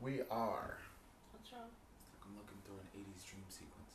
We 0.00 0.20
are 0.30 0.78
What's 1.32 1.52
wrong? 1.52 1.68
I'm 2.24 2.36
looking 2.36 2.58
through 2.64 2.78
an 2.78 2.88
80s 2.94 3.24
dream 3.28 3.44
sequence. 3.48 3.92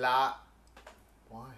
la. 0.00 0.34
Why? 1.28 1.52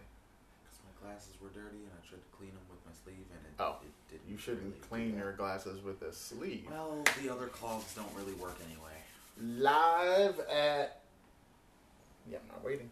Because 0.65 0.79
my 0.85 0.93
glasses 1.07 1.35
were 1.41 1.49
dirty 1.51 1.79
and 1.79 1.91
I 1.95 2.01
tried 2.09 2.19
to 2.23 2.37
clean 2.37 2.51
them 2.51 2.63
with 2.69 2.81
my 2.87 2.93
sleeve 3.05 3.25
and 3.31 3.41
it, 3.47 3.53
Oh, 3.61 3.77
it 3.83 4.11
didn't. 4.11 4.31
You 4.31 4.37
shouldn't 4.39 4.65
really 4.65 4.81
clean 4.89 5.17
your 5.19 5.33
glasses 5.33 5.83
with 5.85 6.03
a 6.03 6.13
sleeve. 6.13 6.67
Well, 6.71 7.05
the 7.23 7.33
other 7.33 7.47
cloths 7.47 7.95
don't 7.95 8.11
really 8.17 8.33
work 8.35 8.57
anyway. 8.67 8.99
Live 9.41 10.41
at. 10.51 11.03
Yeah, 12.31 12.39
I'm 12.43 12.49
not 12.49 12.65
waiting. 12.65 12.91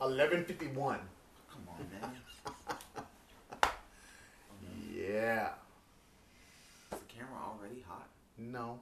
Eleven 0.00 0.44
fifty 0.44 0.66
one. 0.68 0.98
Come 1.50 1.62
on, 1.68 1.86
man. 2.00 2.10
Oh, 3.62 3.70
yeah. 4.96 5.50
Is 6.92 6.98
the 6.98 7.04
camera 7.06 7.38
already 7.46 7.84
hot? 7.86 8.08
No. 8.38 8.80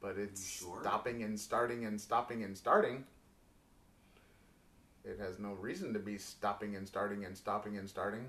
But 0.00 0.16
it's 0.16 0.44
sure? 0.46 0.78
stopping 0.80 1.22
and 1.22 1.38
starting 1.38 1.84
and 1.84 2.00
stopping 2.00 2.42
and 2.42 2.56
starting. 2.56 3.04
It 5.04 5.18
has 5.18 5.38
no 5.38 5.52
reason 5.52 5.92
to 5.92 5.98
be 5.98 6.18
stopping 6.18 6.76
and 6.76 6.86
starting 6.86 7.24
and 7.24 7.36
stopping 7.36 7.76
and 7.76 7.88
starting. 7.88 8.26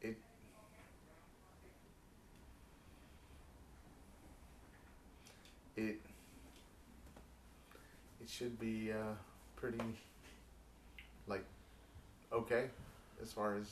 It. 0.00 0.16
It. 5.76 6.00
It 8.20 8.28
should 8.28 8.58
be 8.58 8.92
uh, 8.92 9.14
pretty. 9.56 9.80
Like, 11.26 11.44
okay, 12.32 12.66
as 13.22 13.32
far 13.32 13.56
as 13.56 13.70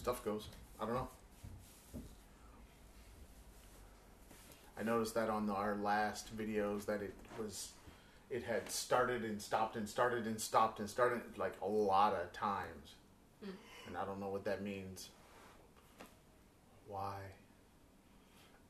stuff 0.00 0.24
goes. 0.24 0.48
I 0.80 0.86
don't 0.86 0.94
know. 0.94 1.08
I 4.78 4.82
noticed 4.82 5.14
that 5.14 5.28
on 5.28 5.50
our 5.50 5.76
last 5.76 6.34
videos 6.36 6.86
that 6.86 7.02
it 7.02 7.12
was, 7.38 7.72
it 8.30 8.42
had 8.42 8.70
started 8.70 9.24
and 9.24 9.40
stopped 9.40 9.76
and 9.76 9.86
started 9.86 10.26
and 10.26 10.40
stopped 10.40 10.80
and 10.80 10.88
started 10.88 11.20
like 11.36 11.52
a 11.60 11.68
lot 11.68 12.14
of 12.14 12.32
times, 12.32 12.94
hmm. 13.44 13.50
and 13.86 13.96
I 13.98 14.06
don't 14.06 14.20
know 14.20 14.28
what 14.28 14.44
that 14.46 14.62
means. 14.62 15.10
Why? 16.88 17.16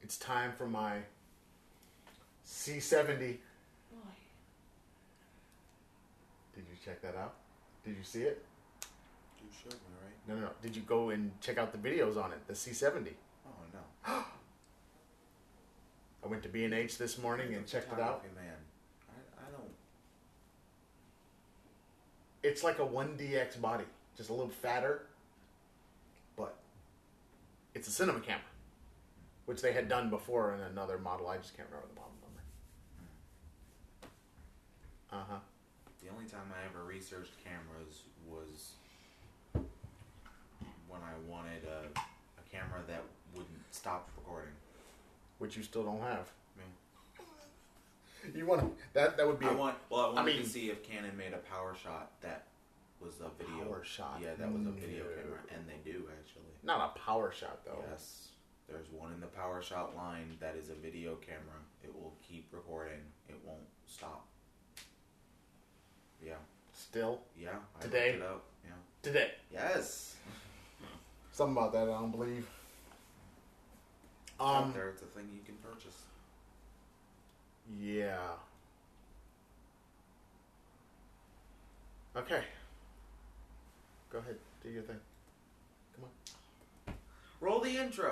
It's 0.03 0.19
time 0.19 0.53
for 0.59 0.67
my 0.67 0.97
C70. 2.45 3.39
Did 6.57 6.65
you 6.69 6.77
check 6.85 7.01
that 7.03 7.15
out? 7.15 7.35
Did 7.85 7.97
you 7.97 8.03
see 8.03 8.23
it? 8.23 8.45
You 9.41 9.49
showed 9.63 9.73
me, 9.75 9.79
right? 10.00 10.00
No, 10.31 10.37
no, 10.37 10.43
no. 10.43 10.51
Did 10.63 10.77
you 10.77 10.83
go 10.83 11.11
and 11.11 11.33
check 11.41 11.59
out 11.59 11.73
the 11.73 11.79
videos 11.79 12.17
on 12.17 12.31
it? 12.31 12.39
The 12.47 12.53
C70. 12.53 13.09
Oh, 13.45 13.51
no. 13.73 13.81
I 16.25 16.29
went 16.29 16.45
to 16.45 16.49
B 16.49 16.63
and 16.65 16.73
H 16.73 16.99
this 16.99 17.19
morning 17.19 17.55
and 17.55 17.67
checked 17.67 17.93
it 17.93 17.99
out. 17.99 18.23
Man, 18.37 18.55
I, 19.09 19.15
I 19.41 19.51
don't. 19.51 19.73
It's 22.45 22.63
like 22.63 22.79
a 22.79 22.87
1DX 22.87 23.61
body, 23.61 23.87
just 24.17 24.31
a 24.31 24.33
little 24.33 24.51
fatter, 24.51 25.07
but 26.37 26.55
it's 27.75 27.89
a 27.89 27.91
cinema 27.91 28.21
camera, 28.21 28.43
which 29.47 29.61
they 29.63 29.73
had 29.73 29.89
done 29.89 30.11
before 30.11 30.55
in 30.55 30.61
another 30.61 30.99
model. 30.99 31.27
I 31.27 31.39
just 31.39 31.57
can't 31.57 31.69
remember 31.69 31.89
the 31.93 32.01
model 32.01 32.13
number. 32.23 32.43
Uh 35.11 35.25
huh. 35.33 35.41
The 36.05 36.11
only 36.13 36.27
time 36.27 36.53
I 36.55 36.65
ever 36.69 36.85
researched 36.85 37.33
cameras 37.45 38.03
was 38.29 38.75
when 40.91 41.01
I 41.07 41.15
wanted 41.31 41.63
a, 41.65 41.87
a 41.97 42.45
camera 42.51 42.83
that 42.89 43.05
wouldn't 43.85 44.05
stop 44.05 44.09
recording. 44.17 44.53
Which 45.39 45.57
you 45.57 45.63
still 45.63 45.85
don't 45.85 46.01
have. 46.03 46.29
I 46.59 48.37
You 48.37 48.47
want 48.47 48.75
that? 48.93 49.17
That 49.17 49.27
would 49.27 49.39
be 49.39 49.47
I 49.47 49.51
a 49.53 49.57
want. 49.57 49.77
Well, 49.89 50.11
I 50.11 50.15
wanted 50.15 50.35
mean- 50.35 50.43
to 50.43 50.49
see 50.49 50.71
if 50.71 50.83
Canon 50.83 51.17
made 51.17 51.33
a 51.33 51.39
PowerShot 51.39 52.07
that 52.21 52.47
was 53.01 53.15
a 53.21 53.31
video. 53.43 53.65
PowerShot? 53.65 54.21
Yeah, 54.21 54.35
that 54.39 54.53
was 54.53 54.67
a 54.67 54.71
video 54.71 55.05
No. 55.05 55.11
camera, 55.23 55.39
and 55.55 55.67
they 55.67 55.79
do 55.91 56.07
actually. 56.19 56.43
not 56.63 56.95
a 56.95 56.99
PowerShot 57.01 57.65
though. 57.65 57.83
Yes, 57.91 58.29
there's 58.69 58.91
one 58.91 59.13
in 59.15 59.21
the 59.21 59.27
PowerShot 59.29 59.97
line 59.97 60.37
that 60.41 60.55
is 60.57 60.69
a 60.69 60.75
video 60.75 61.17
camera. 61.17 61.61
It 61.83 61.95
will 61.95 62.15
keep 62.23 62.53
recording. 62.53 63.01
It 63.29 63.37
won't 63.43 63.67
stop. 63.87 64.27
Yeah, 66.23 66.35
Still 66.75 67.23
yeah. 67.35 67.57
I 67.79 67.83
Today? 67.83 68.19
Yeah. 68.19 68.71
today. 69.01 69.31
Yes. 69.51 70.17
Something 71.33 71.57
about 71.57 71.73
that 71.73 71.85
I 71.89 71.93
don't 71.99 72.11
believe. 72.11 72.47
It's 74.41 74.49
out 74.49 74.63
Um. 74.65 74.73
there. 74.73 74.89
It's 74.89 75.03
a 75.03 75.07
thing 75.07 75.29
you 75.35 75.43
can 75.45 75.55
purchase. 75.57 75.97
Yeah. 77.79 78.17
Okay. 82.17 82.43
Go 84.11 84.19
ahead. 84.19 84.37
Do 84.63 84.71
your 84.71 84.83
thing. 84.83 84.97
Come 85.95 86.05
on. 86.07 86.95
Roll 87.43 87.61
the 87.61 87.77
intro. 87.77 88.11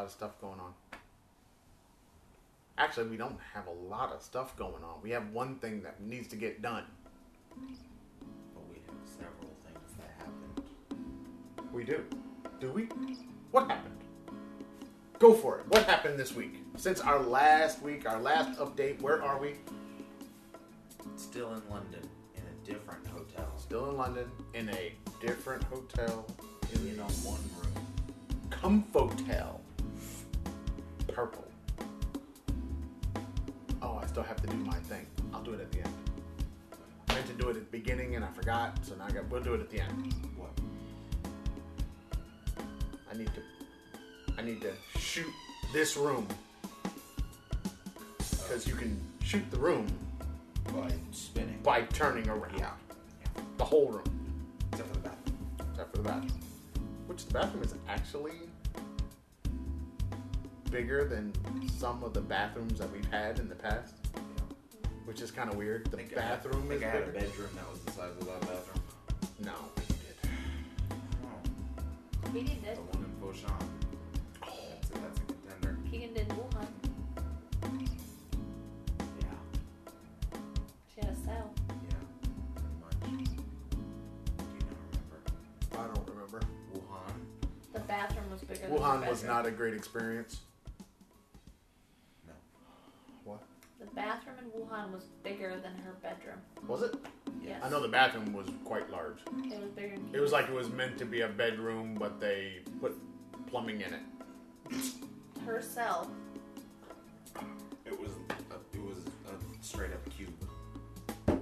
Lot 0.00 0.06
of 0.06 0.12
stuff 0.12 0.40
going 0.40 0.58
on. 0.58 0.72
Actually, 2.78 3.08
we 3.08 3.18
don't 3.18 3.36
have 3.52 3.66
a 3.66 3.90
lot 3.90 4.10
of 4.12 4.22
stuff 4.22 4.56
going 4.56 4.82
on. 4.82 4.94
We 5.02 5.10
have 5.10 5.28
one 5.30 5.56
thing 5.56 5.82
that 5.82 6.00
needs 6.00 6.26
to 6.28 6.36
get 6.36 6.62
done. 6.62 6.84
But 7.50 8.62
we 8.70 8.76
have 8.86 8.96
several 9.04 9.54
things 9.66 9.92
that 9.98 10.10
happened. 10.16 10.62
We 11.70 11.84
do. 11.84 12.02
Do 12.60 12.72
we? 12.72 12.88
What 13.50 13.68
happened? 13.68 13.98
Go 15.18 15.34
for 15.34 15.58
it. 15.58 15.66
What 15.68 15.82
happened 15.82 16.18
this 16.18 16.34
week? 16.34 16.64
Since 16.78 17.02
our 17.02 17.20
last 17.20 17.82
week, 17.82 18.08
our 18.08 18.18
last 18.18 18.58
update, 18.58 19.02
where 19.02 19.22
are 19.22 19.38
we? 19.38 19.56
Still 21.16 21.52
in 21.52 21.62
London, 21.68 22.08
in 22.36 22.42
a 22.42 22.66
different 22.66 23.06
hotel. 23.06 23.52
Still 23.58 23.90
in 23.90 23.98
London, 23.98 24.30
in 24.54 24.70
a 24.70 24.94
different 25.20 25.62
hotel. 25.64 26.24
In 26.72 26.98
a 26.98 27.02
one 27.02 27.40
room. 27.60 27.74
Comfotel. 28.48 29.60
Purple. 31.12 31.44
Oh, 33.82 33.98
I 34.02 34.06
still 34.06 34.22
have 34.22 34.40
to 34.42 34.46
do 34.46 34.56
my 34.58 34.76
thing. 34.80 35.06
I'll 35.32 35.42
do 35.42 35.52
it 35.54 35.60
at 35.60 35.72
the 35.72 35.78
end. 35.80 35.94
I 37.08 37.14
meant 37.14 37.26
to 37.26 37.32
do 37.32 37.48
it 37.48 37.56
at 37.56 37.70
the 37.70 37.78
beginning 37.78 38.14
and 38.16 38.24
I 38.24 38.28
forgot, 38.28 38.78
so 38.84 38.94
now 38.94 39.06
I 39.06 39.10
got, 39.10 39.28
we'll 39.30 39.42
do 39.42 39.54
it 39.54 39.60
at 39.60 39.70
the 39.70 39.80
end. 39.80 40.14
What? 40.36 40.50
I 43.12 43.16
need 43.16 43.26
to 43.34 43.42
I 44.38 44.42
need 44.42 44.60
to 44.62 44.72
shoot 44.98 45.26
this 45.72 45.96
room. 45.96 46.26
Because 48.18 48.66
you 48.66 48.74
can 48.74 48.98
shoot 49.22 49.48
the 49.50 49.58
room 49.58 49.86
By 50.72 50.90
spinning. 51.10 51.58
by 51.62 51.82
turning 51.82 52.28
around. 52.28 52.54
Yeah. 52.56 52.70
yeah. 53.20 53.42
The 53.58 53.64
whole 53.64 53.88
room. 53.88 54.04
Except 54.72 54.88
for 54.88 54.94
the 54.94 55.00
bathroom. 55.08 55.36
Except 55.72 55.90
for 55.90 55.98
the 55.98 56.08
bathroom. 56.08 56.40
Which 57.06 57.26
the 57.26 57.32
bathroom 57.34 57.62
is 57.64 57.74
actually 57.88 58.32
bigger 60.70 61.04
than 61.04 61.32
some 61.78 62.02
of 62.04 62.14
the 62.14 62.20
bathrooms 62.20 62.78
that 62.78 62.90
we've 62.92 63.10
had 63.10 63.38
in 63.38 63.48
the 63.48 63.54
past. 63.54 63.94
Yeah. 64.14 64.20
Which 65.04 65.20
is 65.20 65.30
kind 65.30 65.50
of 65.50 65.56
weird. 65.56 65.86
The 65.86 65.96
think 65.96 66.14
bathroom 66.14 66.68
I 66.70 66.74
is 66.74 66.80
think 66.80 66.94
I 66.94 66.96
had 66.96 67.02
a 67.08 67.12
bedroom 67.12 67.50
that 67.56 67.70
was 67.70 67.80
the 67.80 67.90
size 67.92 68.12
of 68.20 68.26
that 68.26 68.40
bathroom. 68.42 68.84
No, 69.44 69.52
you 69.88 69.94
did. 69.96 70.30
Oh, 71.24 72.32
Keegan 72.32 72.60
did. 72.62 72.76
the 72.76 72.80
one 72.82 73.04
in 73.04 73.10
Foshan. 73.20 73.66
That's 74.40 74.90
a, 74.90 74.92
that's 74.94 75.18
a 75.18 75.22
contender. 75.32 75.78
Keegan 75.90 76.14
did 76.14 76.28
Wuhan. 76.28 76.66
Yeah. 79.20 79.26
She 80.94 81.00
had 81.00 81.10
a 81.10 81.16
cell. 81.16 81.50
Yeah. 81.68 81.96
Pretty 82.54 82.76
much. 82.80 83.00
Do 83.00 83.08
you 83.10 83.16
not 84.60 84.78
remember? 84.92 85.18
I 85.72 85.94
don't 85.94 86.08
remember. 86.08 86.40
Wuhan? 86.74 87.14
The 87.72 87.80
bathroom 87.80 88.30
was 88.30 88.42
bigger 88.42 88.68
Wuhan 88.68 89.08
was 89.08 89.24
not 89.24 89.46
a 89.46 89.50
great 89.50 89.74
experience. 89.74 90.40
The 93.90 93.96
bathroom 93.96 94.36
in 94.38 94.60
Wuhan 94.60 94.92
was 94.92 95.04
bigger 95.24 95.56
than 95.62 95.74
her 95.84 95.94
bedroom. 96.02 96.38
Was 96.66 96.82
it? 96.82 96.94
Yes. 97.42 97.60
I 97.62 97.68
know 97.68 97.80
the 97.80 97.88
bathroom 97.88 98.32
was 98.32 98.46
quite 98.64 98.88
large. 98.90 99.18
It 99.44 99.60
was 99.60 99.70
bigger 99.70 99.96
than 99.96 100.08
It 100.12 100.20
was 100.20 100.32
like 100.32 100.48
it 100.48 100.54
was 100.54 100.70
meant 100.70 100.96
to 100.98 101.04
be 101.04 101.22
a 101.22 101.28
bedroom, 101.28 101.96
but 101.98 102.20
they 102.20 102.58
put 102.80 102.96
plumbing 103.48 103.80
in 103.80 103.92
it. 103.92 104.82
her 105.44 105.60
cell. 105.60 106.10
It 107.84 107.98
was 108.00 108.10
a, 108.12 108.76
it 108.76 108.82
was 108.82 108.98
a 109.26 109.64
straight 109.64 109.92
up 109.92 110.08
cube. 110.10 110.32
No, 111.26 111.40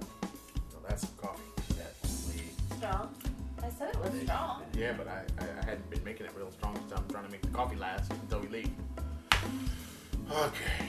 that's 0.87 1.01
some 1.01 1.11
coffee. 1.21 1.43
That 1.77 1.93
only 2.03 2.43
Strong. 2.77 3.13
I 3.61 3.69
said 3.69 3.89
it 3.89 3.99
was 3.99 4.11
yeah, 4.15 4.23
strong. 4.23 4.63
Yeah, 4.75 4.93
but 4.97 5.07
I, 5.07 5.21
I, 5.39 5.61
I 5.61 5.65
hadn't 5.65 5.89
been 5.91 6.03
making 6.03 6.25
it 6.25 6.31
real 6.35 6.51
strong, 6.51 6.75
so 6.89 6.95
I'm 6.95 7.07
trying 7.09 7.25
to 7.25 7.31
make 7.31 7.41
the 7.41 7.49
coffee 7.49 7.75
last 7.75 8.11
until 8.11 8.39
we 8.39 8.47
leave. 8.47 8.71
Okay. 10.31 10.85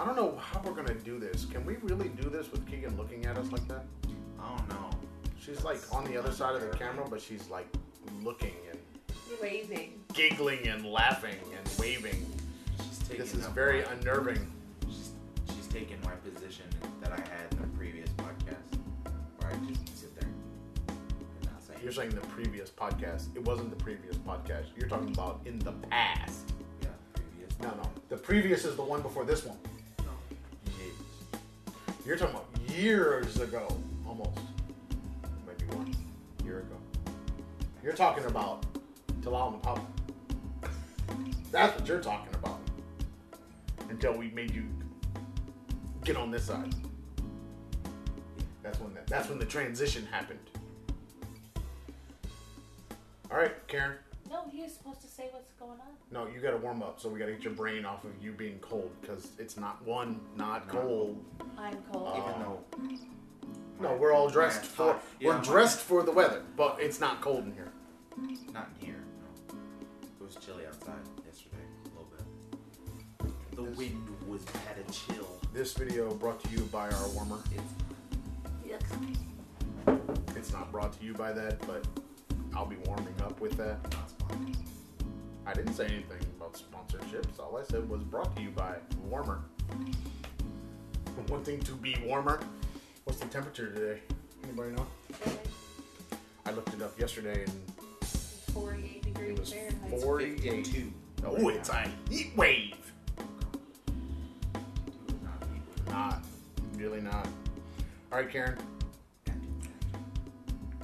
I 0.00 0.04
don't 0.06 0.16
know 0.16 0.34
how 0.40 0.62
we're 0.64 0.72
gonna 0.72 0.94
do 0.94 1.18
this. 1.18 1.44
Can 1.44 1.64
we 1.66 1.76
really 1.82 2.08
do 2.08 2.30
this 2.30 2.50
with 2.50 2.66
Keegan 2.66 2.96
looking 2.96 3.26
at 3.26 3.36
us 3.36 3.52
like 3.52 3.66
that? 3.68 3.84
I 4.42 4.56
don't 4.56 4.68
know. 4.70 4.90
She's 5.38 5.62
like 5.62 5.78
on 5.94 6.04
the 6.04 6.16
other 6.16 6.32
side 6.32 6.54
of 6.54 6.62
the 6.62 6.74
camera, 6.76 7.04
but 7.08 7.20
she's 7.20 7.48
like 7.50 7.66
looking 8.22 8.54
and 8.70 8.78
Waving. 9.42 10.00
giggling 10.14 10.66
and 10.68 10.86
laughing 10.86 11.36
and 11.56 11.70
waving. 11.78 12.24
She's 12.78 12.98
taking 13.00 13.18
This 13.18 13.34
is 13.34 13.44
very 13.48 13.82
my- 13.82 13.92
unnerving. 13.92 14.50
She's, 14.88 15.10
she's 15.54 15.66
taken 15.66 15.98
my 16.02 16.12
position 16.30 16.64
that 17.02 17.12
I 17.12 17.16
had 17.20 17.52
in 17.52 17.58
the 17.60 17.68
previous 17.76 18.08
podcast, 18.10 18.78
where 19.38 19.50
I 19.52 19.56
just 19.66 19.98
sit 20.00 20.18
there 20.18 20.28
and 20.88 20.98
not 21.44 21.62
say. 21.62 21.74
You're 21.82 21.92
saying 21.92 22.10
the 22.10 22.20
previous 22.28 22.70
podcast. 22.70 23.34
It 23.36 23.44
wasn't 23.44 23.68
the 23.70 23.76
previous 23.84 24.16
podcast. 24.16 24.66
You're 24.76 24.88
talking 24.88 25.10
about 25.12 25.40
in 25.44 25.58
the 25.58 25.72
past. 25.90 26.52
yeah, 26.82 26.88
previous. 27.12 27.58
No, 27.60 27.68
no. 27.82 27.90
The 28.08 28.16
previous 28.16 28.64
is 28.64 28.76
the 28.76 28.82
one 28.82 29.02
before 29.02 29.24
this 29.24 29.44
one. 29.44 29.58
You're 32.10 32.18
talking 32.18 32.34
about 32.34 32.76
years 32.76 33.40
ago, 33.40 33.68
almost. 34.04 34.36
Maybe 35.46 35.72
one 35.76 35.94
year 36.44 36.58
ago. 36.58 36.74
You're 37.84 37.92
talking 37.92 38.24
about 38.24 38.66
Talal 39.20 39.52
and 39.54 39.62
Papa. 39.62 39.86
That's 41.52 41.78
what 41.78 41.86
you're 41.86 42.00
talking 42.00 42.34
about. 42.34 42.58
Until 43.90 44.14
we 44.14 44.30
made 44.30 44.52
you 44.52 44.64
get 46.04 46.16
on 46.16 46.32
this 46.32 46.46
side. 46.46 46.74
That's 48.64 48.80
when 48.80 48.92
that, 48.94 49.06
that's 49.06 49.28
when 49.28 49.38
the 49.38 49.46
transition 49.46 50.04
happened. 50.10 50.40
All 53.30 53.38
right, 53.38 53.54
Karen. 53.68 53.94
No, 54.30 54.44
he 54.48 54.62
was 54.62 54.72
supposed 54.72 55.00
to 55.02 55.08
say 55.08 55.28
what's 55.32 55.52
going 55.54 55.72
on. 55.72 55.88
No, 56.12 56.28
you 56.32 56.40
got 56.40 56.52
to 56.52 56.56
warm 56.56 56.82
up, 56.82 57.00
so 57.00 57.08
we 57.08 57.18
got 57.18 57.26
to 57.26 57.32
get 57.32 57.42
your 57.42 57.52
brain 57.52 57.84
off 57.84 58.04
of 58.04 58.10
you 58.22 58.30
being 58.32 58.58
cold 58.60 58.90
because 59.00 59.32
it's 59.38 59.56
not 59.56 59.84
one, 59.84 60.20
not 60.36 60.66
Not 60.66 60.68
cold. 60.68 61.24
I'm 61.58 61.76
cold. 61.92 62.08
Uh, 62.14 62.20
Even 62.28 62.40
though. 62.40 63.88
No, 63.88 63.96
we're 63.96 64.12
all 64.12 64.28
dressed 64.28 64.60
ass 64.62 64.66
for 64.68 64.92
hot. 64.92 65.02
we're 65.20 65.30
Yeah, 65.32 65.38
my- 65.38 65.44
dressed 65.44 65.80
for 65.80 66.02
the 66.04 66.12
weather, 66.12 66.42
but 66.56 66.78
it's 66.80 67.00
not 67.00 67.20
cold 67.20 67.44
in 67.44 67.52
here. 67.54 67.72
Not 68.52 68.68
in 68.80 68.86
here. 68.86 69.04
No. 69.48 69.56
It 70.20 70.24
was 70.24 70.36
chilly 70.36 70.64
outside 70.66 70.94
yesterday, 71.26 71.56
a 71.86 71.88
little 71.88 72.08
bit. 72.14 73.56
The 73.56 73.62
This- 73.62 73.78
wind 73.78 74.16
was 74.28 74.44
had 74.44 74.78
a 74.78 74.92
chill. 74.92 75.26
This 75.52 75.72
video 75.72 76.14
brought 76.14 76.40
to 76.44 76.50
you 76.50 76.60
by 76.66 76.88
our 76.90 77.08
warmer. 77.08 77.38
It's 77.52 77.74
Yuck. 78.64 80.36
It's 80.36 80.52
not 80.52 80.70
brought 80.70 80.92
to 81.00 81.04
you 81.04 81.14
by 81.14 81.32
that, 81.32 81.58
but 81.66 81.84
I'll 82.54 82.66
be 82.66 82.76
warming 82.86 83.14
up 83.22 83.40
with 83.40 83.56
that. 83.56 83.82
not 83.82 84.08
sponsored. 84.10 84.19
I 85.46 85.52
didn't 85.52 85.74
say 85.74 85.86
anything 85.86 86.20
about 86.36 86.54
sponsorships. 86.54 87.38
All 87.40 87.56
I 87.58 87.64
said 87.64 87.88
was 87.88 88.02
brought 88.02 88.34
to 88.36 88.42
you 88.42 88.50
by 88.50 88.76
warmer. 89.08 89.40
One 91.28 91.44
thing 91.44 91.60
to 91.60 91.72
be 91.72 91.96
warmer. 92.04 92.40
What's 93.04 93.20
the 93.20 93.26
temperature 93.26 93.72
today? 93.72 94.00
Anybody 94.44 94.72
know? 94.72 94.86
I 96.46 96.52
looked 96.52 96.72
it 96.74 96.82
up 96.82 96.98
yesterday 96.98 97.44
and 97.44 97.52
48 98.52 99.02
degrees 99.02 99.06
it 99.06 99.14
degrees 99.14 99.38
was 99.38 99.52
Fahrenheit. 99.52 100.02
48. 100.02 100.66
52. 100.66 100.92
Oh, 101.26 101.48
it's 101.48 101.68
a 101.68 101.88
heat 102.08 102.32
wave. 102.36 102.76
Not 105.22 105.42
heat 105.52 105.62
wave. 105.68 105.88
Not 105.88 106.24
really 106.76 107.00
not. 107.00 107.26
All 108.10 108.18
right, 108.18 108.30
Karen. 108.30 108.56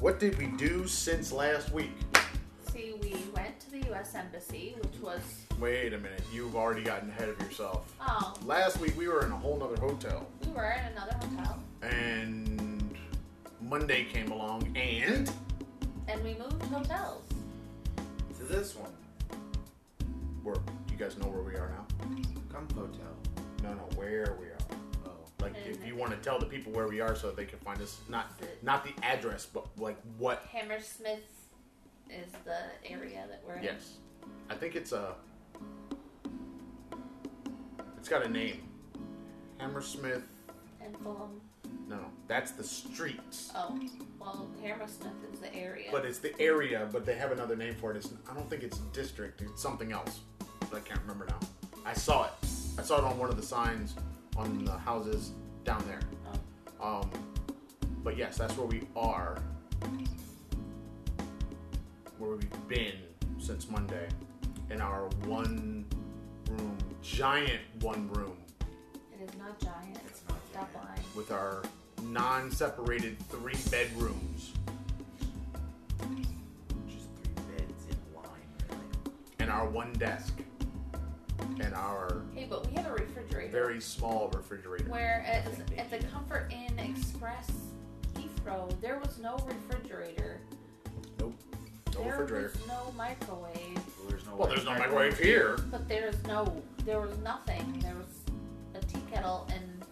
What 0.00 0.20
did 0.20 0.36
we 0.38 0.46
do 0.46 0.86
since 0.86 1.32
last 1.32 1.72
week? 1.72 1.92
See, 2.72 2.94
we 3.00 3.16
went 3.56 3.60
to 3.60 3.70
the 3.70 3.86
U.S. 3.90 4.14
Embassy, 4.14 4.74
which 4.82 5.00
was 5.00 5.20
Wait 5.58 5.94
a 5.94 5.98
minute. 5.98 6.22
You've 6.32 6.56
already 6.56 6.82
gotten 6.82 7.08
ahead 7.08 7.28
of 7.30 7.40
yourself. 7.40 7.94
oh, 8.00 8.34
Last 8.44 8.78
week 8.80 8.96
we 8.98 9.08
were 9.08 9.24
in 9.24 9.32
a 9.32 9.36
whole 9.36 9.56
nother 9.56 9.80
hotel, 9.80 10.26
we 10.44 10.52
were 10.52 10.72
in 10.72 10.92
another 10.92 11.14
hotel, 11.14 11.58
and 11.82 12.94
Monday 13.62 14.04
came 14.04 14.30
along, 14.30 14.76
and 14.76 15.30
and 16.08 16.22
we 16.22 16.34
moved 16.34 16.62
hotels. 16.64 17.22
To 18.38 18.44
this 18.44 18.74
one. 18.76 18.92
we're. 20.44 20.54
You 20.90 20.96
guys 20.98 21.18
know 21.18 21.26
where 21.26 21.42
we 21.42 21.54
are 21.56 21.70
now? 21.70 21.86
Come 22.52 22.66
hotel. 22.74 23.12
No, 23.62 23.74
no, 23.74 23.82
where 23.96 24.36
we 24.40 24.46
are. 24.46 24.58
Oh. 25.06 25.10
Like, 25.40 25.54
if 25.66 25.86
you 25.86 25.94
want 25.94 26.12
to 26.12 26.16
tell 26.18 26.38
the 26.38 26.46
people 26.46 26.72
where 26.72 26.88
we 26.88 27.00
are, 27.00 27.14
so 27.14 27.30
they 27.30 27.44
can 27.44 27.58
find 27.58 27.80
us, 27.82 28.00
not 28.08 28.32
not 28.62 28.84
the 28.84 28.92
address, 29.04 29.46
but 29.46 29.66
like 29.78 29.96
what? 30.18 30.46
Hammersmith 30.52 31.35
is 32.10 32.32
the 32.44 32.90
area 32.90 33.24
that 33.28 33.42
we're 33.46 33.56
in. 33.56 33.64
Yes, 33.64 33.94
I 34.50 34.54
think 34.54 34.76
it's 34.76 34.92
a. 34.92 35.14
It's 37.98 38.08
got 38.08 38.24
a 38.24 38.28
name. 38.28 38.68
Hammersmith. 39.58 40.22
And 40.80 40.96
Fulham. 40.98 41.40
No, 41.88 41.96
no, 41.96 42.04
that's 42.28 42.52
the 42.52 42.62
street. 42.62 43.20
Oh, 43.54 43.78
well, 44.20 44.48
Hammersmith 44.62 45.12
is 45.32 45.40
the 45.40 45.52
area. 45.54 45.88
But 45.90 46.04
it's 46.04 46.18
the 46.18 46.38
area, 46.40 46.88
but 46.92 47.04
they 47.04 47.14
have 47.16 47.32
another 47.32 47.56
name 47.56 47.74
for 47.74 47.90
it. 47.90 47.96
It's, 47.96 48.10
I 48.30 48.34
don't 48.34 48.48
think 48.48 48.62
it's 48.62 48.78
district. 48.92 49.40
It's 49.42 49.60
something 49.60 49.92
else. 49.92 50.20
But 50.60 50.74
I 50.76 50.80
can't 50.80 51.00
remember 51.00 51.26
now. 51.26 51.40
I 51.84 51.94
saw 51.94 52.26
it. 52.26 52.32
I 52.78 52.82
saw 52.82 52.98
it 52.98 53.04
on 53.04 53.18
one 53.18 53.28
of 53.28 53.36
the 53.36 53.42
signs 53.42 53.94
on 54.36 54.64
the 54.64 54.72
houses 54.72 55.32
down 55.64 55.82
there. 55.86 56.00
Oh. 56.80 57.00
Um, 57.00 57.10
but 58.04 58.16
yes, 58.16 58.36
that's 58.36 58.56
where 58.56 58.66
we 58.66 58.82
are. 58.94 59.42
Where 62.18 62.30
we've 62.36 62.68
been 62.68 62.94
since 63.38 63.68
Monday. 63.68 64.08
In 64.70 64.80
our 64.80 65.08
one 65.26 65.84
room, 66.50 66.78
giant 67.02 67.60
one 67.80 68.10
room, 68.12 68.36
It 69.14 69.22
is 69.30 69.38
not 69.38 69.58
giant. 69.60 69.98
It's 70.06 70.22
not 70.28 70.38
Stop 70.50 70.72
giant. 70.72 70.88
lying. 70.88 71.02
with 71.14 71.30
our 71.30 71.62
non 72.02 72.50
separated 72.50 73.18
three 73.28 73.54
bedrooms 73.70 74.52
Just 76.88 77.08
three 77.22 77.34
beds 77.56 77.84
in 77.88 77.96
a 78.14 78.16
line, 78.16 78.26
really. 78.68 78.84
and 79.38 79.50
our 79.50 79.68
one 79.68 79.92
desk 79.94 80.34
and 81.60 81.74
our 81.74 82.22
Hey, 82.34 82.46
but 82.50 82.66
we 82.66 82.72
have 82.74 82.86
a 82.86 82.92
refrigerator. 82.92 83.50
very 83.52 83.80
small 83.80 84.30
refrigerator. 84.34 84.86
Whereas 84.88 85.46
at 85.76 85.90
the 85.90 85.98
Comfort 86.08 86.50
Inn 86.52 86.78
Express 86.78 87.50
Heathrow, 88.14 88.68
there 88.80 88.98
was 88.98 89.18
no 89.18 89.36
refrigerator. 89.46 90.40
Nope. 91.96 92.04
No 92.04 92.10
there 92.10 92.20
refrigerator. 92.20 92.52
was 92.58 92.66
no 92.68 92.92
microwave. 92.96 93.74
Well, 93.76 94.08
there's 94.08 94.26
no 94.26 94.36
Well, 94.36 94.48
there's 94.48 94.64
no 94.64 94.70
microwave 94.78 95.18
here. 95.18 95.56
But 95.70 95.88
there's 95.88 96.22
no, 96.24 96.62
there 96.84 97.00
was 97.00 97.16
nothing. 97.18 97.78
There 97.80 97.94
was 97.94 98.80
a 98.82 98.84
tea 98.86 99.00
kettle 99.12 99.48
and 99.52 99.82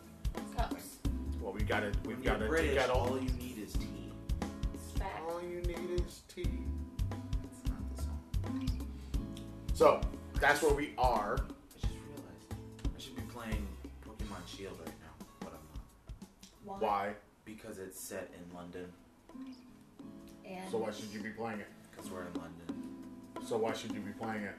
cups. 0.57 0.99
Well, 1.41 1.53
we 1.53 1.63
got 1.63 1.83
it. 1.83 1.95
We've 2.05 2.23
you're 2.23 2.35
got 2.35 2.43
a 2.43 2.49
British, 2.49 2.73
tea 2.73 2.79
kettle. 2.79 2.97
all 3.01 3.19
you 3.21 3.31
need 3.31 3.59
is 3.59 3.73
tea. 3.75 4.11
It's 4.75 4.99
fact. 4.99 5.21
All 5.29 5.43
you 5.43 5.61
need 5.63 6.01
is 6.01 6.23
tea. 6.29 6.47
That's 7.43 7.69
not 7.71 7.97
the 7.97 8.03
song. 8.03 8.69
So 9.75 10.01
that's 10.41 10.63
where 10.63 10.75
we 10.75 10.93
are. 10.99 11.35
I 11.39 11.81
just 11.81 11.93
realized 12.09 12.55
I 12.97 13.01
should 13.01 13.17
be 13.17 13.23
playing 13.23 13.67
Pokemon 14.07 14.47
Shield 14.47 14.79
right 14.79 14.95
now, 15.01 15.27
but 15.41 15.53
I'm 15.53 16.67
not. 16.67 16.81
Why? 16.81 17.11
Because 17.45 17.79
it's 17.79 18.01
set 18.01 18.31
in 18.35 18.57
London. 18.57 18.87
And 20.47 20.71
So 20.71 20.79
why 20.79 20.91
should 20.93 21.09
you 21.13 21.21
be 21.21 21.31
playing 21.31 21.61
it? 21.61 21.67
Because 22.05 22.13
we're 22.19 22.27
in 22.27 22.35
London. 22.35 23.47
So 23.47 23.57
why 23.57 23.73
should 23.73 23.93
you 23.93 24.01
be 24.01 24.13
playing 24.13 24.43
it? 24.45 24.55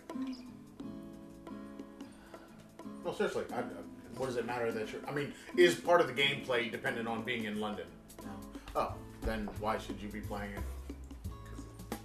No, 3.06 3.14
seriously. 3.14 3.44
I, 3.54 3.60
I- 3.60 3.64
what 4.18 4.28
does 4.28 4.38
it 4.38 4.46
matter 4.46 4.72
that 4.72 4.90
you're? 4.94 5.02
I 5.10 5.12
mean, 5.12 5.34
is 5.58 5.76
part 5.76 6.00
of 6.00 6.08
the 6.08 6.14
gameplay 6.14 6.72
dependent 6.72 7.06
on 7.06 7.24
being 7.24 7.44
in 7.44 7.60
London? 7.60 7.86
No, 8.24 8.30
Oh, 8.78 8.94
then 9.24 9.50
why 9.60 9.78
should 9.78 10.00
you 10.02 10.08
be 10.08 10.22
playing 10.22 10.52
it? 10.54 11.98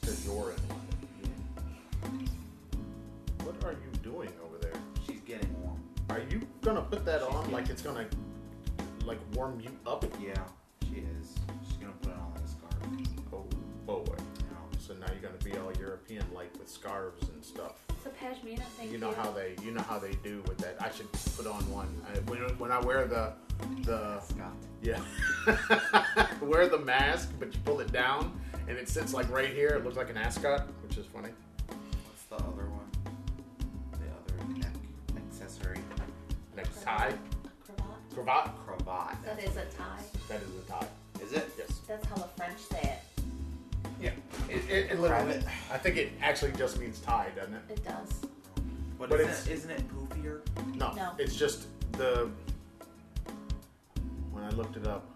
because 0.00 0.24
you're 0.24 0.52
in 0.52 0.68
London. 0.68 2.28
What 3.42 3.64
are 3.64 3.72
you 3.72 3.90
doing 4.04 4.30
over 4.44 4.58
there? 4.62 4.72
She's 5.04 5.20
getting 5.22 5.52
warm. 5.60 5.80
Are 6.08 6.20
you 6.30 6.40
gonna 6.62 6.82
put 6.82 7.04
that 7.04 7.22
on 7.22 7.50
like 7.50 7.68
it's 7.68 7.82
gonna 7.82 8.06
like 9.04 9.18
warm 9.34 9.58
you 9.58 9.70
up? 9.88 10.04
Yeah, 10.22 10.34
scarf. 13.84 13.98
Oh 13.98 14.02
boy. 14.04 14.16
So 14.78 14.94
now 14.94 15.06
you're 15.12 15.20
gonna 15.22 15.42
be 15.44 15.56
all 15.56 15.72
European 15.78 16.24
like 16.34 16.52
with 16.58 16.68
scarves 16.68 17.28
and 17.28 17.44
stuff. 17.44 17.74
it's 17.90 18.06
a 18.06 18.08
pashmina 18.08 18.64
thing. 18.76 18.90
You 18.90 18.98
know 18.98 19.12
how 19.12 19.30
they 19.30 19.54
you 19.62 19.70
know 19.70 19.82
how 19.82 19.98
they 19.98 20.12
do 20.24 20.42
with 20.48 20.58
that. 20.58 20.76
I 20.80 20.90
should 20.90 21.10
put 21.36 21.46
on 21.46 21.62
one. 21.70 21.88
I, 22.12 22.18
when, 22.30 22.40
when 22.58 22.72
I 22.72 22.80
wear 22.80 23.06
the 23.06 23.32
the 23.82 24.20
Scott. 24.20 24.52
yeah 24.82 25.00
wear 26.40 26.66
the 26.66 26.78
mask, 26.78 27.30
but 27.38 27.52
you 27.54 27.60
pull 27.64 27.80
it 27.80 27.92
down 27.92 28.32
and 28.68 28.78
it 28.78 28.88
sits 28.88 29.12
like 29.12 29.30
right 29.30 29.50
here. 29.50 29.68
It 29.68 29.84
looks 29.84 29.96
like 29.96 30.10
an 30.10 30.16
ascot, 30.16 30.66
which 30.82 30.96
is 30.96 31.06
funny. 31.06 31.30
What's 31.68 32.22
the 32.24 32.36
other 32.36 32.68
one? 32.68 32.90
The 33.92 34.08
other 34.34 34.58
neck 34.58 34.72
accessory. 35.16 35.78
Necktie, 36.56 37.12
Cravat. 37.66 37.86
cravat. 38.14 38.50
Cravat. 38.66 39.24
That 39.24 39.38
is 39.44 39.56
a 39.56 39.66
tie. 39.66 40.02
That 40.28 40.40
is 40.42 40.48
a 40.66 40.68
tie. 40.68 40.88
Is 41.22 41.32
it? 41.32 41.48
Yes. 41.58 41.80
That's 41.86 42.06
how 42.06 42.16
the 42.16 42.28
French 42.36 42.58
say 42.58 42.80
it. 42.82 42.98
It, 44.70 44.72
it, 44.86 44.90
it 44.92 45.00
literally, 45.00 45.26
Rabbit. 45.32 45.44
I 45.72 45.78
think 45.78 45.96
it 45.96 46.12
actually 46.22 46.52
just 46.52 46.78
means 46.78 47.00
tie, 47.00 47.28
doesn't 47.34 47.54
it? 47.54 47.62
It 47.70 47.84
does. 47.84 48.08
What 48.98 49.10
But 49.10 49.20
isn't 49.20 49.30
it's- 49.32 49.46
it, 49.48 49.52
isn't 49.52 49.70
it 49.70 49.82
poofier? 49.88 50.40
No, 50.76 50.92
No. 50.92 51.12
it's 51.18 51.34
just 51.34 51.66
the. 51.92 52.30
When 54.30 54.44
I 54.44 54.50
looked 54.50 54.76
it 54.76 54.86
up, 54.86 55.06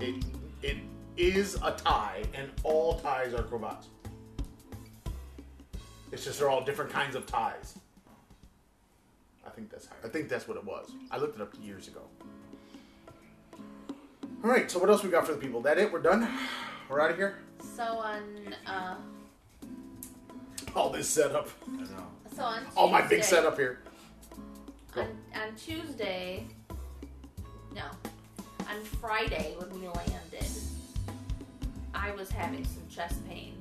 it 0.00 0.24
it 0.62 0.76
is 1.16 1.56
a 1.62 1.72
tie, 1.72 2.22
and 2.34 2.50
all 2.62 2.98
ties 2.98 3.34
are 3.34 3.42
cravats. 3.42 3.88
It's 6.10 6.24
just 6.24 6.38
they're 6.38 6.48
all 6.50 6.64
different 6.64 6.90
kinds 6.90 7.14
of 7.14 7.26
ties. 7.26 7.78
I 9.46 9.50
think 9.50 9.70
that's 9.70 9.88
I 10.04 10.08
think 10.08 10.28
that's 10.28 10.48
what 10.48 10.56
it 10.56 10.64
was. 10.64 10.90
I 11.10 11.18
looked 11.18 11.36
it 11.36 11.42
up 11.42 11.52
years 11.60 11.88
ago. 11.88 12.00
All 14.44 14.50
right, 14.50 14.70
so 14.70 14.78
what 14.78 14.88
else 14.88 15.02
we 15.04 15.10
got 15.10 15.26
for 15.26 15.32
the 15.32 15.38
people? 15.38 15.60
That 15.60 15.78
it? 15.78 15.92
We're 15.92 16.00
done. 16.02 16.26
We're 16.88 17.00
out 17.00 17.10
of 17.10 17.16
here. 17.16 17.38
So 17.74 17.82
on 17.84 18.22
uh, 18.66 18.96
All 20.76 20.90
this 20.90 21.08
setup, 21.08 21.48
I 21.66 21.76
know. 21.82 21.86
so 22.36 22.42
on 22.42 22.58
Tuesday, 22.64 22.72
all 22.76 22.88
my 22.88 23.02
big 23.06 23.22
setup 23.24 23.56
here. 23.56 23.80
on, 24.96 25.06
on 25.34 25.54
Tuesday, 25.56 26.46
no, 27.74 27.84
on 28.68 28.80
Friday 29.00 29.54
when 29.58 29.70
we 29.80 29.86
landed, 29.88 30.46
I 31.94 32.10
was 32.12 32.30
having 32.30 32.64
some 32.64 32.82
chest 32.90 33.26
pain, 33.28 33.54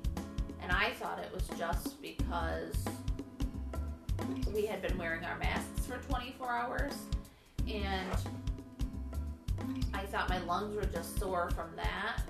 and 0.62 0.72
I 0.72 0.92
thought 0.92 1.20
it 1.20 1.32
was 1.34 1.48
just 1.58 2.02
because 2.02 2.76
we 4.54 4.66
had 4.66 4.82
been 4.82 4.98
wearing 4.98 5.24
our 5.24 5.38
masks 5.38 5.86
for 5.86 5.98
24 6.10 6.50
hours, 6.50 6.94
and 7.68 8.12
I 9.94 10.02
thought 10.08 10.28
my 10.30 10.40
lungs 10.40 10.76
were 10.76 10.86
just 10.86 11.18
sore 11.20 11.50
from 11.52 11.70
that, 11.78 12.22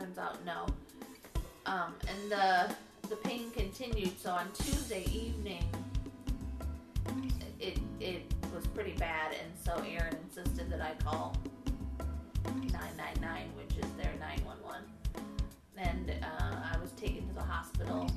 turns 0.00 0.18
out 0.18 0.44
no. 0.44 0.66
Um, 1.66 1.94
and 2.08 2.32
the 2.32 2.74
the 3.08 3.16
pain 3.16 3.50
continued, 3.50 4.18
so 4.18 4.30
on 4.30 4.46
Tuesday 4.54 5.04
evening 5.12 5.64
it 7.60 7.78
it 8.00 8.22
was 8.54 8.66
pretty 8.68 8.92
bad, 8.92 9.32
and 9.32 9.52
so 9.62 9.82
Aaron 9.86 10.16
insisted 10.24 10.70
that 10.70 10.80
I 10.80 10.94
call 11.04 11.36
999, 12.44 13.50
which 13.56 13.76
is 13.76 13.90
their 13.92 14.12
911. 14.18 14.82
And 15.76 16.10
uh, 16.22 16.56
I 16.74 16.78
was 16.78 16.92
taken 16.92 17.26
to 17.28 17.34
the 17.34 17.42
hospital. 17.42 18.10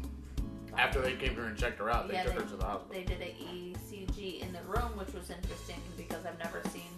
After 0.77 1.01
they 1.01 1.13
came 1.15 1.35
here 1.35 1.45
and 1.45 1.57
checked 1.57 1.79
her 1.79 1.89
out, 1.89 2.07
they 2.07 2.15
Yeah, 2.15 2.23
took 2.23 2.33
they- 2.35 2.39
her 2.41 2.49
to 2.49 2.55
the 2.57 2.65
hospital. 2.65 2.93
They 2.93 3.03
did 3.03 3.21
an 3.21 3.29
ECG 3.39 4.41
in 4.41 4.51
the 4.53 4.61
room, 4.63 4.97
which 4.97 5.13
was 5.13 5.29
interesting 5.29 5.79
because 5.95 6.25
I've 6.25 6.39
never 6.39 6.61
seen 6.69 6.89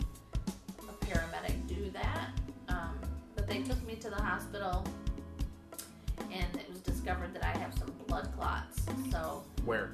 a 0.87 1.05
paramedic 1.05 1.67
do 1.67 1.89
that. 1.91 2.29
But 3.45 3.53
they 3.53 3.61
took 3.61 3.85
me 3.85 3.95
to 3.95 4.09
the 4.09 4.21
hospital, 4.21 4.83
and 6.31 6.47
it 6.55 6.67
was 6.69 6.79
discovered 6.79 7.33
that 7.35 7.43
I 7.43 7.57
have 7.59 7.77
some 7.77 7.91
blood 8.07 8.29
clots. 8.35 8.81
So 9.11 9.43
Where 9.65 9.91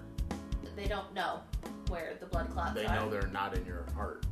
they 0.75 0.88
don't 0.88 1.13
know 1.13 1.41
where 1.89 2.13
the 2.20 2.27
blood 2.27 2.50
clots 2.51 2.74
they 2.74 2.86
are. 2.86 2.88
They 2.88 2.96
know 2.96 3.10
they're 3.10 3.29
not 3.29 3.58
in 3.58 3.65
your 3.65 3.86
heart. 3.93 4.25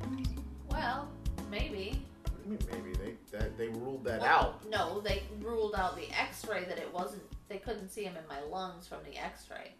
Well, 0.69 1.09
maybe. 1.51 2.01
What 2.23 2.59
do 2.59 2.65
you 2.73 2.81
mean 2.81 2.93
maybe 2.95 2.97
they 2.97 3.37
that 3.37 3.57
they 3.57 3.67
ruled 3.67 4.05
that 4.05 4.21
Well, 4.21 4.29
out? 4.29 4.69
No, 4.69 5.01
they 5.01 5.23
ruled 5.41 5.75
out 5.75 5.97
the 5.97 6.09
X-ray 6.17 6.63
that 6.65 6.77
it 6.77 6.93
wasn't. 6.93 7.23
They 7.49 7.57
couldn't 7.57 7.89
see 7.89 8.05
them 8.05 8.15
in 8.15 8.25
my 8.27 8.41
lungs 8.49 8.87
from 8.87 8.99
the 9.03 9.17
X-ray. 9.17 9.71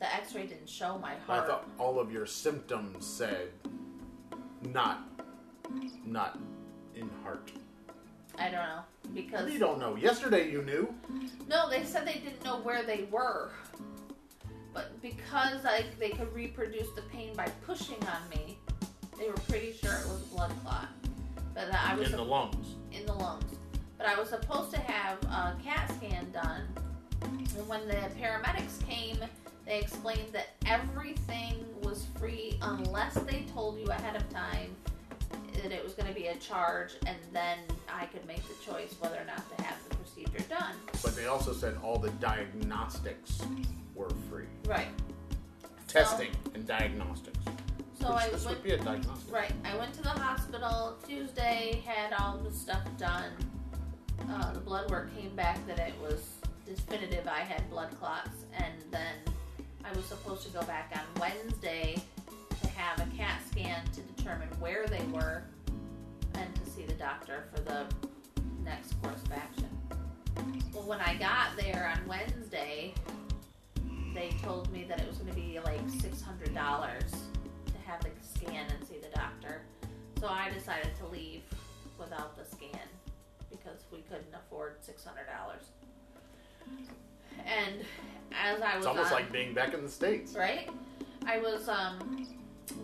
The 0.00 0.12
X-ray 0.14 0.46
didn't 0.46 0.68
show 0.68 0.98
my 0.98 1.14
heart. 1.26 1.44
I 1.44 1.46
thought 1.46 1.68
all 1.78 2.00
of 2.00 2.10
your 2.10 2.26
symptoms 2.26 3.06
said 3.06 3.50
not 4.62 5.08
not 6.04 6.38
in 6.96 7.08
heart. 7.22 7.52
I 8.38 8.44
don't 8.44 8.52
know 8.52 8.82
because 9.14 9.50
You 9.50 9.58
don't 9.58 9.78
know. 9.78 9.96
Yesterday 9.96 10.50
you 10.50 10.62
knew. 10.62 10.94
no, 11.48 11.68
they 11.68 11.84
said 11.84 12.06
they 12.06 12.14
didn't 12.14 12.44
know 12.44 12.58
where 12.58 12.82
they 12.82 13.06
were. 13.10 13.50
But 14.74 15.00
because 15.02 15.64
I 15.64 15.84
they 15.98 16.10
could 16.10 16.32
reproduce 16.34 16.90
the 16.90 17.02
pain 17.02 17.34
by 17.34 17.46
pushing 17.66 17.96
on 18.06 18.28
me, 18.30 18.58
they 19.18 19.26
were 19.28 19.34
pretty 19.48 19.72
sure 19.72 19.92
it 19.92 20.06
was 20.06 20.22
a 20.22 20.34
blood 20.34 20.52
clot. 20.62 20.88
But 21.54 21.72
I 21.74 21.94
was 21.96 22.10
in 22.10 22.16
the 22.16 22.24
lungs. 22.24 22.74
in 22.92 23.04
the 23.06 23.14
lungs. 23.14 23.56
But 23.96 24.06
I 24.06 24.18
was 24.18 24.28
supposed 24.28 24.70
to 24.72 24.80
have 24.80 25.18
a 25.24 25.56
CAT 25.64 25.90
scan 25.96 26.30
done. 26.30 26.62
And 27.22 27.68
when 27.68 27.88
the 27.88 27.96
paramedics 28.20 28.86
came, 28.86 29.18
they 29.66 29.80
explained 29.80 30.32
that 30.32 30.50
everything 30.66 31.64
was 31.82 32.06
free 32.18 32.58
unless 32.62 33.14
they 33.14 33.44
told 33.52 33.78
you 33.80 33.86
ahead 33.86 34.14
of 34.14 34.28
time 34.30 34.76
that 35.62 35.72
it 35.72 35.82
was 35.82 35.94
going 35.94 36.08
to 36.08 36.14
be 36.14 36.28
a 36.28 36.36
charge, 36.36 36.94
and 37.06 37.16
then 37.32 37.58
I 37.92 38.06
could 38.06 38.26
make 38.26 38.42
the 38.48 38.54
choice 38.64 38.94
whether 39.00 39.16
or 39.16 39.24
not 39.24 39.56
to 39.56 39.64
have 39.64 39.76
the 39.88 39.96
procedure 39.96 40.44
done. 40.48 40.74
But 41.02 41.16
they 41.16 41.26
also 41.26 41.52
said 41.52 41.76
all 41.82 41.98
the 41.98 42.10
diagnostics 42.12 43.42
were 43.94 44.10
free. 44.30 44.46
Right. 44.66 44.88
Testing 45.86 46.30
and 46.54 46.66
diagnostics. 46.66 47.38
So 48.00 48.12
Which 48.12 48.16
I 48.16 48.28
this 48.30 48.44
went 48.44 48.58
would 48.58 48.64
be 48.64 48.70
a 48.72 48.78
diagnostic. 48.78 49.32
Right. 49.32 49.52
I 49.64 49.76
went 49.76 49.92
to 49.94 50.02
the 50.02 50.10
hospital 50.10 50.96
Tuesday, 51.06 51.82
had 51.84 52.12
all 52.12 52.38
the 52.38 52.52
stuff 52.52 52.82
done. 52.96 53.32
Uh, 54.30 54.52
the 54.52 54.60
blood 54.60 54.90
work 54.90 55.14
came 55.16 55.34
back 55.34 55.64
that 55.66 55.78
it 55.78 55.94
was 56.00 56.34
definitive 56.66 57.26
I 57.26 57.40
had 57.40 57.68
blood 57.70 57.90
clots, 57.98 58.44
and 58.56 58.74
then 58.90 59.14
I 59.84 59.92
was 59.96 60.04
supposed 60.04 60.44
to 60.46 60.52
go 60.52 60.62
back 60.62 60.92
on 60.94 61.20
Wednesday 61.20 62.02
have 62.78 63.00
a 63.00 63.16
CAT 63.16 63.40
scan 63.50 63.84
to 63.92 64.00
determine 64.02 64.48
where 64.60 64.86
they 64.86 65.02
were 65.12 65.42
and 66.34 66.54
to 66.54 66.70
see 66.70 66.84
the 66.84 66.94
doctor 66.94 67.44
for 67.52 67.60
the 67.62 67.84
next 68.64 68.94
course 69.02 69.20
of 69.24 69.32
action. 69.32 69.68
Well, 70.72 70.84
when 70.84 71.00
I 71.00 71.16
got 71.16 71.56
there 71.56 71.92
on 71.92 72.06
Wednesday, 72.06 72.94
they 74.14 74.30
told 74.42 74.70
me 74.72 74.84
that 74.88 75.00
it 75.00 75.08
was 75.08 75.18
going 75.18 75.30
to 75.30 75.34
be 75.40 75.58
like 75.64 75.84
$600 75.88 76.54
to 76.54 77.78
have 77.84 78.00
the 78.02 78.10
scan 78.22 78.66
and 78.70 78.88
see 78.88 78.98
the 79.02 79.08
doctor. 79.14 79.62
So 80.20 80.28
I 80.28 80.50
decided 80.50 80.90
to 81.00 81.06
leave 81.08 81.42
without 81.98 82.36
the 82.36 82.44
scan 82.44 82.78
because 83.50 83.80
we 83.90 83.98
couldn't 84.02 84.32
afford 84.34 84.76
six 84.80 85.04
hundred 85.04 85.26
dollars. 85.26 85.62
And 87.44 87.80
as 88.32 88.60
I 88.60 88.76
was 88.76 88.78
It's 88.78 88.86
almost 88.86 89.12
on- 89.12 89.22
like 89.22 89.32
being 89.32 89.52
back 89.54 89.74
in 89.74 89.82
the 89.82 89.88
states. 89.88 90.34
right, 90.34 90.68
I 91.26 91.38
was 91.38 91.68
um 91.68 92.26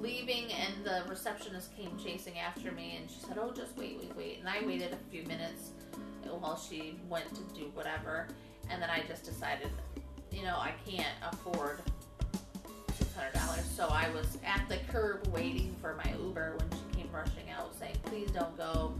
leaving 0.00 0.52
and 0.52 0.84
the 0.84 1.02
receptionist 1.08 1.76
came 1.76 1.96
chasing 1.98 2.38
after 2.38 2.72
me 2.72 2.96
and 3.00 3.10
she 3.10 3.20
said, 3.26 3.38
"Oh, 3.38 3.52
just 3.52 3.76
wait, 3.76 3.98
wait, 4.00 4.16
wait." 4.16 4.38
And 4.40 4.48
I 4.48 4.64
waited 4.64 4.92
a 4.92 5.10
few 5.10 5.22
minutes 5.24 5.70
while 6.40 6.56
she 6.56 6.98
went 7.08 7.28
to 7.34 7.42
do 7.54 7.70
whatever, 7.74 8.26
and 8.70 8.82
then 8.82 8.90
I 8.90 9.02
just 9.08 9.24
decided, 9.24 9.68
you 10.30 10.42
know, 10.42 10.56
I 10.56 10.72
can't 10.86 11.14
afford 11.22 11.80
six 12.98 13.14
hundred 13.14 13.34
dollars. 13.34 13.64
So 13.64 13.88
I 13.88 14.08
was 14.10 14.38
at 14.44 14.68
the 14.68 14.78
curb 14.92 15.26
waiting 15.28 15.74
for 15.80 15.94
my 15.94 16.12
Uber 16.20 16.56
when 16.58 16.70
she 16.70 16.96
came 17.02 17.10
rushing 17.12 17.50
out, 17.50 17.74
saying, 17.78 17.96
"Please 18.04 18.30
don't 18.30 18.56
go. 18.56 18.94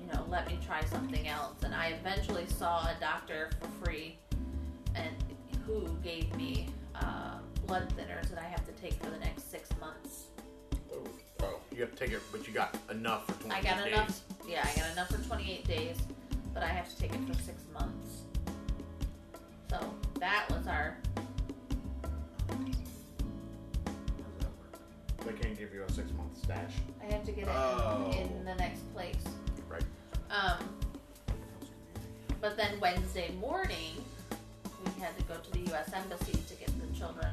You 0.00 0.12
know, 0.12 0.24
let 0.28 0.46
me 0.46 0.58
try 0.64 0.84
something 0.84 1.28
else." 1.28 1.62
And 1.62 1.74
I 1.74 1.88
eventually 1.88 2.46
saw 2.46 2.86
a 2.86 2.96
doctor 3.00 3.50
for 3.60 3.84
free, 3.84 4.18
and 4.94 5.14
who 5.66 5.88
gave 6.02 6.34
me 6.36 6.68
uh, 6.94 7.38
blood 7.66 7.88
thinners 7.96 8.28
that 8.30 8.38
I 8.38 8.44
have 8.48 8.64
to 8.66 8.72
take 8.82 8.94
for 8.94 9.10
the 9.10 9.18
next 9.18 9.50
six 9.50 9.68
months. 9.80 10.24
Oh, 10.92 11.02
oh, 11.42 11.60
you 11.74 11.80
have 11.82 11.90
to 11.94 11.96
take 11.96 12.12
it, 12.12 12.20
but 12.30 12.46
you 12.46 12.52
got 12.52 12.76
enough 12.90 13.26
for 13.26 13.34
20 13.44 13.54
I 13.54 13.62
got 13.62 13.84
days. 13.84 13.92
enough. 13.92 14.20
Yeah, 14.48 14.66
I 14.70 14.78
got 14.78 14.90
enough 14.92 15.08
for 15.08 15.18
28 15.28 15.66
days, 15.66 15.96
but 16.54 16.62
I 16.62 16.68
have 16.68 16.88
to 16.88 16.96
take 17.00 17.12
it 17.14 17.20
for 17.26 17.34
six 17.42 17.62
months. 17.72 18.22
So 19.70 19.78
that 20.20 20.46
was 20.50 20.66
our. 20.66 20.96
How 22.48 22.56
that 24.40 24.50
work? 24.58 24.78
They 25.24 25.32
can't 25.42 25.58
give 25.58 25.72
you 25.72 25.82
a 25.86 25.92
six 25.92 26.10
month 26.12 26.36
stash. 26.42 26.72
I 27.02 27.12
have 27.12 27.24
to 27.24 27.32
get 27.32 27.44
it 27.44 27.50
Oh. 27.50 28.10
in, 28.12 28.28
in 28.38 28.44
the 28.44 28.54
next 28.56 28.92
place. 28.94 29.22
Right. 29.68 29.84
Um, 30.30 30.58
but 32.40 32.56
then 32.56 32.78
Wednesday 32.80 33.30
morning, 33.40 34.04
we 34.84 35.00
had 35.00 35.16
to 35.16 35.24
go 35.24 35.34
to 35.36 35.50
the 35.52 35.60
U.S. 35.70 35.90
Embassy 35.94 36.32
to 36.32 36.54
get 36.54 36.68
the 36.80 36.98
children 36.98 37.28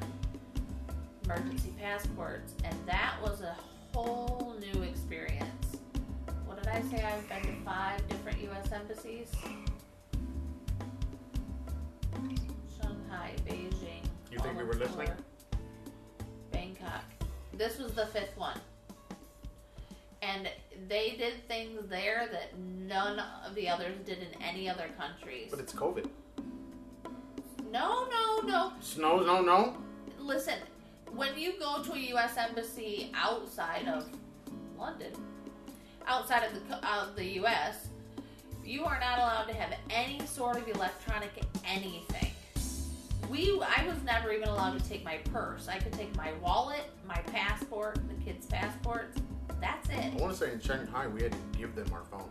emergency 1.29 1.73
passports, 1.79 2.53
and 2.63 2.75
that 2.85 3.15
was 3.21 3.41
a 3.41 3.55
whole 3.93 4.55
new 4.59 4.81
experience. 4.81 5.77
What 6.45 6.57
did 6.57 6.67
I 6.67 6.81
say? 6.81 7.03
I've 7.03 7.27
been 7.29 7.55
to 7.55 7.61
five 7.63 8.07
different 8.07 8.41
U.S. 8.41 8.71
embassies. 8.71 9.31
Shanghai, 12.81 13.33
Beijing. 13.47 14.03
You 14.31 14.39
think 14.39 14.57
we 14.57 14.63
were 14.63 14.73
listening? 14.73 15.09
Bangkok. 16.51 17.03
This 17.53 17.77
was 17.77 17.93
the 17.93 18.07
fifth 18.07 18.35
one. 18.35 18.59
And 20.21 20.49
they 20.87 21.15
did 21.17 21.47
things 21.47 21.87
there 21.89 22.27
that 22.31 22.57
none 22.57 23.21
of 23.47 23.53
the 23.55 23.69
others 23.69 23.93
did 24.05 24.19
in 24.19 24.41
any 24.41 24.67
other 24.67 24.89
countries. 24.97 25.49
But 25.51 25.59
it's 25.59 25.73
COVID. 25.73 26.09
No, 27.71 28.07
no, 28.09 28.39
no. 28.47 28.73
Snow, 28.81 29.19
no, 29.19 29.41
no. 29.41 29.77
Listen, 30.19 30.55
when 31.15 31.37
you 31.37 31.53
go 31.59 31.83
to 31.83 31.93
a 31.93 31.99
U.S. 32.13 32.37
embassy 32.37 33.11
outside 33.13 33.87
of 33.87 34.09
London, 34.77 35.11
outside 36.07 36.43
of 36.43 36.53
the 36.69 36.87
of 36.87 37.15
the 37.15 37.25
U.S., 37.41 37.87
You 38.63 38.85
are 38.85 38.99
not 38.99 39.17
allowed 39.17 39.45
to 39.45 39.53
have 39.55 39.73
any 39.89 40.19
sort 40.27 40.57
of 40.57 40.67
electronic 40.67 41.31
anything. 41.65 42.31
We, 43.29 43.59
I 43.63 43.85
was 43.87 43.97
never 44.03 44.31
even 44.31 44.47
allowed 44.47 44.77
to 44.79 44.89
take 44.89 45.03
my 45.03 45.17
purse. 45.33 45.67
I 45.67 45.79
could 45.79 45.93
take 45.93 46.15
my 46.15 46.33
wallet, 46.33 46.83
my 47.07 47.17
passport, 47.33 47.97
the 48.07 48.23
kids' 48.23 48.45
passports. 48.45 49.17
That's 49.59 49.89
it. 49.89 50.13
I 50.13 50.17
want 50.21 50.33
to 50.33 50.37
say 50.37 50.51
in 50.53 50.59
Shanghai 50.59 51.07
we 51.07 51.23
had 51.23 51.31
to 51.31 51.37
give 51.57 51.73
them 51.75 51.87
our 51.93 52.03
phones. 52.05 52.29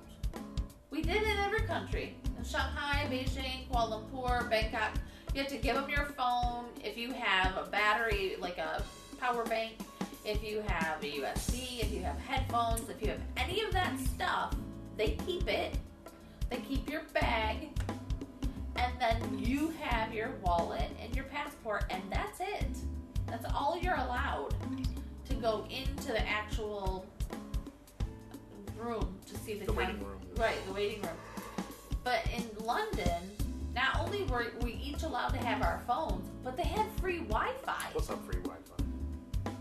We 0.91 1.03
did 1.03 1.17
it 1.17 1.23
in 1.25 1.37
every 1.39 1.63
country. 1.63 2.15
In 2.39 2.45
Shanghai, 2.45 3.07
Beijing, 3.11 3.69
Kuala 3.69 4.03
Lumpur, 4.03 4.49
Bangkok. 4.49 4.93
You 5.35 5.43
have 5.43 5.51
to 5.51 5.59
give 5.59 5.77
them 5.77 5.89
your 5.89 6.07
phone. 6.17 6.67
If 6.83 6.97
you 6.97 7.13
have 7.13 7.57
a 7.57 7.69
battery, 7.71 8.37
like 8.41 8.59
a 8.59 8.83
power 9.21 9.45
bank, 9.45 9.75
if 10.25 10.43
you 10.43 10.63
have 10.67 11.03
a 11.03 11.07
USB, 11.07 11.81
if 11.81 11.93
you 11.93 12.03
have 12.03 12.19
headphones, 12.19 12.89
if 12.89 13.01
you 13.01 13.09
have 13.09 13.21
any 13.37 13.63
of 13.63 13.73
that 13.73 13.99
stuff, 14.01 14.55
they 14.97 15.11
keep 15.27 15.49
it. 15.49 15.75
They 16.51 16.57
keep 16.57 16.89
your 16.91 17.03
bag. 17.13 17.69
And 18.77 18.93
then 19.01 19.39
you 19.39 19.73
have 19.81 20.15
your 20.15 20.31
wallet 20.43 20.91
and 21.03 21.15
your 21.15 21.25
passport, 21.27 21.85
and 21.91 22.03
that's 22.11 22.41
it. 22.41 22.67
That's 23.27 23.45
all 23.55 23.79
you're 23.81 23.97
allowed 23.97 24.55
to 25.29 25.35
go 25.35 25.67
into 25.71 26.09
the 26.09 26.27
actual 26.27 27.07
room 28.77 29.19
to 29.27 29.37
see 29.39 29.55
the, 29.55 29.67
The 29.67 29.73
waiting 29.73 29.99
room. 30.05 30.21
Right, 30.37 30.57
the 30.67 30.73
waiting 30.73 31.03
room. 31.03 31.17
But 32.05 32.25
in 32.35 32.49
London, 32.65 33.23
not 33.79 34.01
only 34.01 34.25
were 34.25 34.47
we 34.63 34.73
each 34.83 35.03
allowed 35.05 35.29
to 35.29 35.39
have 35.39 35.63
our 35.63 35.81
phones, 35.87 36.29
but 36.43 36.57
they 36.57 36.65
had 36.65 36.87
free 37.01 37.19
Wi-Fi. 37.21 37.85
What's 37.93 38.11
up, 38.11 38.25
free 38.27 38.41
Wi-Fi? 38.43 39.53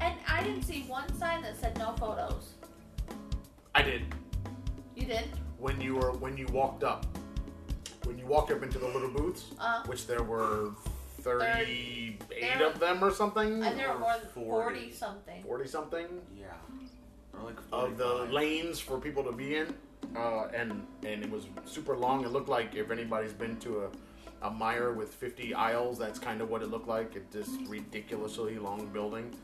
And 0.00 0.14
I 0.28 0.42
didn't 0.42 0.62
see 0.62 0.82
one 0.88 1.12
sign 1.18 1.42
that 1.42 1.56
said 1.56 1.76
no 1.78 1.92
photos. 1.98 2.54
I 3.74 3.82
did 3.82 4.02
You 4.96 5.06
did? 5.06 5.24
when 5.58 5.80
you 5.80 5.94
were 5.96 6.12
when 6.12 6.36
you 6.36 6.46
walked 6.48 6.82
up. 6.82 7.06
When 8.04 8.18
you 8.18 8.26
walked 8.26 8.50
up 8.50 8.62
into 8.62 8.78
the 8.78 8.88
little 8.88 9.10
booths, 9.10 9.44
Uh, 9.60 9.82
which 9.86 10.06
there 10.06 10.22
were 10.22 10.70
thirty-eight 11.20 12.20
There- 12.58 12.66
of 12.66 12.78
them 12.80 13.02
or 13.04 13.10
something, 13.12 13.62
and 13.62 13.78
there 13.78 13.92
were 13.92 13.98
more 13.98 14.16
than 14.18 14.28
40. 14.30 14.44
40 14.80 14.92
something. 14.92 15.42
forty 15.44 15.68
something 15.68 16.22
Yeah. 16.34 16.46
Or 17.34 17.40
like 17.44 17.58
of 17.70 17.98
the 17.98 18.24
lanes 18.32 18.80
for 18.80 18.98
people 18.98 19.22
to 19.24 19.32
be 19.32 19.56
in, 19.56 19.74
uh, 20.16 20.46
and 20.54 20.86
and 21.04 21.22
it 21.24 21.30
was 21.30 21.46
super 21.64 21.96
long. 21.96 22.24
It 22.24 22.30
looked 22.30 22.48
like 22.48 22.74
if 22.74 22.90
anybody's 22.90 23.32
been 23.32 23.56
to 23.58 23.84
a 23.84 23.88
a 24.46 24.50
Meijer 24.50 24.94
with 24.94 25.12
fifty 25.12 25.52
aisles, 25.54 25.98
that's 25.98 26.18
kind 26.18 26.40
of 26.40 26.48
what 26.50 26.62
it 26.62 26.70
looked 26.70 26.88
like. 26.88 27.16
It's 27.16 27.34
this 27.34 27.48
ridiculously 27.68 28.58
long 28.58 28.86
building, 28.92 29.34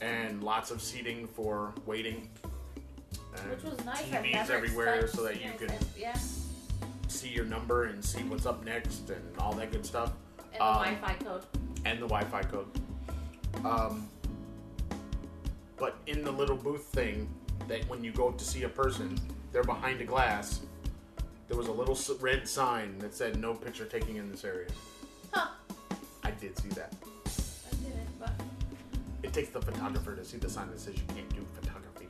and 0.00 0.42
lots 0.42 0.70
of 0.70 0.80
seating 0.82 1.26
for 1.28 1.74
waiting. 1.86 2.30
And 3.36 3.50
Which 3.50 3.62
was 3.62 3.84
nice. 3.84 4.02
TVs 4.02 4.50
everywhere 4.50 5.06
so 5.08 5.22
that 5.24 5.36
you. 5.42 5.50
Yeah. 5.98 6.16
see 7.08 7.28
your 7.28 7.44
number 7.44 7.84
and 7.84 8.02
see 8.04 8.22
what's 8.22 8.46
up 8.46 8.64
next 8.64 9.10
and 9.10 9.22
all 9.38 9.52
that 9.54 9.70
good 9.70 9.84
stuff. 9.84 10.12
And 10.52 10.60
the 10.60 10.64
Um, 10.64 10.74
Wi-Fi 10.84 11.14
code. 11.24 11.44
and 11.84 11.98
the 12.02 12.06
Wi-Fi 12.08 12.42
code. 12.44 12.66
Um, 13.64 14.08
but 15.76 15.96
in 16.06 16.24
the 16.24 16.30
little 16.30 16.56
booth 16.56 16.84
thing, 16.84 17.28
that 17.68 17.86
when 17.88 18.02
you 18.04 18.12
go 18.12 18.30
to 18.32 18.44
see 18.44 18.62
a 18.64 18.68
person, 18.68 19.18
they're 19.52 19.62
behind 19.64 20.00
a 20.00 20.04
glass. 20.04 20.60
There 21.48 21.56
was 21.56 21.68
a 21.68 21.72
little 21.72 21.98
red 22.20 22.48
sign 22.48 22.98
that 22.98 23.14
said 23.14 23.38
"No 23.38 23.54
picture 23.54 23.84
taking 23.84 24.16
in 24.16 24.30
this 24.30 24.44
area." 24.44 24.68
Huh. 25.32 25.48
I 26.24 26.30
did 26.32 26.58
see 26.58 26.68
that. 26.70 26.92
I 27.26 27.74
didn't, 27.76 28.18
but 28.18 28.32
It 29.22 29.32
takes 29.32 29.50
the 29.50 29.60
photographer 29.60 30.14
to 30.16 30.24
see 30.24 30.38
the 30.38 30.48
sign 30.48 30.70
that 30.70 30.80
says 30.80 30.94
you 30.96 31.02
can't 31.14 31.28
do 31.34 31.44
photography. 31.60 32.08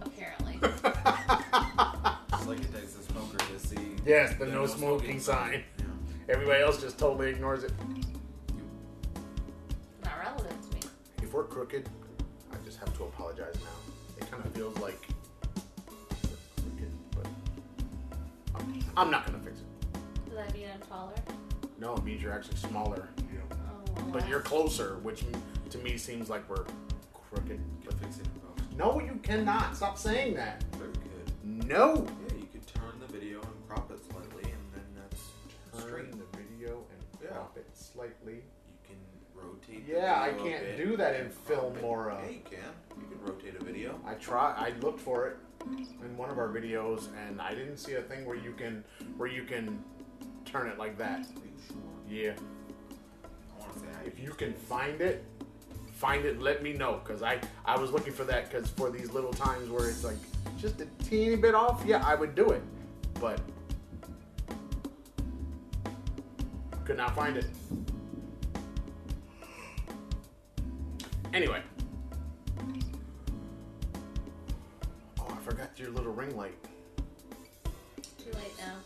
apparently. 0.00 0.58
Just 2.30 2.48
like 2.48 2.60
it 2.60 2.72
takes 2.74 2.92
the 2.94 3.02
smoker 3.12 3.36
to 3.38 3.58
see. 3.58 3.96
yes, 4.06 4.34
the, 4.38 4.46
no, 4.46 4.66
smoking, 4.66 5.20
sign. 5.20 5.62
Yeah. 5.78 5.84
Everybody 6.34 6.62
else 6.62 6.80
just 6.80 6.96
totally 6.98 7.28
ignores 7.30 7.64
it. 7.64 7.72
not 10.04 10.18
relevant 10.24 10.62
to 10.70 10.74
me. 10.76 10.80
If 11.22 11.34
we're 11.34 11.44
crooked, 11.44 11.88
I 12.52 12.56
just 12.64 12.78
have 12.78 12.96
to 12.96 13.04
apologize 13.04 13.54
now. 13.56 14.16
It 14.18 14.30
kind 14.30 14.44
of 14.44 14.52
feels 14.52 14.76
like 14.78 15.08
I'm, 18.60 18.84
I'm 18.96 19.10
not 19.10 19.26
gonna 19.26 19.38
fix 19.38 19.60
it. 19.60 19.66
Does 20.26 20.34
that 20.36 20.54
mean 20.54 20.68
I'm 20.72 20.80
taller? 20.88 21.14
No, 21.78 21.94
it 21.96 22.04
means 22.04 22.22
you're 22.22 22.32
actually 22.32 22.56
smaller, 22.56 23.08
Oh, 23.52 23.92
well, 23.96 24.04
but 24.12 24.28
you're 24.28 24.40
closer, 24.40 24.98
which 25.02 25.24
to 25.70 25.78
me 25.78 25.96
seems 25.96 26.28
like 26.28 26.48
we're 26.48 26.64
crooked. 27.14 27.60
But 27.84 27.94
fix 28.00 28.18
it. 28.18 28.26
No, 28.76 29.00
you 29.00 29.18
cannot. 29.22 29.76
Stop 29.76 29.98
saying 29.98 30.34
that. 30.34 30.62
Very 30.74 30.92
good. 30.92 31.66
No. 31.68 32.06
Yeah, 32.28 32.36
you 32.38 32.46
could 32.52 32.66
turn 32.66 32.92
the 33.00 33.06
video 33.12 33.40
and 33.40 33.68
crop 33.68 33.90
it 33.90 34.00
slightly, 34.10 34.50
and 34.50 34.72
then 34.74 34.82
that's 34.96 35.82
straight. 35.82 36.10
Turn 36.12 36.18
the 36.18 36.38
video 36.38 36.84
and 36.92 37.02
Yeah. 37.22 37.30
crop 37.30 37.56
it 37.56 37.66
slightly. 37.74 38.42
You 38.66 38.74
can 38.86 38.96
rotate. 39.34 39.84
Yeah, 39.86 40.20
I 40.20 40.30
video 40.30 40.46
a 40.46 40.48
can't 40.50 40.64
bit 40.64 40.76
do 40.88 40.96
that 40.96 41.14
in 41.16 41.26
and 41.26 41.44
crop 41.46 41.76
it. 41.76 41.82
Filmora. 41.82 42.20
Yeah, 42.22 42.30
you 42.30 42.40
can. 42.44 43.00
You 43.00 43.06
can 43.08 43.20
rotate 43.22 43.60
a 43.60 43.64
video. 43.64 44.00
I 44.06 44.14
try. 44.14 44.54
I 44.56 44.70
looked 44.80 45.00
for 45.00 45.26
it 45.28 45.36
in 45.66 46.16
one 46.16 46.30
of 46.30 46.38
our 46.38 46.48
videos, 46.48 47.08
and 47.26 47.40
I 47.40 47.54
didn't 47.54 47.76
see 47.76 47.94
a 47.94 48.02
thing 48.02 48.24
where 48.24 48.36
you 48.36 48.52
can 48.52 48.84
where 49.16 49.28
you 49.28 49.44
can 49.44 49.82
turn 50.44 50.68
it 50.68 50.78
like 50.78 50.96
that. 50.98 51.20
Are 51.20 51.46
you 51.46 51.52
sure? 51.66 51.76
Yeah. 52.08 52.32
I 53.56 53.60
want 53.60 53.74
to 53.74 53.80
say 53.80 53.86
I 54.02 54.06
If 54.06 54.18
you 54.18 54.30
can 54.30 54.52
find 54.52 55.00
it, 55.00 55.24
find 55.92 56.24
it. 56.24 56.40
Let 56.40 56.62
me 56.62 56.72
know, 56.72 57.00
cause 57.04 57.22
I 57.22 57.40
I 57.64 57.76
was 57.76 57.90
looking 57.90 58.12
for 58.12 58.24
that, 58.24 58.50
cause 58.50 58.68
for 58.70 58.90
these 58.90 59.10
little 59.10 59.32
times 59.32 59.70
where 59.70 59.88
it's 59.88 60.04
like 60.04 60.18
just 60.58 60.80
a 60.80 60.86
teeny 61.04 61.36
bit 61.36 61.54
off, 61.54 61.82
yeah, 61.86 62.02
I 62.04 62.14
would 62.14 62.34
do 62.34 62.50
it, 62.50 62.62
but 63.20 63.40
could 66.84 66.96
not 66.96 67.14
find 67.14 67.36
it. 67.36 67.46
Anyway. 71.32 71.62
I 75.40 75.42
forgot 75.42 75.70
your 75.78 75.88
little 75.88 76.12
ring 76.12 76.36
light. 76.36 76.54
Too 78.18 78.30
late 78.34 78.52
now. 78.58 78.76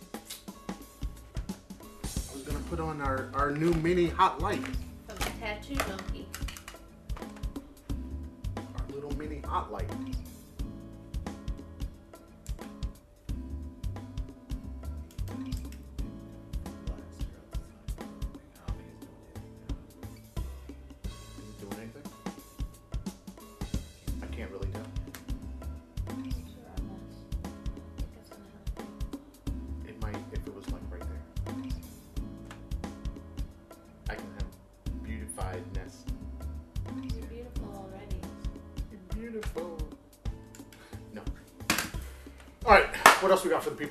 I 2.04 2.32
was 2.32 2.42
gonna 2.42 2.60
put 2.70 2.78
on 2.78 3.00
our, 3.00 3.28
our 3.34 3.50
new 3.50 3.74
mini 3.74 4.06
hot 4.06 4.40
light. 4.40 4.62
From 5.08 5.16
the 5.16 5.32
tattoo 5.40 5.74
donkey. 5.74 6.28
Our 8.56 8.94
little 8.94 9.10
mini 9.16 9.40
hot 9.40 9.72
light. 9.72 9.90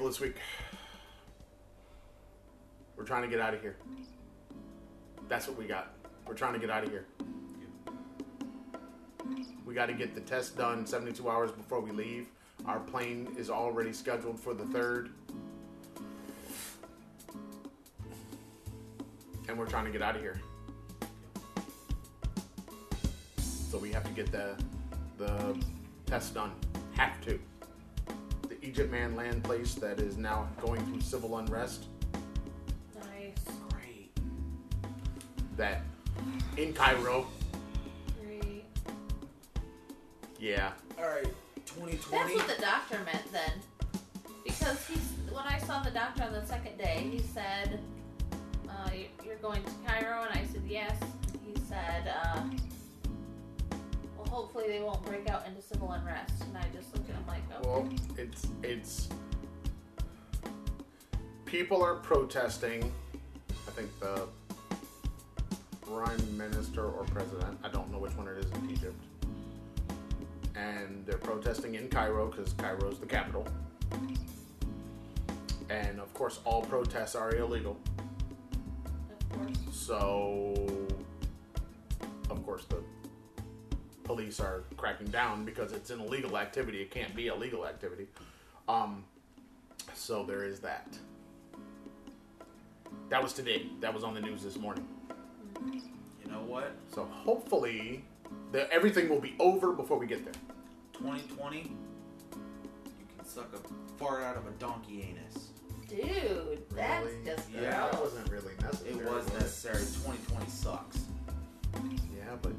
People 0.04 0.12
this 0.12 0.20
week? 0.20 0.36
We're 2.98 3.06
trying 3.06 3.22
to 3.22 3.30
get 3.30 3.39
out 3.39 3.54
of 3.54 3.62
here. 3.62 3.78
That's 5.30 5.48
what 5.48 5.58
we 5.58 5.66
got. 5.66 5.94
We're 6.28 6.34
trying 6.34 6.54
to 6.54 6.60
get 6.60 6.70
out 6.70 6.84
of 6.84 6.89
here. 6.89 7.06
We 9.66 9.74
got 9.74 9.86
to 9.86 9.94
get 9.94 10.13
the 10.13 10.20
test 10.20 10.58
done 10.58 10.86
72 10.86 11.30
hours 11.30 11.52
before 11.52 11.80
we 11.80 11.92
leave. 11.92 12.28
Our 12.66 12.80
plane 12.80 13.34
is 13.38 13.50
already 13.50 13.94
scheduled 13.94 14.39
for 14.39 14.54
the 14.54 14.66
3rd. 14.66 15.10
And 19.48 19.58
we're 19.58 19.68
trying 19.68 19.86
to 19.86 19.92
get 19.92 20.02
out 20.02 20.18
of 20.18 20.22
here. 20.22 20.42
So 23.38 23.78
we 23.78 23.92
have 23.94 24.04
to 24.04 24.12
get 24.12 24.32
the 24.32 24.56
the 25.18 25.58
test 26.06 26.34
done. 26.34 26.52
Have 26.96 27.22
to. 27.22 27.39
The 28.73 28.79
Egypt 28.81 28.91
Man 28.91 29.15
land 29.15 29.43
place 29.43 29.75
that 29.75 29.99
is 29.99 30.17
now 30.17 30.47
going 30.59 30.83
through 30.88 31.01
civil 31.01 31.38
unrest. 31.38 31.86
Nice. 32.95 33.36
Great. 33.69 34.09
That 35.57 35.81
in 36.57 36.73
Cairo. 36.73 37.27
Great. 38.25 38.65
Yeah. 40.39 40.71
All 40.97 41.07
right. 41.07 41.27
2020. 41.67 42.33
That's 42.36 42.47
what 42.47 42.55
the 42.57 42.62
doctor 42.63 42.97
meant 43.05 43.31
then. 43.31 43.51
Because 44.43 44.83
he's, 44.88 45.12
when 45.31 45.45
I 45.45 45.59
saw 45.59 45.83
the 45.83 45.91
doctor 45.91 46.23
on 46.23 46.33
the 46.33 46.43
second 46.43 46.75
day, 46.79 47.07
he 47.12 47.19
said, 47.19 47.79
uh, 48.67 48.89
you- 48.91 49.05
You're 49.23 49.36
going 49.36 49.62
to 49.63 49.71
Cairo? 49.86 50.23
And 50.23 50.39
I 50.39 50.45
said, 50.51 50.63
Yes. 50.67 50.95
He 51.45 51.53
said, 51.69 52.07
uh, 52.07 52.41
Well, 52.41 52.49
hopefully 54.34 54.65
they 54.67 54.80
won't 54.80 55.04
break 55.06 55.30
out 55.30 55.46
into 55.48 55.62
civil 55.62 55.91
unrest. 55.91 56.41
And 56.41 56.58
I 56.58 56.63
just 56.76 56.91
looked 56.93 57.08
at 57.08 57.15
him 57.15 57.28
like, 57.28 57.41
Oh, 57.63 57.82
Well, 57.82 57.89
it's 58.17 58.48
it's 58.63 59.10
people 61.46 61.84
are 61.84 61.96
protesting. 61.96 62.91
I 63.67 63.72
think 63.72 64.00
the 64.00 64.28
prime 65.82 66.38
minister 66.38 66.84
or 66.84 67.04
president. 67.06 67.60
I 67.63 67.69
don't 67.69 67.91
know 67.91 68.00
which 68.00 68.15
one 68.17 68.28
it 68.28 68.43
is 68.43 68.52
in 68.54 68.72
Egypt. 68.72 69.04
And 70.56 71.06
they're 71.06 71.17
protesting 71.17 71.76
in 71.76 71.88
Cairo 71.88 72.28
because 72.28 72.54
Cairo 72.54 72.89
is 72.89 72.98
the 72.98 73.06
capital. 73.06 73.48
And 75.69 76.00
of 76.00 76.12
course, 76.15 76.39
all 76.43 76.63
protests 76.63 77.15
are 77.15 77.36
illegal. 77.36 77.78
Of 79.12 79.30
course. 79.30 79.58
So, 79.72 80.67
of 82.30 82.46
course, 82.46 82.65
the 82.65 82.78
police 84.04 84.39
are 84.39 84.63
cracking 84.78 85.08
down 85.08 85.46
because 85.46 85.72
it's 85.72 85.89
an 85.89 86.00
illegal 86.02 86.38
activity. 86.38 86.82
It 86.82 86.92
can't 86.92 87.16
be 87.16 87.28
a 87.28 87.36
legal 87.36 87.66
activity. 87.66 88.08
Um, 88.68 89.04
so 89.94 90.24
there 90.24 90.44
is 90.44 90.60
that. 90.60 90.88
That 93.10 93.22
was 93.22 93.34
today. 93.34 93.68
That 93.82 93.94
was 93.94 94.04
on 94.04 94.13
the 94.13 94.22
news 94.22 94.44
this 94.44 94.58
morning. 94.58 94.88
You 96.24 96.32
know 96.32 96.42
what? 96.42 96.72
So 96.94 97.06
hopefully, 97.06 98.04
the, 98.52 98.72
everything 98.72 99.10
will 99.10 99.20
be 99.20 99.36
over 99.39 99.72
before 99.74 99.98
we 99.98 100.08
get 100.08 100.24
there. 100.24 100.34
2020, 100.94 101.58
you 101.60 101.66
can 103.18 103.26
suck 103.26 103.50
a 103.54 103.98
fart 104.04 104.24
out 104.24 104.38
of 104.38 104.48
a 104.48 104.52
donkey 104.52 105.10
anus. 105.10 105.50
Dude, 105.88 106.63
that's 106.76 107.06
Really? 107.06 107.26
just 107.26 107.50
Yeah. 107.52 107.62
that 107.92 108.00
wasn't 108.02 108.30
really 108.32 108.54
necessary. 108.62 108.92
It 108.96 109.06
was 109.06 109.28
necessary. 109.34 109.76
2020 109.84 110.50
sucks. 110.50 111.00
Yeah, 112.16 112.36
but 112.42 112.54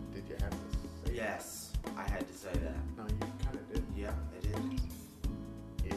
Yes, 1.14 1.70
I 1.96 2.03
had 2.11 2.27
to 2.27 2.35
say 2.35 2.50
that. 2.55 2.74
No, 2.96 3.05
you 3.05 3.33
kind 3.44 3.55
of 3.55 3.72
did. 3.72 3.85
Yeah, 3.96 4.11
I 4.11 4.40
did. 4.44 4.81
You. 5.85 5.96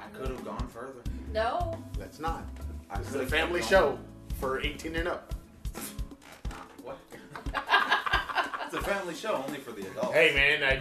I 0.00 0.06
could 0.12 0.30
have 0.30 0.44
gone 0.44 0.66
further. 0.66 1.00
No. 1.32 1.78
Let's 1.96 2.18
not. 2.18 2.44
I 2.90 2.98
This 2.98 3.10
is 3.10 3.14
a 3.14 3.26
family 3.26 3.60
kept 3.60 3.70
show 3.70 3.98
for 4.40 4.60
18 4.60 4.96
and 4.96 5.06
up. 5.06 5.32
What? 6.82 6.98
it's 8.64 8.74
a 8.74 8.82
family 8.82 9.14
show 9.14 9.44
only 9.46 9.58
for 9.58 9.70
the 9.70 9.86
adults. 9.86 10.12
Hey 10.12 10.34
man, 10.34 10.64
I, 10.64 10.80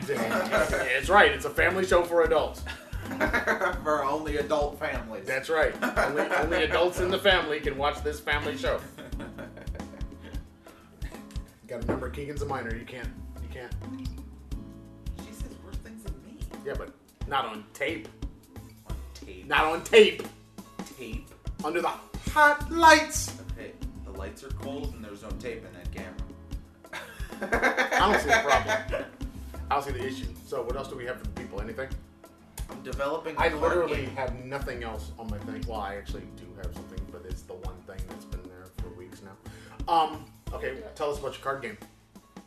it's 0.98 1.10
right. 1.10 1.32
It's 1.32 1.46
a 1.46 1.50
family 1.52 1.86
show 1.86 2.04
for 2.04 2.24
adults. 2.24 2.64
for 3.84 4.04
only 4.04 4.38
adult 4.38 4.80
families. 4.80 5.28
That's 5.28 5.52
right. 5.52 5.76
Only, 6.00 6.22
only 6.24 6.64
adults 6.64 7.00
in 7.00 7.12
the 7.12 7.20
family 7.20 7.60
can 7.60 7.78
watch 7.78 8.04
this 8.04 8.20
family 8.20 8.58
show. 8.58 8.80
Got 11.68 11.82
to 11.82 11.88
remember, 11.88 12.10
Keegan's 12.10 12.42
a 12.42 12.48
minor. 12.48 12.76
You 12.76 12.86
can't. 12.86 13.10
Can't. 13.56 13.72
she 15.26 15.32
says 15.32 15.56
worse 15.66 15.78
things 15.78 16.04
than 16.04 16.14
me. 16.26 16.38
Yeah, 16.66 16.74
but 16.78 16.90
not 17.26 17.46
on 17.46 17.64
tape. 17.74 18.10
On 18.90 18.96
tape. 19.14 19.48
Not 19.48 19.64
on 19.68 19.82
tape. 19.86 20.24
tape. 20.98 21.30
Under 21.64 21.82
the 21.82 21.92
hot 22.34 22.70
lights. 22.70 23.34
Okay, 23.52 23.72
the 24.04 24.12
lights 24.12 24.44
are 24.44 24.50
cold 24.50 24.94
and 24.94 25.02
there's 25.02 25.22
no 25.22 25.30
tape 25.40 25.64
in 25.66 25.72
that 25.72 25.90
camera. 25.94 26.12
I 27.96 28.00
don't 28.12 28.20
see 28.20 28.28
the 28.28 28.42
problem. 28.44 29.06
I 29.72 29.74
don't 29.76 29.86
see 29.86 29.92
the 29.92 30.06
issue. 30.06 30.28
So, 30.46 30.62
what 30.62 30.76
else 30.76 30.90
do 30.90 30.98
we 30.98 31.06
have 31.06 31.18
for 31.18 31.24
the 31.24 31.42
people? 31.42 31.62
Anything? 31.62 31.88
I'm 32.70 32.82
developing. 32.84 33.38
a 33.38 33.40
I 33.40 33.54
literally 33.54 34.08
game. 34.08 34.16
have 34.18 34.36
nothing 34.44 34.84
else 34.84 35.12
on 35.18 35.30
my 35.30 35.38
thing. 35.38 35.64
Well, 35.66 35.80
I 35.80 35.96
actually 35.96 36.24
do 36.36 36.44
have 36.58 36.74
something, 36.74 37.00
but 37.10 37.22
it's 37.26 37.44
the 37.44 37.54
one 37.54 37.78
thing 37.88 38.06
that's 38.10 38.26
been 38.26 38.44
there 38.50 38.66
for 38.82 38.90
weeks 38.98 39.22
now. 39.22 39.94
Um. 39.94 40.26
Okay, 40.52 40.76
tell 40.94 41.10
us 41.10 41.20
about 41.20 41.34
your 41.36 41.42
card 41.42 41.62
game. 41.62 41.78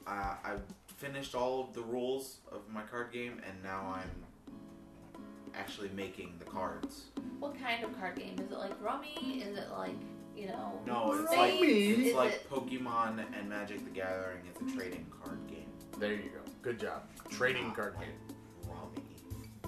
Uh, 0.07 0.35
I 0.45 0.53
finished 0.99 1.35
all 1.35 1.61
of 1.63 1.73
the 1.75 1.81
rules 1.81 2.39
of 2.53 2.61
my 2.73 2.83
card 2.83 3.13
game, 3.13 3.41
and 3.49 3.63
now 3.63 3.95
I'm 3.97 5.23
actually 5.55 5.89
making 5.95 6.35
the 6.39 6.45
cards. 6.45 7.05
What 7.39 7.59
kind 7.61 7.83
of 7.85 7.99
card 7.99 8.17
game? 8.17 8.35
Is 8.39 8.51
it 8.51 8.59
like 8.59 8.73
Rummy? 8.83 9.43
Is 9.45 9.57
it 9.57 9.71
like, 9.71 9.95
you 10.37 10.47
know, 10.49 10.81
No, 10.87 11.13
it's 11.13 11.31
Spades? 11.31 11.61
like 11.61 11.69
it's 11.71 12.09
Is 12.09 12.15
like 12.15 12.33
it- 12.33 12.51
Pokemon 12.51 13.25
and 13.39 13.49
Magic 13.49 13.83
the 13.85 13.91
Gathering. 13.91 14.41
It's 14.51 14.61
a 14.61 14.77
trading 14.77 15.07
card 15.23 15.39
game. 15.49 15.67
There 15.99 16.13
you 16.13 16.31
go. 16.31 16.41
Good 16.63 16.79
job. 16.81 17.03
Trading 17.31 17.69
Not 17.69 17.77
card 17.77 17.95
like 17.97 18.07
game. 18.07 18.73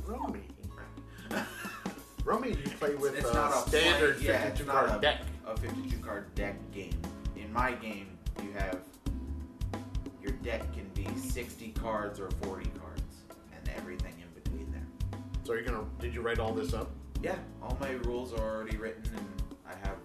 Rummy. 0.07 0.17
Rummy. 0.21 0.41
Rummy, 2.25 2.49
you 2.51 2.57
play 2.79 2.95
with 2.97 3.17
It's 3.17 3.29
a 3.31 3.33
not 3.33 3.53
a 3.67 3.69
standard 3.69 4.17
play- 4.19 4.27
yeah, 4.27 4.43
52 4.43 4.63
it's 4.63 4.67
not 4.67 4.87
card 4.87 4.99
a- 4.99 5.01
deck. 5.01 5.21
a 5.47 5.57
52 5.57 5.99
card 6.05 6.35
deck 6.35 6.57
game. 6.73 7.01
In 7.37 7.53
my 7.53 7.73
game, 7.73 8.19
you 8.43 8.53
have 8.53 8.79
your 10.23 10.33
deck 10.33 10.63
can 10.73 10.89
be 10.95 11.07
60 11.19 11.71
cards 11.73 12.21
or 12.21 12.31
40 12.43 12.67
cards, 12.79 13.03
and 13.57 13.71
everything 13.77 14.15
in 14.21 14.43
between 14.43 14.71
there. 14.73 14.87
So 15.45 15.53
you're 15.55 15.63
gonna? 15.63 15.85
Did 15.99 16.15
you 16.15 16.21
write 16.23 16.39
all 16.39 16.53
this 16.53 16.73
up? 16.75 16.91
Yeah, 17.23 17.37
all 17.63 17.77
my 17.81 17.91
rules 18.05 18.33
are 18.33 18.57
already 18.57 18.77
written, 18.77 19.03
and 19.17 19.27
I 19.67 19.73
have 19.87 19.97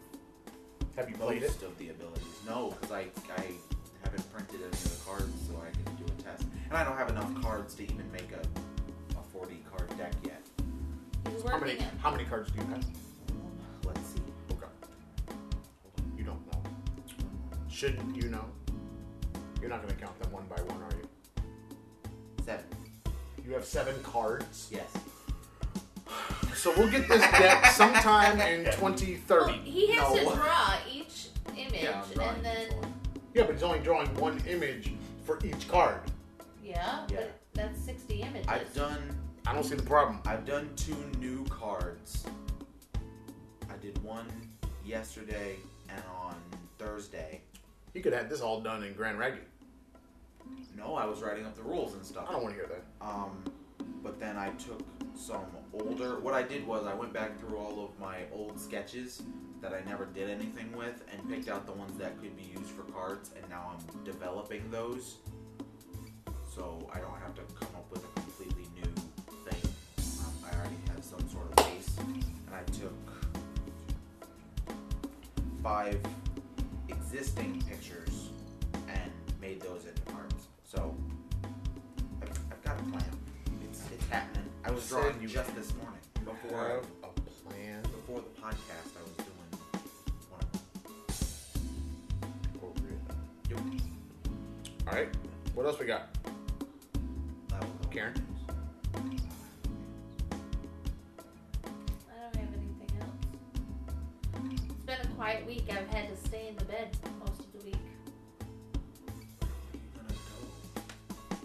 Have 0.96 1.10
you 1.10 1.16
played 1.16 1.44
it? 1.44 1.50
most 1.50 1.64
of 1.64 1.78
the 1.78 1.90
abilities. 1.90 2.24
No, 2.46 2.72
because 2.80 2.92
I 2.92 3.08
I 3.38 3.46
haven't 4.04 4.32
printed 4.34 4.62
any 4.62 4.66
of 4.72 4.84
the 4.98 5.06
cards, 5.06 5.48
so 5.48 5.62
I 5.62 5.72
can 5.72 5.96
do 5.96 6.06
a 6.06 6.22
test, 6.24 6.44
and 6.70 6.74
I 6.78 6.84
don't 6.84 6.98
have 6.98 7.10
enough 7.10 7.42
cards 7.42 7.74
to 7.76 7.84
even 7.84 8.10
make 8.12 8.32
a 8.32 8.42
a 9.18 9.24
40 9.32 9.64
card 9.70 9.98
deck 9.98 10.14
yet. 10.26 10.42
he's 11.30 11.42
How 11.44 11.54
working 11.54 11.68
many? 11.68 11.80
it. 11.80 11.86
How 12.02 12.12
many 12.12 12.24
cards 12.26 12.52
do 12.52 12.60
you 12.62 12.68
have? 12.68 12.86
Let's 13.86 14.08
see. 14.10 14.20
Okay. 14.52 14.68
You 16.18 16.24
don't 16.24 16.46
know. 16.52 16.62
Shouldn't 17.70 18.16
you 18.22 18.30
know? 18.30 18.46
You're 19.66 19.74
not 19.74 19.82
gonna 19.82 19.96
count 19.96 20.20
them 20.22 20.32
one 20.32 20.46
by 20.46 20.62
one, 20.62 20.80
are 20.84 20.92
you? 20.96 22.44
Seven. 22.46 22.66
You 23.44 23.54
have 23.54 23.66
seven 23.66 23.96
cards. 24.04 24.70
Yes. 24.72 24.86
So 26.54 26.72
we'll 26.78 26.92
get 26.92 27.08
this 27.08 27.22
deck 27.32 27.66
sometime 27.72 28.40
in 28.42 28.66
2030. 28.74 29.46
Well, 29.52 29.60
he 29.64 29.88
has 29.94 30.14
to 30.20 30.24
draw 30.24 30.76
each 30.94 31.30
image, 31.58 31.82
Yeah, 31.82 32.04
and 32.04 32.46
then 32.46 32.70
this. 32.70 32.74
Yeah, 33.34 33.44
but 33.48 33.54
he's 33.54 33.64
only 33.64 33.80
drawing 33.80 34.14
one 34.20 34.40
image 34.48 34.94
for 35.24 35.40
each 35.44 35.68
card. 35.68 36.00
yeah, 36.64 37.08
Yeah. 37.10 37.16
but 37.22 37.40
that's 37.56 37.82
sixty 37.82 38.22
images. 38.22 38.46
I've 38.48 38.72
done 38.76 39.18
I 39.48 39.54
don't 39.56 39.64
see 39.64 39.74
the 39.74 39.82
problem. 39.82 40.20
I've 40.28 40.46
done 40.46 40.70
two 40.76 40.96
new 41.18 41.44
cards. 41.46 42.24
I 43.68 43.78
did 43.82 43.98
one 44.04 44.28
yesterday 44.86 45.56
and 45.90 46.04
on 46.22 46.36
Thursday. 46.78 47.42
You 47.96 48.02
could 48.02 48.12
have 48.14 48.30
this 48.30 48.42
all 48.42 48.60
done 48.62 48.84
in 48.84 48.94
Grand 48.94 49.18
Ragged. 49.18 49.40
No, 50.76 50.96
I 50.96 51.06
was 51.06 51.22
writing 51.22 51.46
up 51.46 51.56
the 51.56 51.64
rules 51.64 51.94
and 51.94 52.06
stuff. 52.06 52.26
I 52.28 52.34
don't 52.34 52.44
want 52.44 52.56
to 52.56 52.62
hear 52.62 52.70
that. 52.70 53.06
Um, 53.06 53.44
but 54.04 54.20
then 54.20 54.38
I 54.38 54.50
took 54.52 54.82
some 55.16 55.46
older. 55.74 56.20
What 56.20 56.34
I 56.34 56.44
did 56.44 56.68
was 56.68 56.86
I 56.86 56.94
went 56.94 57.14
back 57.14 57.40
through 57.40 57.58
all 57.58 57.84
of 57.86 58.00
my 58.00 58.20
old 58.32 58.60
sketches 58.60 59.24
that 59.62 59.74
I 59.74 59.82
never 59.90 60.06
did 60.06 60.30
anything 60.30 60.76
with 60.76 61.04
and 61.12 61.28
picked 61.30 61.50
out 61.50 61.66
the 61.66 61.72
ones 61.72 61.98
that 61.98 62.20
could 62.22 62.36
be 62.38 62.44
used 62.44 62.70
for 62.72 62.84
cards, 62.92 63.32
and 63.36 63.50
now 63.50 63.72
I'm 63.74 64.04
developing 64.04 64.70
those. 64.70 65.16
So 66.54 66.90
I 66.94 67.00
don't 67.00 67.20
have 67.20 67.34
to 67.36 67.42
come 67.60 67.76
up 67.76 67.90
with 67.92 68.04
a 68.04 68.20
completely 68.20 68.68
new 68.76 68.94
thing. 69.50 69.72
Um, 69.98 70.34
I 70.46 70.56
already 70.56 70.78
have 70.94 71.04
some 71.04 71.28
sort 71.30 71.48
of 71.50 71.56
base, 71.66 71.98
and 71.98 72.24
I 72.54 72.64
took 72.72 72.94
five 75.64 76.00
existing 76.90 77.64
pictures 77.68 78.25
made 79.46 79.62
those 79.62 79.86
into 79.86 80.02
cards. 80.12 80.48
So 80.64 80.96
I've, 82.24 82.30
I've 82.52 82.64
got 82.64 82.80
a 82.80 82.84
plan. 82.84 83.04
It's 83.70 83.84
it's 83.94 84.08
happening. 84.08 84.50
I 84.64 84.72
was 84.72 84.84
Said 84.84 85.02
drawing 85.02 85.22
you 85.22 85.28
just 85.28 85.56
this 85.56 85.72
morning 85.76 86.00
before 86.24 86.68
have 86.68 86.86
a 87.04 87.12
plan. 87.48 87.82
before 87.84 88.22
the 88.22 88.42
podcast. 88.42 88.90
I 88.98 89.04
was 89.04 89.12
doing 89.18 89.38
one 90.32 90.42
of 90.42 90.52
them. 90.52 90.62
Appropriate. 92.56 93.04
Yep. 93.52 93.60
All 94.88 94.94
right. 94.94 95.10
What 95.54 95.66
else 95.68 95.80
we 95.80 95.86
got? 95.86 96.12
That 97.50 97.62
was 97.62 97.70
all. 97.84 97.92
Karen? 97.92 98.16
I 98.96 98.98
don't 102.20 102.36
have 102.36 102.50
anything 102.52 102.92
else. 103.00 103.22
It's 104.72 104.86
been 104.86 105.02
a 105.04 105.08
quiet 105.16 105.46
week. 105.46 105.66
I've 105.70 105.88
had 105.90 106.10
to 106.10 106.16
stay 106.28 106.48
in 106.48 106.56
the 106.56 106.66
bed 106.66 106.98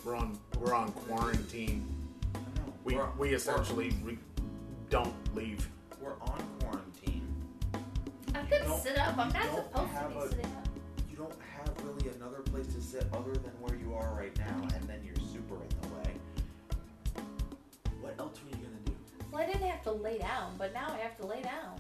We're 0.05 0.17
on. 0.17 0.39
We're 0.59 0.75
on 0.75 0.93
quarantine. 0.93 1.87
go? 2.33 2.41
I 2.41 2.59
know. 2.67 2.73
We 2.85 2.95
we're, 2.97 3.09
we 3.19 3.35
essentially 3.35 3.93
re- 4.03 4.19
don't 4.89 5.15
leave. 5.35 5.69
we're, 6.01 6.09
we're 6.11 6.21
on 6.23 6.43
quarantine. 6.61 7.27
I 8.35 8.41
could 8.43 8.63
don't- 8.63 8.83
sit 8.83 8.99
up. 8.99 9.17
I'm 9.19 9.33
not 9.33 9.43
supposed 9.45 9.73
to 9.75 9.87
have 9.99 10.13
be 10.13 10.19
a- 10.19 10.29
sitting 10.29 10.45
up. 10.47 10.69
You 11.11 11.17
don't 11.17 11.35
have 11.57 11.85
really 11.85 12.09
another 12.17 12.39
place 12.41 12.67
to 12.69 12.81
sit 12.81 13.07
other 13.13 13.33
than 13.33 13.53
where 13.61 13.77
you 13.77 13.95
are 13.95 14.15
right 14.17 14.37
now, 14.39 14.69
and 14.75 14.83
then 14.89 15.01
you're 15.05 15.17
super 15.33 15.57
in 15.57 15.81
the 15.83 15.89
way. 15.97 16.15
What 18.01 18.15
else 18.19 18.39
were 18.43 18.51
you 18.51 18.65
gonna 18.65 18.77
do? 18.87 18.93
Well, 19.31 19.43
I 19.43 19.47
didn't 19.47 19.69
have 19.69 19.83
to 19.85 19.93
lay 19.93 20.19
down, 20.19 20.55
but 20.59 20.73
now 20.73 20.87
I 20.89 20.97
have 20.99 21.17
to 21.19 21.27
lay 21.27 21.43
down. 21.43 21.79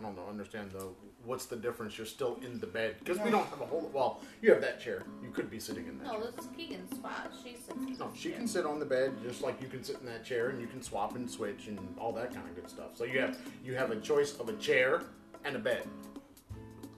I 0.00 0.02
don't 0.02 0.16
know. 0.16 0.24
Understand 0.30 0.70
the 0.72 0.86
what's 1.26 1.44
the 1.44 1.56
difference? 1.56 1.98
You're 1.98 2.06
still 2.06 2.38
in 2.42 2.58
the 2.58 2.66
bed 2.66 2.96
because 3.00 3.18
we 3.20 3.30
don't 3.30 3.46
have 3.50 3.60
a 3.60 3.66
whole. 3.66 3.90
Well, 3.92 4.20
you 4.40 4.50
have 4.50 4.62
that 4.62 4.80
chair. 4.80 5.02
You 5.22 5.30
could 5.30 5.50
be 5.50 5.60
sitting 5.60 5.86
in 5.86 5.98
that. 5.98 6.06
No, 6.06 6.12
chair. 6.12 6.30
this 6.34 6.44
is 6.46 6.50
Keegan's 6.56 6.96
spot. 6.96 7.30
She 7.44 7.54
sits. 7.56 7.68
in 7.72 7.98
No, 7.98 8.08
this 8.08 8.18
she 8.18 8.28
chair. 8.30 8.38
can 8.38 8.48
sit 8.48 8.64
on 8.64 8.78
the 8.78 8.86
bed 8.86 9.12
just 9.22 9.42
like 9.42 9.60
you 9.60 9.68
can 9.68 9.84
sit 9.84 9.98
in 10.00 10.06
that 10.06 10.24
chair, 10.24 10.48
and 10.48 10.58
you 10.60 10.66
can 10.66 10.80
swap 10.82 11.16
and 11.16 11.30
switch 11.30 11.66
and 11.68 11.78
all 11.98 12.12
that 12.12 12.32
kind 12.34 12.48
of 12.48 12.54
good 12.54 12.70
stuff. 12.70 12.96
So 12.96 13.04
you 13.04 13.20
have 13.20 13.36
you 13.62 13.74
have 13.74 13.90
a 13.90 13.96
choice 13.96 14.38
of 14.38 14.48
a 14.48 14.54
chair 14.54 15.02
and 15.44 15.54
a 15.54 15.58
bed. 15.58 15.86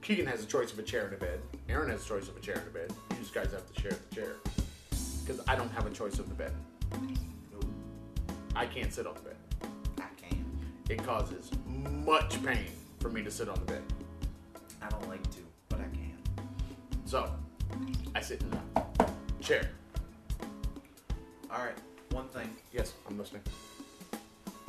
Keegan 0.01 0.25
has 0.27 0.41
a 0.43 0.45
choice 0.47 0.71
of 0.71 0.79
a 0.79 0.83
chair 0.83 1.05
and 1.05 1.13
a 1.15 1.17
bed. 1.17 1.39
Aaron 1.67 1.89
has 1.89 2.05
a 2.05 2.07
choice 2.07 2.29
of 2.29 2.37
a 2.37 2.39
chair 2.39 2.55
and 2.55 2.67
a 2.67 2.71
bed. 2.71 2.93
You 3.11 3.17
just 3.17 3.33
guys 3.33 3.51
have 3.51 3.71
to 3.73 3.81
share 3.81 3.91
the 4.09 4.15
chair 4.15 4.35
because 5.25 5.41
I 5.47 5.55
don't 5.55 5.71
have 5.71 5.85
a 5.85 5.89
choice 5.91 6.19
of 6.19 6.29
the 6.29 6.35
bed. 6.35 6.53
Nope, 7.51 7.65
I 8.55 8.65
can't 8.65 8.93
sit 8.93 9.05
on 9.07 9.15
the 9.15 9.21
bed. 9.21 9.35
I 9.97 10.07
can. 10.21 10.45
It 10.89 11.03
causes 11.05 11.51
much 11.67 12.41
pain 12.45 12.67
for 13.03 13.09
me 13.09 13.21
to 13.21 13.29
sit 13.29 13.49
on 13.49 13.55
the 13.55 13.65
bed. 13.65 13.81
I 14.81 14.87
don't 14.87 15.09
like 15.09 15.21
to, 15.31 15.39
but 15.67 15.81
I 15.81 15.83
can. 15.93 16.15
So 17.03 17.29
I 18.15 18.21
sit 18.21 18.41
in 18.41 18.49
the 18.49 19.43
chair. 19.43 19.69
All 21.51 21.59
right, 21.59 21.77
one 22.11 22.29
thing. 22.29 22.49
Yes, 22.71 22.93
I'm 23.09 23.17
listening. 23.17 23.41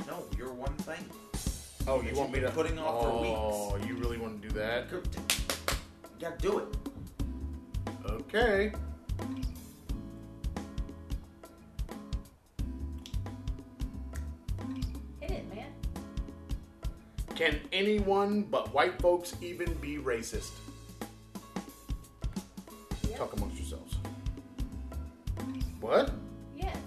No, 0.09 0.25
you're 0.37 0.53
one 0.53 0.75
thing. 0.79 1.05
Oh, 1.87 2.03
you 2.03 2.13
want 2.17 2.33
me 2.33 2.41
to 2.41 2.51
putting 2.51 2.77
off 2.77 3.05
for 3.05 3.23
weeks? 3.23 3.39
Oh, 3.39 3.79
you 3.87 3.95
really 3.95 4.19
want 4.19 4.43
to 4.43 4.49
do 4.49 4.55
that? 4.57 4.87
Yeah, 6.19 6.33
do 6.41 6.59
it. 6.59 6.67
Okay. 8.05 8.73
Can 17.45 17.61
anyone 17.73 18.45
but 18.45 18.73
white 18.73 18.99
folks 19.03 19.37
even 19.43 19.75
be 19.75 19.99
racist? 19.99 20.53
Yes. 23.07 23.19
Talk 23.19 23.35
amongst 23.37 23.59
yourselves. 23.59 23.97
What? 25.79 26.11
Yes. 26.57 26.79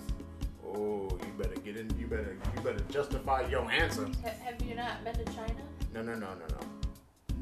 Oh, 0.66 1.10
you 1.12 1.32
better 1.38 1.54
get 1.62 1.78
in. 1.78 1.96
You 2.00 2.08
better. 2.08 2.36
You 2.56 2.62
better 2.64 2.84
justify 2.90 3.48
your 3.48 3.70
answer. 3.70 4.10
Ha- 4.24 4.32
have 4.44 4.60
you 4.64 4.74
not 4.74 5.04
been 5.04 5.14
to 5.14 5.26
China? 5.26 5.62
No, 5.94 6.02
no, 6.02 6.16
no, 6.16 6.30
no, 6.34 6.48
no. 6.50 7.36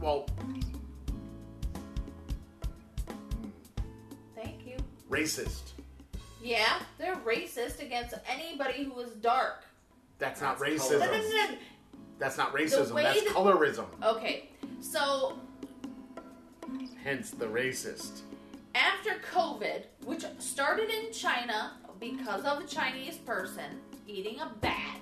Well, 0.00 0.28
Thank 4.36 4.64
you. 4.64 4.76
racist. 5.10 5.72
Yeah, 6.40 6.78
they're 6.96 7.16
racist 7.16 7.82
against 7.82 8.14
anybody 8.30 8.84
who 8.84 9.00
is 9.00 9.10
dark. 9.14 9.65
That's 10.18 10.40
not 10.40 10.58
That's 10.58 10.70
racism. 10.82 11.00
No, 11.00 11.06
no, 11.06 11.12
no, 11.12 11.18
no. 11.18 11.48
That's 12.18 12.38
not 12.38 12.54
racism. 12.54 12.94
That's 12.94 13.22
that- 13.24 13.32
colorism. 13.34 13.86
Okay, 14.02 14.48
so 14.80 15.38
Hence 17.02 17.30
the 17.30 17.46
racist. 17.46 18.20
after 18.74 19.16
COVID, 19.32 19.84
which 20.04 20.24
started 20.38 20.88
in 20.90 21.12
China 21.12 21.72
because 22.00 22.44
of 22.44 22.62
a 22.62 22.66
Chinese 22.66 23.16
person 23.16 23.80
eating 24.06 24.40
a 24.40 24.50
bat. 24.60 24.98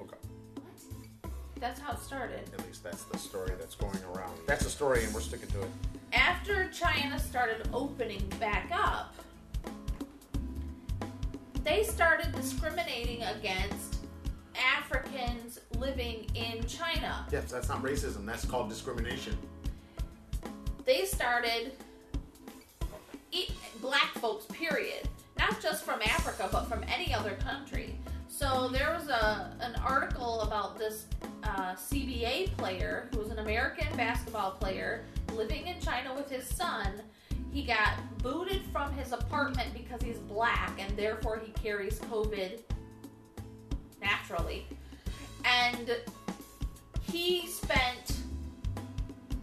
Okay. 0.00 0.16
What? 0.54 1.32
That's 1.60 1.80
how 1.80 1.92
it 1.92 2.00
started. 2.00 2.48
At 2.56 2.66
least 2.66 2.82
that's 2.84 3.04
the 3.04 3.18
story 3.18 3.52
that's 3.58 3.74
going 3.74 3.98
around. 4.14 4.32
That's 4.46 4.64
the 4.64 4.70
story, 4.70 5.04
and 5.04 5.12
we're 5.12 5.20
sticking 5.20 5.48
to 5.50 5.62
it. 5.62 5.68
After 6.12 6.68
China 6.70 7.18
started 7.18 7.68
opening 7.72 8.26
back 8.40 8.70
up, 8.72 9.14
they 11.64 11.82
started 11.84 12.32
discriminating 12.34 13.22
against 13.22 13.89
Africans 14.56 15.60
living 15.78 16.26
in 16.34 16.64
China. 16.66 17.26
Yes, 17.30 17.50
that's 17.50 17.68
not 17.68 17.82
racism. 17.82 18.26
That's 18.26 18.44
called 18.44 18.68
discrimination. 18.68 19.36
They 20.84 21.04
started 21.04 21.72
eat 23.32 23.52
black 23.80 24.12
folks, 24.14 24.46
period. 24.46 25.08
Not 25.38 25.60
just 25.60 25.84
from 25.84 26.00
Africa, 26.02 26.48
but 26.50 26.66
from 26.66 26.84
any 26.84 27.14
other 27.14 27.36
country. 27.36 27.94
So 28.28 28.68
there 28.68 28.96
was 28.98 29.08
a 29.08 29.56
an 29.60 29.74
article 29.84 30.40
about 30.42 30.78
this 30.78 31.06
uh, 31.44 31.74
CBA 31.74 32.56
player 32.56 33.08
who 33.12 33.18
was 33.18 33.30
an 33.30 33.38
American 33.38 33.94
basketball 33.96 34.52
player 34.52 35.04
living 35.34 35.66
in 35.66 35.80
China 35.80 36.14
with 36.14 36.30
his 36.30 36.44
son. 36.44 37.02
He 37.52 37.64
got 37.64 37.94
booted 38.18 38.62
from 38.72 38.92
his 38.92 39.12
apartment 39.12 39.72
because 39.74 40.00
he's 40.02 40.18
black 40.18 40.72
and 40.78 40.96
therefore 40.96 41.42
he 41.44 41.52
carries 41.52 41.98
COVID 42.00 42.60
naturally. 44.00 44.66
And 45.44 45.96
he 47.02 47.46
spent 47.46 48.20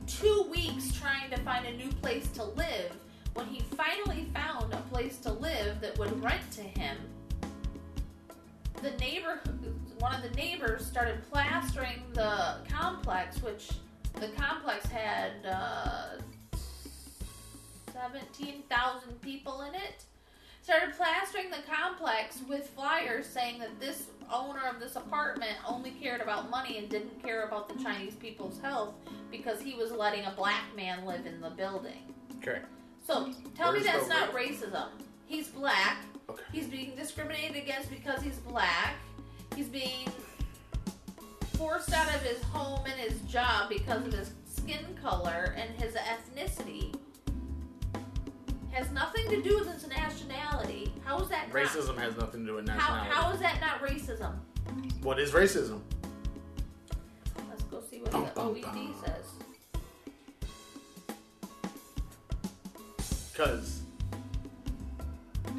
two 0.05 0.47
weeks 0.49 0.97
trying 0.97 1.29
to 1.31 1.37
find 1.41 1.65
a 1.65 1.75
new 1.75 1.89
place 1.89 2.27
to 2.31 2.43
live. 2.43 2.91
When 3.33 3.45
he 3.47 3.61
finally 3.75 4.27
found 4.33 4.73
a 4.73 4.81
place 4.91 5.17
to 5.19 5.31
live 5.31 5.79
that 5.81 5.97
would 5.99 6.23
rent 6.23 6.49
to 6.53 6.61
him, 6.61 6.97
the 8.81 8.91
neighbor, 8.97 9.39
one 9.99 10.13
of 10.15 10.23
the 10.23 10.35
neighbors, 10.35 10.85
started 10.85 11.21
plastering 11.31 12.01
the 12.13 12.57
complex, 12.69 13.41
which 13.41 13.71
the 14.13 14.29
complex 14.29 14.85
had 14.87 15.31
uh, 15.47 16.17
seventeen 17.93 18.63
thousand 18.69 19.21
people 19.21 19.61
in 19.61 19.75
it. 19.75 20.05
Started 20.67 20.97
plastering 20.97 21.49
the 21.49 21.59
complex 21.73 22.41
with 22.49 22.69
flyers 22.71 23.25
saying 23.25 23.57
that 23.57 23.79
this 23.79 24.07
owner 24.29 24.59
of 24.69 24.81
this 24.81 24.97
apartment 24.97 25.53
only 25.65 25.91
cared 25.91 26.19
about 26.19 26.49
money 26.49 26.77
and 26.77 26.89
didn't 26.89 27.23
care 27.23 27.43
about 27.43 27.69
the 27.69 27.81
Chinese 27.81 28.15
people's 28.15 28.59
health 28.59 28.93
because 29.31 29.61
he 29.61 29.75
was 29.75 29.93
letting 29.93 30.25
a 30.25 30.31
black 30.31 30.63
man 30.75 31.05
live 31.05 31.25
in 31.25 31.39
the 31.39 31.51
building. 31.51 32.13
Okay. 32.39 32.59
So 33.01 33.31
tell 33.55 33.71
me 33.71 33.79
that's 33.79 34.09
not 34.09 34.33
racism. 34.33 34.89
He's 35.25 35.47
black. 35.47 35.99
Okay. 36.29 36.43
He's 36.51 36.67
being 36.67 36.97
discriminated 36.97 37.55
against 37.55 37.89
because 37.89 38.21
he's 38.21 38.39
black. 38.39 38.95
He's 39.55 39.69
being 39.69 40.09
forced 41.53 41.93
out 41.93 42.13
of 42.13 42.21
his 42.23 42.43
home 42.43 42.85
and 42.85 42.99
his 42.99 43.21
job 43.21 43.69
because 43.69 44.05
of 44.05 44.11
his 44.11 44.31
skin 44.45 44.97
color 45.01 45.55
and 45.57 45.69
his 45.81 45.93
ethnicity. 45.93 46.93
Has 48.77 48.91
nothing 48.91 49.27
to 49.31 49.41
do 49.41 49.57
with 49.57 49.73
his 49.73 49.87
nationality. 49.87 50.93
How 51.03 51.19
is 51.19 51.29
that 51.29 51.47
not? 51.51 51.57
Racism 51.57 51.97
has 51.97 52.15
nothing 52.15 52.41
to 52.41 52.45
do 52.45 52.55
with 52.57 52.69
How, 52.69 52.75
nationality. 52.75 53.09
how 53.11 53.31
is 53.31 53.39
that 53.39 53.59
not 53.59 53.81
racism? 53.81 54.35
what 55.01 55.19
is 55.19 55.31
racism? 55.31 55.81
Let's 57.49 57.63
go 57.63 57.81
see 57.89 58.01
what 58.01 58.11
Bum, 58.11 58.25
the 58.25 58.29
bum, 58.35 58.53
OED 58.53 58.61
bum. 58.61 58.95
says. 59.03 59.25
Because 63.31 63.81
I 65.47 65.49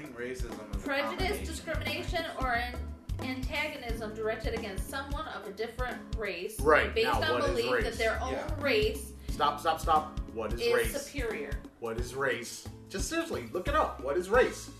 think 0.00 0.16
racism 0.18 0.74
is 0.76 0.82
Prejudice, 0.82 1.46
discrimination, 1.46 2.24
or 2.40 2.54
an 2.54 2.74
antagonism 3.20 4.14
directed 4.14 4.54
against 4.58 4.88
someone 4.88 5.28
of 5.28 5.46
a 5.46 5.50
different 5.52 5.98
race, 6.16 6.58
Right, 6.58 6.94
based 6.94 7.20
now, 7.20 7.34
on 7.34 7.40
belief 7.54 7.84
that 7.84 7.98
their 7.98 8.18
own 8.22 8.32
Yeah. 8.32 8.50
race 8.60 9.12
stop, 9.28 9.60
stop, 9.60 9.78
stop. 9.78 10.18
What 10.34 10.52
is, 10.52 10.60
is 10.60 10.74
race? 10.74 11.02
superior. 11.02 11.52
What 11.80 11.98
is 11.98 12.14
race? 12.14 12.68
Just 12.88 13.08
seriously, 13.08 13.48
look 13.52 13.68
it 13.68 13.74
up. 13.74 14.02
What 14.02 14.16
is 14.16 14.28
race? 14.28 14.70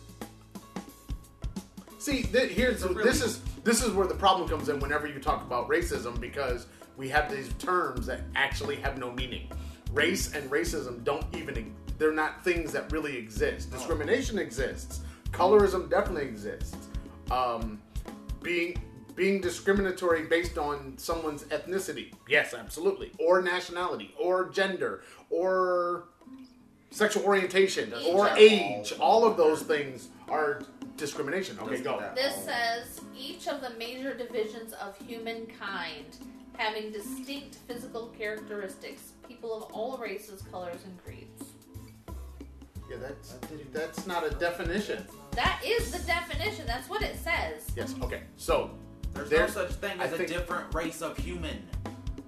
See, 1.99 2.23
th- 2.23 2.51
here's 2.51 2.83
really- 2.83 3.05
this 3.05 3.23
is 3.23 3.41
this 3.65 3.83
is 3.83 3.93
where 3.93 4.07
the 4.07 4.15
problem 4.15 4.49
comes 4.49 4.69
in. 4.69 4.81
Whenever 4.81 5.07
you 5.07 5.21
talk 5.21 5.43
about 5.43 5.69
racism, 5.69 6.19
because 6.21 6.67
we 6.97 7.09
have 7.09 7.31
these 7.31 7.49
terms 7.55 8.07
that 8.07 8.21
actually 8.35 8.77
have 8.77 8.99
no 8.99 9.13
meaning. 9.13 9.49
Race 9.93 10.35
and 10.35 10.51
racism 10.51 11.05
don't 11.05 11.25
even 11.37 11.75
they're 11.99 12.13
not 12.13 12.43
things 12.43 12.73
that 12.73 12.91
really 12.91 13.17
exist. 13.17 13.71
No. 13.71 13.77
Discrimination 13.79 14.39
exists. 14.39 15.03
Colorism 15.31 15.89
definitely 15.89 16.25
exists. 16.25 16.77
Um, 17.31 17.81
being 18.43 18.83
being 19.15 19.41
discriminatory 19.41 20.25
based 20.25 20.59
on 20.59 20.97
someone's 20.97 21.45
ethnicity, 21.45 22.13
yes, 22.29 22.55
absolutely, 22.55 23.13
or 23.19 23.43
nationality, 23.43 24.15
or 24.19 24.49
gender, 24.51 25.03
or 25.31 26.05
sexual 26.91 27.25
orientation, 27.25 27.93
Each 27.99 28.07
or 28.07 28.29
age. 28.37 28.93
All 29.01 29.25
of 29.25 29.37
those 29.37 29.63
things 29.63 30.09
are 30.29 30.63
discrimination. 30.97 31.59
Okay, 31.61 31.81
go. 31.81 32.03
This 32.15 32.35
says 32.45 33.01
each 33.17 33.49
of 33.49 33.61
the 33.61 33.71
major 33.79 34.15
divisions 34.15 34.73
of 34.75 34.97
humankind 35.07 36.17
having 36.59 36.93
distinct 36.93 37.57
physical 37.67 38.09
characteristics, 38.19 39.13
people 39.27 39.55
of 39.55 39.73
all 39.73 39.97
races, 39.97 40.43
colors, 40.51 40.81
and 40.85 41.03
creeds. 41.05 41.53
Yeah, 42.91 42.97
that's 43.01 43.37
that's 43.73 44.07
not 44.07 44.27
a 44.27 44.31
definition. 44.31 45.07
That 45.33 45.63
is 45.65 45.91
the 45.93 46.07
definition. 46.07 46.67
That's 46.67 46.91
what 46.91 47.03
it 47.03 47.17
says. 47.17 47.71
Yes. 47.75 47.95
Okay. 48.03 48.23
So 48.37 48.73
There's 49.15 49.29
There- 49.31 49.47
no 49.47 49.53
such 49.53 49.73
thing 49.73 50.01
as 50.01 50.13
a 50.13 50.27
different 50.27 50.75
race 50.75 51.03
of 51.03 51.17
human. 51.19 51.69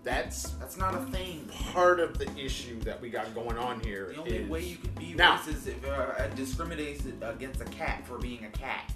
that's 0.02 0.50
That's 0.60 0.76
not 0.76 0.94
a 0.94 1.06
thing. 1.06 1.48
part 1.72 1.98
of 1.98 2.18
the 2.18 2.30
issue 2.38 2.78
that 2.80 3.00
we 3.00 3.08
got 3.08 3.34
going 3.34 3.56
on 3.56 3.80
here. 3.80 4.08
The 4.12 4.16
only 4.20 4.36
is- 4.36 4.50
way 4.50 4.60
you 4.62 4.76
can 4.76 4.90
be 4.90 5.14
Now- 5.14 5.38
racist 5.38 5.48
is 5.48 5.66
if 5.68 5.84
uh, 5.86 6.28
discriminates 6.34 7.04
against 7.22 7.60
a 7.62 7.64
cat 7.66 8.06
for 8.06 8.18
being 8.18 8.44
a 8.44 8.50
cat. 8.50 8.92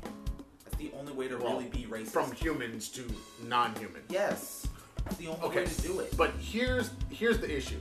That's 0.65 0.77
the 0.77 0.93
only 0.99 1.13
way 1.15 1.29
to 1.29 1.39
Well, 1.39 1.55
really 1.61 1.71
be 1.71 1.87
racist. 1.87 2.09
from 2.09 2.31
humans 2.33 2.91
to 2.91 3.07
non-human. 3.43 4.03
yes, 4.11 4.67
it's 5.07 5.17
the 5.17 5.29
only 5.29 5.41
Okay, 5.47 5.61
way 5.61 5.67
to 5.67 5.81
do 5.83 6.01
it. 6.01 6.15
But 6.17 6.33
here's 6.33 6.91
here's 7.09 7.39
the 7.39 7.51
issue. 7.57 7.81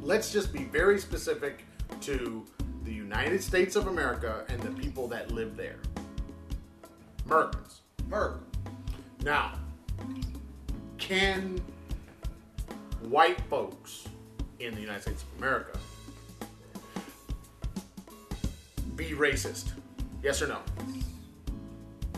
Let's 0.00 0.32
just 0.32 0.52
be 0.54 0.64
very 0.64 0.98
specific 0.98 1.64
to 2.02 2.46
the 2.84 2.94
United 2.94 3.42
States 3.42 3.76
of 3.76 3.88
America 3.88 4.46
and 4.48 4.62
the 4.62 4.70
people 4.70 5.06
that 5.08 5.32
live 5.32 5.54
there. 5.56 5.80
Americans. 7.26 7.80
Merc, 8.08 8.45
Now, 9.22 9.52
can 10.98 11.60
white 13.08 13.40
folks 13.42 14.08
in 14.60 14.74
the 14.74 14.80
United 14.80 15.02
States 15.02 15.22
of 15.22 15.38
America 15.38 15.78
be 18.94 19.10
racist? 19.10 19.72
Yes 20.22 20.40
or 20.42 20.48
no? 20.48 20.58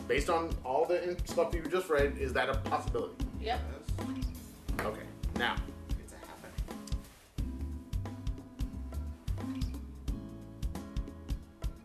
Based 0.06 0.30
on 0.30 0.50
all 0.64 0.86
the 0.86 1.02
in- 1.10 1.26
stuff 1.26 1.54
you 1.54 1.62
just 1.70 1.88
read, 1.90 2.16
is 2.18 2.32
that 2.32 2.48
a 2.48 2.54
possibility? 2.54 3.14
Yep. 3.40 3.60
Okay. 4.80 5.02
Now, 5.36 5.56
it's 6.02 6.12
a 6.12 6.16
happening. 6.26 6.52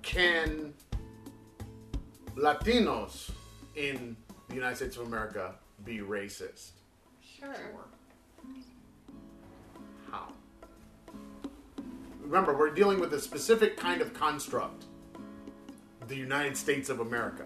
can 0.02 0.74
Latinos 2.36 3.32
in 3.76 4.16
the 4.54 4.60
United 4.60 4.76
States 4.76 4.98
of 4.98 5.08
America 5.08 5.56
be 5.84 5.98
racist? 5.98 6.72
Sure. 7.40 7.56
How? 10.12 10.28
Remember, 12.22 12.56
we're 12.56 12.70
dealing 12.70 13.00
with 13.00 13.14
a 13.14 13.20
specific 13.20 13.78
kind 13.78 14.00
of 14.00 14.14
construct 14.14 14.86
the 16.08 16.16
United 16.16 16.56
States 16.56 16.90
of 16.90 17.00
America. 17.00 17.46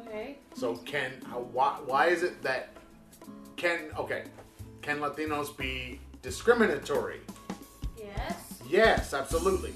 Okay. 0.00 0.36
So, 0.54 0.76
can 0.76 1.12
how, 1.26 1.40
why, 1.52 1.78
why 1.86 2.08
is 2.08 2.22
it 2.22 2.42
that 2.42 2.70
can 3.56 3.90
okay 3.98 4.24
can 4.82 4.98
Latinos 4.98 5.56
be 5.56 6.00
discriminatory? 6.22 7.20
Yes. 7.96 8.60
Yes, 8.68 9.14
absolutely. 9.14 9.72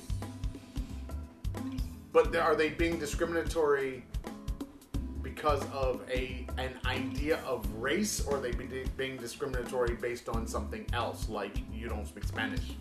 But 2.12 2.36
are 2.36 2.54
they 2.54 2.68
being 2.68 2.98
discriminatory 2.98 4.04
because 5.42 5.64
of 5.72 6.00
a 6.08 6.46
an 6.56 6.78
idea 6.86 7.38
of 7.38 7.66
race, 7.74 8.24
or 8.26 8.38
they 8.38 8.52
be, 8.52 8.84
being 8.96 9.16
discriminatory 9.16 9.96
based 9.96 10.28
on 10.28 10.46
something 10.46 10.86
else, 10.92 11.28
like 11.28 11.56
you 11.74 11.88
don't 11.88 12.06
speak 12.06 12.22
Spanish? 12.22 12.76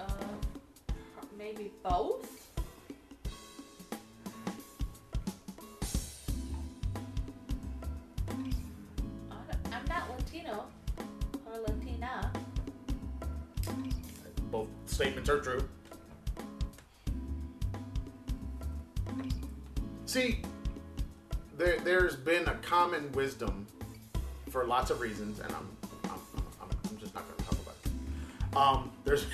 Uh, 0.00 0.04
maybe 1.38 1.70
both. 1.84 2.50
I'm 9.70 9.84
not 9.88 10.10
Latino 10.10 10.64
or 11.46 11.60
Latina. 11.68 12.32
Both 14.50 14.66
statements 14.86 15.30
are 15.30 15.38
true. 15.38 15.68
See, 20.08 20.40
there, 21.58 21.78
there's 21.80 22.16
been 22.16 22.48
a 22.48 22.54
common 22.62 23.12
wisdom 23.12 23.66
for 24.48 24.64
lots 24.64 24.90
of 24.90 25.02
reasons, 25.02 25.38
and 25.38 25.52
I'm, 25.52 25.68
I'm, 26.04 26.18
I'm, 26.62 26.68
I'm 26.88 26.96
just 26.96 27.14
not 27.14 27.26
going 27.26 27.36
to 27.36 27.44
talk 27.44 27.58
about 27.60 27.76
it. 27.84 28.56
Um, 28.56 28.90
there's 29.04 29.26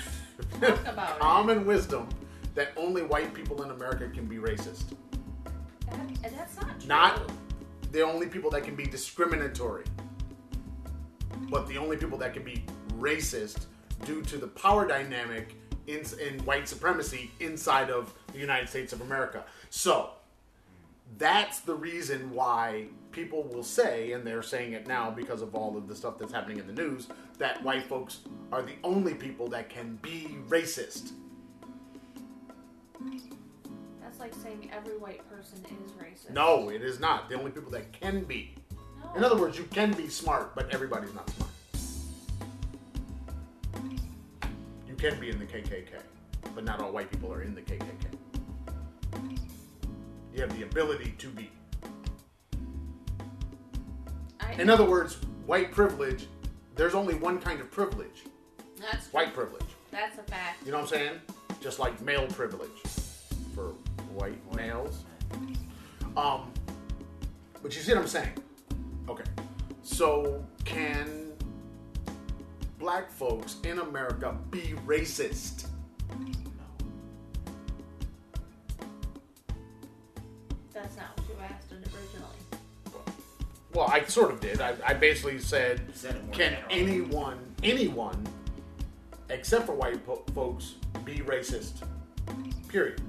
about 0.85 1.15
it. 1.15 1.19
common 1.21 1.65
wisdom 1.65 2.09
that 2.55 2.73
only 2.75 3.03
white 3.03 3.33
people 3.33 3.63
in 3.63 3.71
America 3.71 4.09
can 4.09 4.25
be 4.25 4.35
racist. 4.35 4.97
That, 5.89 6.33
that's 6.35 6.57
not 6.57 6.77
true. 6.77 6.89
Not 6.89 7.31
the 7.93 8.01
only 8.01 8.27
people 8.27 8.49
that 8.49 8.65
can 8.65 8.75
be 8.75 8.85
discriminatory, 8.85 9.85
but 11.49 11.69
the 11.69 11.77
only 11.77 11.95
people 11.95 12.17
that 12.17 12.33
can 12.33 12.43
be 12.43 12.65
racist 12.97 13.67
due 14.03 14.21
to 14.23 14.37
the 14.37 14.47
power 14.47 14.85
dynamic 14.85 15.55
in, 15.87 16.03
in 16.21 16.43
white 16.43 16.67
supremacy 16.67 17.31
inside 17.39 17.89
of 17.89 18.13
the 18.33 18.39
United 18.39 18.67
States 18.67 18.91
of 18.91 18.99
America. 18.99 19.45
So 19.69 20.09
that's 21.17 21.59
the 21.61 21.75
reason 21.75 22.31
why 22.31 22.87
people 23.11 23.43
will 23.43 23.63
say, 23.63 24.11
and 24.11 24.25
they're 24.25 24.43
saying 24.43 24.73
it 24.73 24.87
now 24.87 25.09
because 25.09 25.41
of 25.41 25.55
all 25.55 25.77
of 25.77 25.87
the 25.87 25.95
stuff 25.95 26.17
that's 26.17 26.33
happening 26.33 26.59
in 26.59 26.67
the 26.67 26.73
news, 26.73 27.07
that 27.37 27.63
white 27.63 27.87
folks 27.87 28.19
are 28.51 28.61
the 28.61 28.75
only 28.83 29.13
people 29.13 29.47
that 29.47 29.69
can 29.69 29.97
be 30.01 30.35
racist. 30.49 31.11
That's 34.01 34.19
like 34.19 34.33
saying 34.33 34.69
every 34.73 34.97
white 34.97 35.27
person 35.29 35.63
is 35.85 35.91
racist. 35.91 36.31
No, 36.31 36.69
it 36.69 36.81
is 36.81 36.99
not. 36.99 37.29
The 37.29 37.35
only 37.35 37.51
people 37.51 37.71
that 37.71 37.91
can 37.93 38.23
be. 38.23 38.55
No. 38.71 39.13
In 39.15 39.23
other 39.23 39.37
words, 39.37 39.57
you 39.57 39.63
can 39.65 39.93
be 39.93 40.07
smart, 40.09 40.53
but 40.55 40.73
everybody's 40.73 41.13
not 41.13 41.29
smart. 41.31 41.51
You 44.87 44.95
can 44.95 45.19
be 45.19 45.29
in 45.29 45.39
the 45.39 45.45
KKK, 45.45 45.87
but 46.53 46.63
not 46.63 46.81
all 46.81 46.91
white 46.91 47.11
people 47.11 47.31
are 47.33 47.41
in 47.41 47.55
the 47.55 47.61
KKK. 47.61 48.15
You 50.35 50.41
have 50.41 50.55
the 50.57 50.63
ability 50.63 51.15
to 51.17 51.29
be. 51.29 51.49
I, 54.41 54.51
In 54.53 54.69
other 54.69 54.83
words, 54.83 55.15
white 55.45 55.71
privilege, 55.71 56.27
there's 56.75 56.93
only 56.93 57.15
one 57.15 57.39
kind 57.39 57.61
of 57.61 57.71
privilege 57.71 58.23
that's 58.79 59.07
white 59.13 59.33
privilege. 59.33 59.63
That's 59.91 60.17
a 60.17 60.23
fact. 60.23 60.65
You 60.65 60.71
know 60.71 60.79
what 60.79 60.91
I'm 60.91 60.99
saying? 60.99 61.19
Just 61.61 61.79
like 61.79 62.01
male 62.01 62.27
privilege 62.27 62.69
for 63.53 63.73
white 64.13 64.55
males. 64.55 65.05
Um, 66.17 66.51
but 67.63 67.73
you 67.75 67.81
see 67.81 67.93
what 67.93 68.01
I'm 68.01 68.07
saying? 68.07 68.33
Okay. 69.07 69.23
So 69.83 70.45
can 70.65 71.31
black 72.77 73.09
folks 73.09 73.57
in 73.63 73.79
America 73.79 74.37
be 74.51 74.73
racist? 74.85 75.67
That's 80.85 80.97
not 80.97 81.17
what 81.17 81.27
you 81.27 81.35
asked 81.43 81.71
originally. 81.71 82.37
Well, 83.73 83.87
I 83.87 84.03
sort 84.03 84.31
of 84.31 84.39
did. 84.39 84.61
I, 84.61 84.75
I 84.85 84.93
basically 84.93 85.39
said, 85.39 85.81
You 85.87 85.93
said 85.95 86.15
it 86.15 86.23
more 86.25 86.33
can 86.35 86.53
narrow. 86.53 86.67
anyone, 86.69 87.39
anyone, 87.63 88.23
except 89.31 89.65
for 89.65 89.73
white 89.73 90.05
po- 90.05 90.23
folks, 90.35 90.75
be 91.03 91.15
racist? 91.21 91.81
Period. 92.67 93.01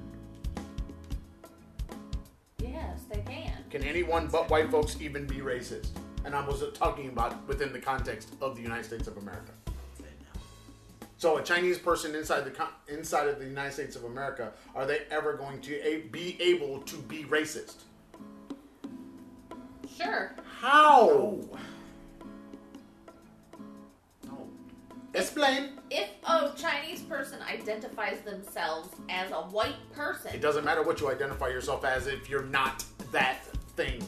Yes, 2.59 3.01
they 3.11 3.21
can. 3.21 3.53
Can 3.69 3.83
anyone 3.83 4.25
but 4.27 4.49
white 4.49 4.71
folks 4.71 4.97
even 4.99 5.27
be 5.27 5.35
racist? 5.35 5.89
And 6.25 6.33
I 6.33 6.43
was 6.47 6.63
talking 6.73 7.09
about 7.09 7.47
within 7.47 7.71
the 7.71 7.79
context 7.79 8.29
of 8.41 8.55
the 8.55 8.61
United 8.63 8.85
States 8.85 9.07
of 9.07 9.17
America. 9.17 9.51
So 11.17 11.37
a 11.37 11.43
Chinese 11.43 11.79
person 11.79 12.13
inside 12.15 12.41
the 12.41 12.67
inside 12.93 13.27
of 13.27 13.39
the 13.39 13.45
United 13.45 13.73
States 13.73 13.95
of 13.95 14.03
America, 14.03 14.51
are 14.75 14.85
they 14.85 15.01
ever 15.09 15.33
going 15.33 15.59
to 15.61 15.73
a- 15.85 16.01
be 16.11 16.37
able 16.39 16.79
to 16.81 16.95
be 16.97 17.23
racist? 17.23 17.75
Sure. 19.97 20.31
How? 20.59 21.07
No. 21.07 21.57
No. 24.27 24.47
Explain. 25.15 25.69
If 25.89 26.09
a 26.23 26.51
Chinese 26.55 27.01
person 27.01 27.39
identifies 27.41 28.19
themselves 28.21 28.89
as 29.09 29.31
a 29.31 29.35
white 29.49 29.91
person, 29.93 30.35
It 30.35 30.41
doesn't 30.41 30.65
matter 30.65 30.83
what 30.83 30.99
you 31.01 31.09
identify 31.09 31.47
yourself 31.47 31.83
as 31.83 32.05
if 32.05 32.29
you're 32.29 32.43
not 32.45 32.83
that 33.11 33.43
thing. 33.75 34.03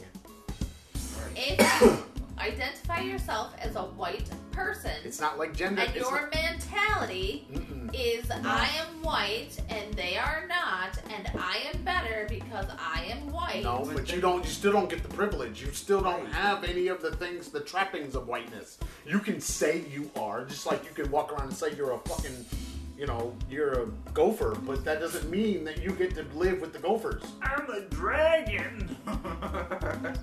if 1.34 2.04
identify 2.40 3.00
yourself 3.00 3.54
as 3.60 3.76
a 3.76 3.82
white 3.82 4.28
person, 4.52 4.90
It's 5.04 5.20
not 5.20 5.38
like 5.38 5.54
gender. 5.54 5.82
and 5.82 5.94
your 5.94 6.22
not- 6.22 6.34
mentality 6.34 7.46
Mm-mm. 7.52 7.90
is 7.94 8.30
I 8.30 8.68
am 8.78 9.02
white 9.02 9.60
and 9.68 9.92
they 9.94 10.16
are 10.16 10.44
not, 10.48 10.98
and 11.14 11.30
I 11.38 11.58
am 11.72 11.82
better 11.82 12.26
because 12.28 12.66
I 12.78 13.04
am 13.10 13.30
white. 13.32 13.62
No, 13.62 13.88
but 13.94 14.12
you 14.12 14.20
don't. 14.20 14.44
You 14.44 14.50
still 14.50 14.72
don't 14.72 14.88
get 14.90 15.02
the 15.02 15.08
privilege. 15.14 15.60
You 15.62 15.70
still 15.72 16.00
don't 16.00 16.26
have 16.26 16.64
any 16.64 16.88
of 16.88 17.00
the 17.02 17.12
things, 17.16 17.48
the 17.48 17.60
trappings 17.60 18.14
of 18.14 18.26
whiteness. 18.26 18.78
You 19.06 19.18
can 19.20 19.40
say 19.40 19.84
you 19.92 20.10
are, 20.16 20.44
just 20.44 20.66
like 20.66 20.84
you 20.84 20.90
can 20.92 21.10
walk 21.10 21.32
around 21.32 21.48
and 21.48 21.52
say 21.56 21.74
you're 21.76 21.92
a 21.92 21.98
fucking, 21.98 22.44
you 22.98 23.06
know, 23.06 23.34
you're 23.50 23.82
a 23.82 23.86
gopher, 24.14 24.56
but 24.66 24.84
that 24.84 25.00
doesn't 25.00 25.28
mean 25.30 25.64
that 25.64 25.82
you 25.82 25.90
get 25.92 26.14
to 26.16 26.24
live 26.34 26.60
with 26.60 26.72
the 26.72 26.78
gophers. 26.78 27.22
I'm 27.42 27.68
a 27.70 27.80
dragon. 27.82 28.96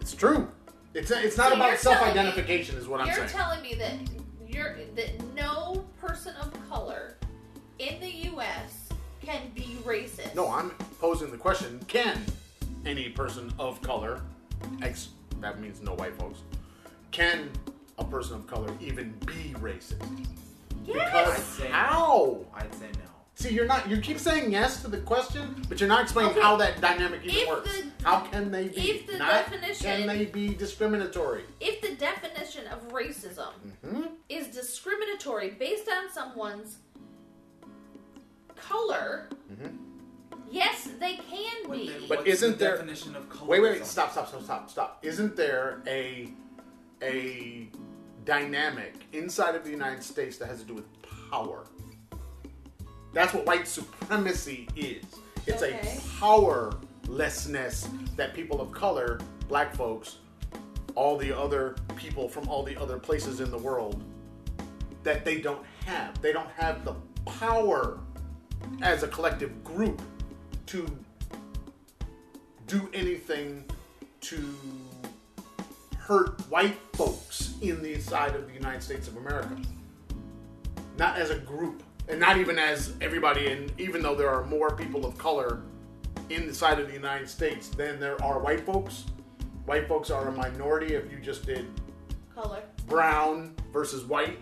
It's 0.00 0.14
true. 0.14 0.48
It's 0.94 1.10
it's 1.10 1.36
not 1.36 1.50
So 1.50 1.54
about 1.56 1.68
you're 1.70 1.76
telling 1.78 1.98
me- 1.98 2.04
self-identification, 2.04 2.76
is 2.76 2.86
what 2.88 3.00
I'm 3.00 3.06
saying. 3.06 3.18
You're 3.18 3.28
telling 3.28 3.62
me 3.62 3.74
that 3.74 3.94
you're 4.48 4.76
that 4.96 5.34
no 5.34 5.84
person 6.00 6.34
of 6.36 6.52
color 6.68 7.14
in 7.78 7.98
the 8.00 8.10
U.S. 8.30 8.88
can 9.22 9.40
be 9.54 9.78
racist. 9.84 10.34
no, 10.34 10.50
I'm 10.50 10.70
posing 11.00 11.30
the 11.30 11.38
question: 11.38 11.80
Can 11.88 12.20
any 12.84 13.08
person 13.08 13.52
of 13.58 13.80
color, 13.82 14.20
ex 14.82 15.08
that 15.40 15.60
means 15.60 15.80
no 15.80 15.94
white 15.94 16.14
folks, 16.18 16.40
can 17.10 17.50
a 17.98 18.04
person 18.04 18.36
of 18.36 18.46
color 18.46 18.70
even 18.80 19.12
be 19.26 19.54
racist? 19.60 20.02
Yes. 20.84 20.94
Because 20.94 21.38
I'd 21.38 21.42
say 21.44 21.68
no. 21.68 21.74
how? 21.74 22.38
I'd 22.54 22.74
say 22.74 22.86
no. 22.94 23.11
See, 23.34 23.48
you're 23.54 23.66
not. 23.66 23.88
You 23.88 23.96
keep 24.00 24.18
saying 24.18 24.52
yes 24.52 24.82
to 24.82 24.88
the 24.88 24.98
question, 24.98 25.64
but 25.68 25.80
you're 25.80 25.88
not 25.88 26.02
explaining 26.02 26.32
Okay. 26.32 26.40
how 26.42 26.56
that 26.56 26.80
dynamic 26.80 27.22
even 27.24 27.36
If 27.36 27.48
works. 27.48 27.70
the- 27.80 28.04
how 28.04 28.20
can 28.26 28.50
they 28.50 28.68
be? 28.68 28.90
if 28.90 29.06
the 29.06 29.18
not 29.18 29.30
definition- 29.50 29.86
can 29.86 30.06
they 30.06 30.26
be 30.26 30.54
discriminatory? 30.54 31.44
If 31.58 31.80
the 31.80 31.94
definition 31.94 32.66
of 32.68 32.88
racism 32.88 33.52
Hmm? 33.84 34.02
is 34.28 34.48
discriminatory 34.48 35.50
based 35.50 35.88
on 35.88 36.12
someone's 36.12 36.76
color, 38.56 39.28
Mhm. 39.50 39.78
yes, 40.50 40.88
they 41.00 41.16
can 41.16 41.62
But 41.64 41.72
be. 41.72 41.88
then 41.88 42.00
But 42.08 42.18
what's 42.18 42.28
isn't 42.30 42.52
the 42.52 42.58
there- 42.58 42.72
definition 42.76 43.16
of 43.16 43.28
colorism? 43.30 43.46
Wait, 43.48 43.60
wait, 43.60 43.72
wait! 43.72 43.86
Stop, 43.86 44.12
stop, 44.12 44.28
stop, 44.28 44.42
stop, 44.44 44.70
stop! 44.70 44.98
Isn't 45.02 45.36
there 45.36 45.82
a 45.86 46.32
a 47.02 47.68
dynamic 48.24 48.94
inside 49.12 49.56
of 49.56 49.64
the 49.64 49.70
United 49.70 50.04
States 50.04 50.36
that 50.36 50.46
has 50.46 50.60
to 50.60 50.64
do 50.64 50.74
with 50.74 50.84
power? 51.30 51.64
That's 53.12 53.34
what 53.34 53.44
white 53.46 53.66
supremacy 53.68 54.68
is. 54.76 55.04
It's 55.46 55.62
Okay. 55.62 55.98
a 55.98 56.00
powerlessness 56.20 57.88
that 58.16 58.32
people 58.34 58.60
of 58.60 58.70
color, 58.72 59.18
black 59.48 59.74
folks, 59.74 60.18
all 60.94 61.16
the 61.16 61.32
other 61.36 61.76
people 61.96 62.28
from 62.28 62.48
all 62.48 62.62
the 62.62 62.76
other 62.76 62.98
places 62.98 63.40
in 63.40 63.50
the 63.50 63.58
world, 63.58 64.02
that 65.02 65.24
they 65.24 65.40
don't 65.40 65.64
have. 65.86 66.20
They 66.22 66.32
don't 66.32 66.50
have 66.50 66.84
the 66.84 66.94
power 67.26 67.98
as 68.82 69.02
a 69.02 69.08
collective 69.08 69.62
group 69.64 70.00
to 70.66 70.86
do 72.66 72.88
anything 72.94 73.64
to 74.20 74.54
hurt 75.98 76.40
white 76.48 76.76
folks 76.94 77.54
in 77.60 77.82
the 77.82 78.00
side 78.00 78.34
of 78.36 78.46
the 78.46 78.54
United 78.54 78.82
States 78.82 79.08
of 79.08 79.16
America. 79.16 79.56
Not 80.96 81.18
as 81.18 81.30
a 81.30 81.38
group, 81.38 81.82
and 82.08 82.18
not 82.20 82.36
even 82.38 82.58
as 82.58 82.94
everybody. 83.00 83.48
And 83.48 83.72
even 83.80 84.02
though 84.02 84.14
there 84.14 84.30
are 84.30 84.44
more 84.44 84.74
people 84.74 85.06
of 85.06 85.16
color 85.18 85.62
in 86.30 86.46
the 86.46 86.54
side 86.54 86.78
of 86.78 86.88
the 86.88 86.94
United 86.94 87.28
States 87.28 87.68
than 87.68 88.00
there 88.00 88.22
are 88.22 88.38
white 88.38 88.60
folks, 88.60 89.04
white 89.64 89.88
folks 89.88 90.10
are 90.10 90.28
a 90.28 90.32
minority. 90.32 90.94
If 90.94 91.10
you 91.10 91.18
just 91.18 91.46
did 91.46 91.66
color. 92.34 92.62
brown 92.86 93.54
versus 93.72 94.04
white. 94.04 94.38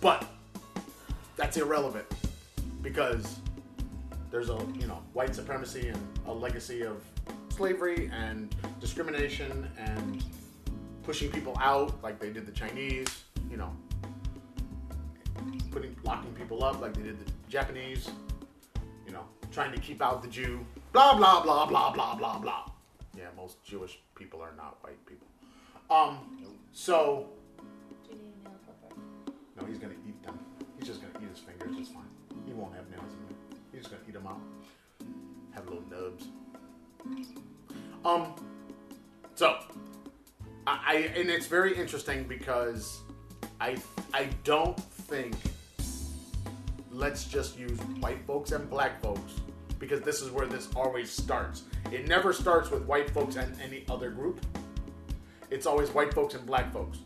But 0.00 0.26
that's 1.36 1.56
irrelevant 1.56 2.06
because 2.82 3.36
there's 4.30 4.48
a 4.48 4.58
you 4.78 4.86
know 4.86 5.02
white 5.12 5.34
supremacy 5.34 5.88
and 5.88 6.18
a 6.26 6.32
legacy 6.32 6.82
of 6.82 7.02
slavery 7.50 8.10
and 8.12 8.54
discrimination 8.80 9.70
and 9.78 10.24
pushing 11.02 11.30
people 11.30 11.56
out 11.60 12.02
like 12.02 12.18
they 12.18 12.30
did 12.30 12.46
the 12.46 12.52
Chinese, 12.52 13.24
you 13.50 13.56
know, 13.56 13.76
putting 15.72 15.96
locking 16.04 16.32
people 16.34 16.62
up 16.62 16.80
like 16.80 16.94
they 16.94 17.02
did 17.02 17.18
the 17.18 17.32
Japanese, 17.48 18.10
you 19.06 19.12
know, 19.12 19.24
trying 19.50 19.72
to 19.72 19.80
keep 19.80 20.02
out 20.02 20.22
the 20.22 20.28
Jew, 20.28 20.64
blah 20.92 21.16
blah 21.16 21.42
blah 21.42 21.66
blah 21.66 21.90
blah 21.90 22.14
blah 22.14 22.38
blah. 22.38 22.70
Yeah, 23.16 23.24
most 23.36 23.62
Jewish 23.64 23.98
people 24.14 24.40
are 24.40 24.52
not 24.56 24.78
white 24.82 25.04
people. 25.06 25.26
Um, 25.90 26.18
so 26.72 27.26
no, 29.56 29.66
he's 29.66 29.78
gonna 29.78 29.94
eat 30.06 30.22
them. 30.22 30.38
He's 30.78 30.86
just 30.86 31.00
gonna 31.00 31.24
eat 31.24 31.30
his 31.30 31.40
fingers. 31.40 31.74
It's 31.78 31.88
fine. 31.88 32.04
He 32.46 32.52
won't 32.52 32.74
have 32.74 32.88
nails. 32.90 33.12
He's 33.72 33.82
just 33.82 33.90
gonna 33.90 34.02
eat 34.06 34.14
them 34.14 34.26
out. 34.26 34.40
Have 35.54 35.66
little 35.66 35.84
nubs. 35.90 36.26
Um. 38.04 38.34
So, 39.34 39.58
I, 40.66 40.78
I 40.86 40.94
and 41.18 41.30
it's 41.30 41.46
very 41.46 41.76
interesting 41.76 42.24
because 42.24 43.00
I 43.60 43.76
I 44.12 44.28
don't 44.44 44.78
think 44.78 45.34
let's 46.92 47.24
just 47.24 47.58
use 47.58 47.78
white 48.00 48.24
folks 48.26 48.52
and 48.52 48.68
black 48.68 49.00
folks 49.00 49.34
because 49.78 50.00
this 50.02 50.20
is 50.20 50.30
where 50.30 50.46
this 50.46 50.68
always 50.76 51.10
starts. 51.10 51.64
It 51.90 52.06
never 52.06 52.32
starts 52.32 52.70
with 52.70 52.84
white 52.84 53.10
folks 53.10 53.36
and 53.36 53.60
any 53.60 53.84
other 53.90 54.10
group. 54.10 54.44
It's 55.50 55.66
always 55.66 55.90
white 55.90 56.14
folks 56.14 56.34
and 56.34 56.46
black 56.46 56.72
folks 56.72 56.98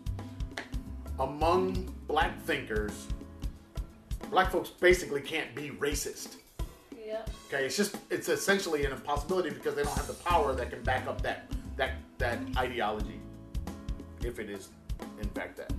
among 1.18 1.93
black 2.07 2.41
thinkers, 2.43 3.09
black 4.30 4.51
folks 4.51 4.70
basically 4.70 5.20
can't 5.20 5.55
be 5.55 5.70
racist. 5.70 6.37
Yep. 7.07 7.30
Okay, 7.47 7.66
it's 7.66 7.76
just 7.76 7.97
it's 8.11 8.28
essentially 8.28 8.84
an 8.84 8.93
impossibility 8.93 9.51
because 9.51 9.74
they 9.74 9.82
don't 9.82 9.97
have 9.97 10.09
the 10.09 10.14
power 10.14 10.55
that 10.55 10.70
can 10.70 10.82
back 10.82 11.07
up 11.07 11.20
that 11.22 11.51
that 11.76 11.93
that 12.18 12.39
ideology, 12.57 13.20
if 14.24 14.39
it 14.39 14.51
is 14.51 14.70
in 15.20 15.28
fact 15.30 15.57
that 15.57 15.72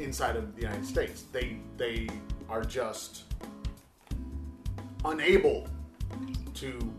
inside 0.00 0.36
of 0.36 0.54
the 0.54 0.62
United 0.62 0.86
States. 0.86 1.24
They 1.30 1.58
they 1.76 2.08
are 2.48 2.64
just 2.64 3.24
unable 5.04 5.66
to 6.54 6.92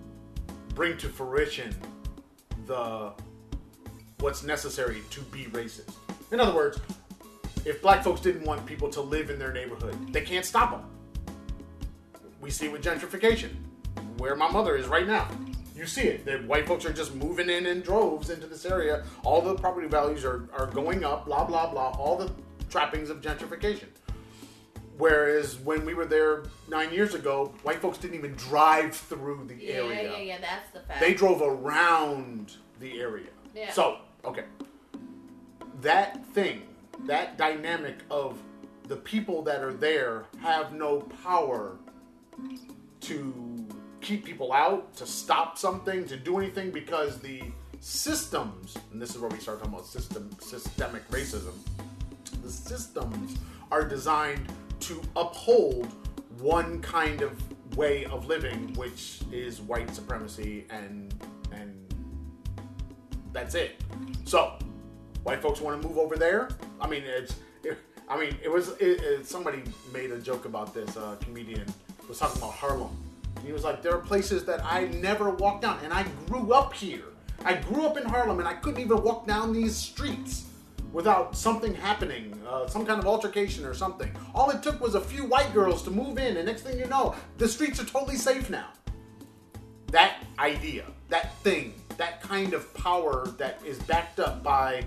bring 0.75 0.97
to 0.97 1.09
fruition 1.09 1.75
the 2.65 3.11
what's 4.19 4.43
necessary 4.43 5.01
to 5.09 5.21
be 5.21 5.45
racist. 5.45 5.93
In 6.31 6.39
other 6.39 6.53
words, 6.53 6.79
if 7.65 7.81
black 7.81 8.03
folks 8.03 8.21
didn't 8.21 8.43
want 8.43 8.65
people 8.65 8.89
to 8.89 9.01
live 9.01 9.29
in 9.29 9.39
their 9.39 9.51
neighborhood, 9.51 9.95
they 10.13 10.21
can't 10.21 10.45
stop 10.45 10.71
them. 10.71 10.83
We 12.41 12.51
see 12.51 12.67
it 12.67 12.71
with 12.71 12.83
gentrification, 12.83 13.49
where 14.17 14.35
my 14.35 14.49
mother 14.49 14.75
is 14.75 14.87
right 14.87 15.07
now. 15.07 15.27
You 15.75 15.85
see 15.85 16.03
it. 16.03 16.25
The 16.25 16.39
white 16.39 16.67
folks 16.67 16.85
are 16.85 16.93
just 16.93 17.15
moving 17.15 17.49
in 17.49 17.65
in 17.65 17.81
droves 17.81 18.29
into 18.29 18.47
this 18.47 18.65
area. 18.65 19.05
All 19.23 19.41
the 19.41 19.55
property 19.55 19.87
values 19.87 20.25
are, 20.25 20.49
are 20.53 20.67
going 20.67 21.05
up, 21.05 21.25
blah, 21.25 21.45
blah, 21.45 21.71
blah. 21.71 21.91
All 21.91 22.17
the 22.17 22.31
trappings 22.69 23.09
of 23.09 23.21
gentrification. 23.21 23.87
Whereas 24.99 25.57
when 25.59 25.85
we 25.85 25.93
were 25.93 26.05
there 26.05 26.43
nine 26.67 26.91
years 26.91 27.13
ago, 27.15 27.53
white 27.63 27.81
folks 27.81 27.97
didn't 27.97 28.15
even 28.15 28.33
drive 28.35 28.93
through 28.93 29.45
the 29.47 29.55
Yeah, 29.55 29.73
area. 29.75 30.03
yeah, 30.03 30.11
yeah. 30.11 30.17
Yeah, 30.23 30.37
that's 30.41 30.71
the 30.71 30.81
fact. 30.81 30.99
They 30.99 31.13
drove 31.13 31.41
around 31.41 32.51
the 32.81 32.99
area. 32.99 33.29
Yeah. 33.55 33.71
So, 33.71 33.99
okay. 34.25 34.43
That 35.81 36.25
thing, 36.33 36.63
that 37.05 37.37
dynamic 37.37 37.99
of 38.11 38.37
the 38.89 38.97
people 38.97 39.41
that 39.43 39.63
are 39.63 39.71
there 39.73 40.25
have 40.41 40.73
no 40.73 40.99
power 41.23 41.77
to 42.99 43.65
keep 44.01 44.25
people 44.25 44.51
out, 44.51 44.93
to 44.97 45.05
stop 45.05 45.57
something, 45.57 46.05
to 46.07 46.17
do 46.17 46.39
anything 46.39 46.71
because 46.71 47.19
the 47.19 47.41
systems, 47.79 48.77
and 48.91 49.01
this 49.01 49.11
is 49.11 49.19
where 49.19 49.29
we 49.29 49.39
start 49.39 49.59
talking 49.59 49.73
about 49.73 49.85
system 49.85 50.29
systemic 50.41 51.09
racism. 51.09 51.53
The 52.43 52.51
systems 52.51 53.37
are 53.71 53.85
designed 53.85 54.45
to 54.81 55.01
uphold 55.15 55.93
one 56.39 56.81
kind 56.81 57.21
of 57.21 57.33
way 57.77 58.05
of 58.05 58.25
living, 58.27 58.73
which 58.75 59.21
is 59.31 59.61
white 59.61 59.93
supremacy 59.93 60.65
and 60.69 61.13
and 61.51 61.93
that's 63.31 63.55
it. 63.55 63.81
So, 64.25 64.57
white 65.23 65.41
folks 65.41 65.61
want 65.61 65.81
to 65.81 65.87
move 65.87 65.97
over 65.97 66.15
there. 66.15 66.49
I 66.81 66.87
mean, 66.87 67.03
it's. 67.05 67.35
It, 67.63 67.77
I 68.07 68.19
mean, 68.19 68.37
it 68.43 68.49
was. 68.49 68.69
It, 68.79 69.01
it, 69.01 69.27
somebody 69.27 69.63
made 69.93 70.11
a 70.11 70.19
joke 70.19 70.45
about 70.45 70.73
this. 70.73 70.95
A 70.95 71.17
comedian 71.21 71.65
was 72.07 72.19
talking 72.19 72.37
about 72.37 72.53
Harlem. 72.53 72.95
He 73.45 73.51
was 73.51 73.63
like, 73.63 73.81
"There 73.81 73.93
are 73.93 73.99
places 73.99 74.45
that 74.45 74.63
I 74.63 74.85
never 74.85 75.29
walked 75.29 75.61
down, 75.61 75.79
and 75.83 75.93
I 75.93 76.05
grew 76.27 76.53
up 76.53 76.73
here. 76.73 77.05
I 77.45 77.53
grew 77.53 77.85
up 77.85 77.97
in 77.97 78.05
Harlem, 78.05 78.39
and 78.39 78.47
I 78.47 78.53
couldn't 78.55 78.81
even 78.81 79.01
walk 79.03 79.27
down 79.27 79.53
these 79.53 79.75
streets." 79.75 80.45
Without 80.91 81.37
something 81.37 81.73
happening, 81.75 82.41
uh, 82.49 82.67
some 82.67 82.85
kind 82.85 82.99
of 82.99 83.05
altercation 83.05 83.63
or 83.65 83.73
something. 83.73 84.11
All 84.33 84.49
it 84.49 84.63
took 84.63 84.81
was 84.81 84.95
a 84.95 85.01
few 85.01 85.25
white 85.25 85.53
girls 85.53 85.83
to 85.83 85.91
move 85.91 86.17
in, 86.17 86.37
and 86.37 86.47
next 86.47 86.63
thing 86.63 86.79
you 86.79 86.87
know, 86.87 87.15
the 87.37 87.47
streets 87.47 87.79
are 87.79 87.85
totally 87.85 88.15
safe 88.15 88.49
now 88.49 88.69
that 89.91 90.23
idea, 90.37 90.85
that 91.09 91.35
thing, 91.37 91.73
that 91.97 92.21
kind 92.21 92.53
of 92.53 92.73
power 92.73 93.27
that 93.37 93.59
is 93.65 93.79
backed 93.79 94.19
up 94.19 94.43
by 94.43 94.83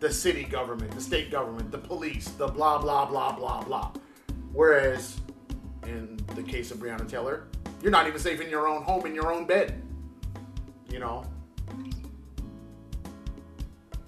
the 0.00 0.12
city 0.12 0.44
government, 0.44 0.90
the 0.92 1.00
state 1.00 1.30
government, 1.30 1.70
the 1.70 1.78
police, 1.78 2.28
the 2.30 2.46
blah, 2.46 2.78
blah, 2.78 3.06
blah, 3.06 3.32
blah, 3.32 3.62
blah. 3.62 3.92
Whereas 4.52 5.20
in 5.84 6.18
the 6.34 6.42
case 6.42 6.70
of 6.70 6.78
Breonna 6.78 7.08
Taylor, 7.08 7.44
you're 7.80 7.90
not 7.90 8.06
even 8.06 8.20
safe 8.20 8.40
in 8.40 8.50
your 8.50 8.68
own 8.68 8.82
home, 8.82 9.06
in 9.06 9.14
your 9.14 9.32
own 9.32 9.46
bed. 9.46 9.82
You 10.88 10.98
know? 10.98 11.24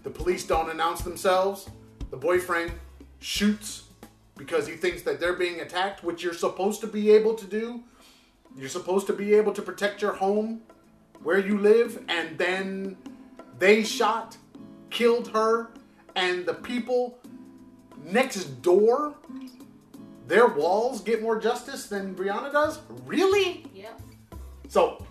The 0.05 0.11
police 0.11 0.47
don't 0.47 0.71
announce 0.71 1.01
themselves. 1.01 1.69
The 2.11 2.17
boyfriend 2.17 2.73
shoots 3.19 3.85
because 4.37 4.67
he 4.67 4.75
thinks 4.75 5.03
that 5.03 5.19
they're 5.19 5.35
being 5.35 5.61
attacked, 5.61 6.05
which 6.05 6.23
you're 6.23 6.35
supposed 6.35 6.81
to 6.83 6.87
be 6.87 7.11
able 7.11 7.35
to 7.35 7.47
do. 7.47 7.83
You're 8.57 8.69
supposed 8.69 9.07
to 9.09 9.13
be 9.13 9.35
able 9.35 9.53
to 9.53 9.63
protect 9.63 10.03
your 10.03 10.13
home 10.13 10.61
where 11.23 11.39
you 11.39 11.59
live, 11.59 12.05
and 12.09 12.37
then 12.37 12.97
they 13.59 13.83
shot, 13.83 14.37
killed 14.91 15.29
her, 15.29 15.71
and 16.15 16.45
the 16.45 16.55
people 16.55 17.19
next 18.05 18.63
door, 18.63 19.15
their 20.29 20.49
walls 20.49 21.01
get 21.01 21.23
more 21.23 21.41
justice 21.41 21.87
than 21.87 22.15
Breonna 22.15 22.53
does? 22.53 22.81
Really? 23.07 23.65
Yep. 23.75 24.01
So, 24.69 25.07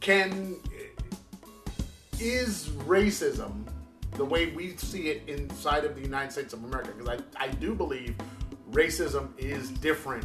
can 0.00 0.56
is 2.20 2.68
racism 2.86 3.63
the 4.14 4.24
way 4.24 4.46
we 4.46 4.76
see 4.76 5.08
it 5.08 5.28
inside 5.28 5.84
of 5.84 5.94
the 5.94 6.00
United 6.00 6.32
States 6.32 6.52
of 6.52 6.64
America? 6.64 6.92
Because 6.96 7.20
I, 7.36 7.44
I 7.44 7.48
do 7.48 7.74
believe 7.74 8.14
racism 8.70 9.28
is 9.38 9.70
different 9.70 10.24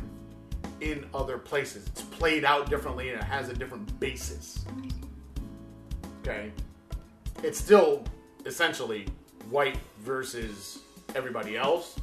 in 0.81 1.05
other 1.13 1.37
places. 1.37 1.87
It's 1.87 2.01
played 2.01 2.45
out 2.45 2.69
differently 2.69 3.09
and 3.09 3.19
it 3.19 3.23
has 3.23 3.49
a 3.49 3.53
different 3.53 3.99
basis. 3.99 4.63
Okay? 6.21 6.51
It's 7.43 7.59
still 7.59 8.03
essentially 8.45 9.05
white 9.49 9.77
versus 10.01 10.79
everybody 11.15 11.57
else. 11.57 11.99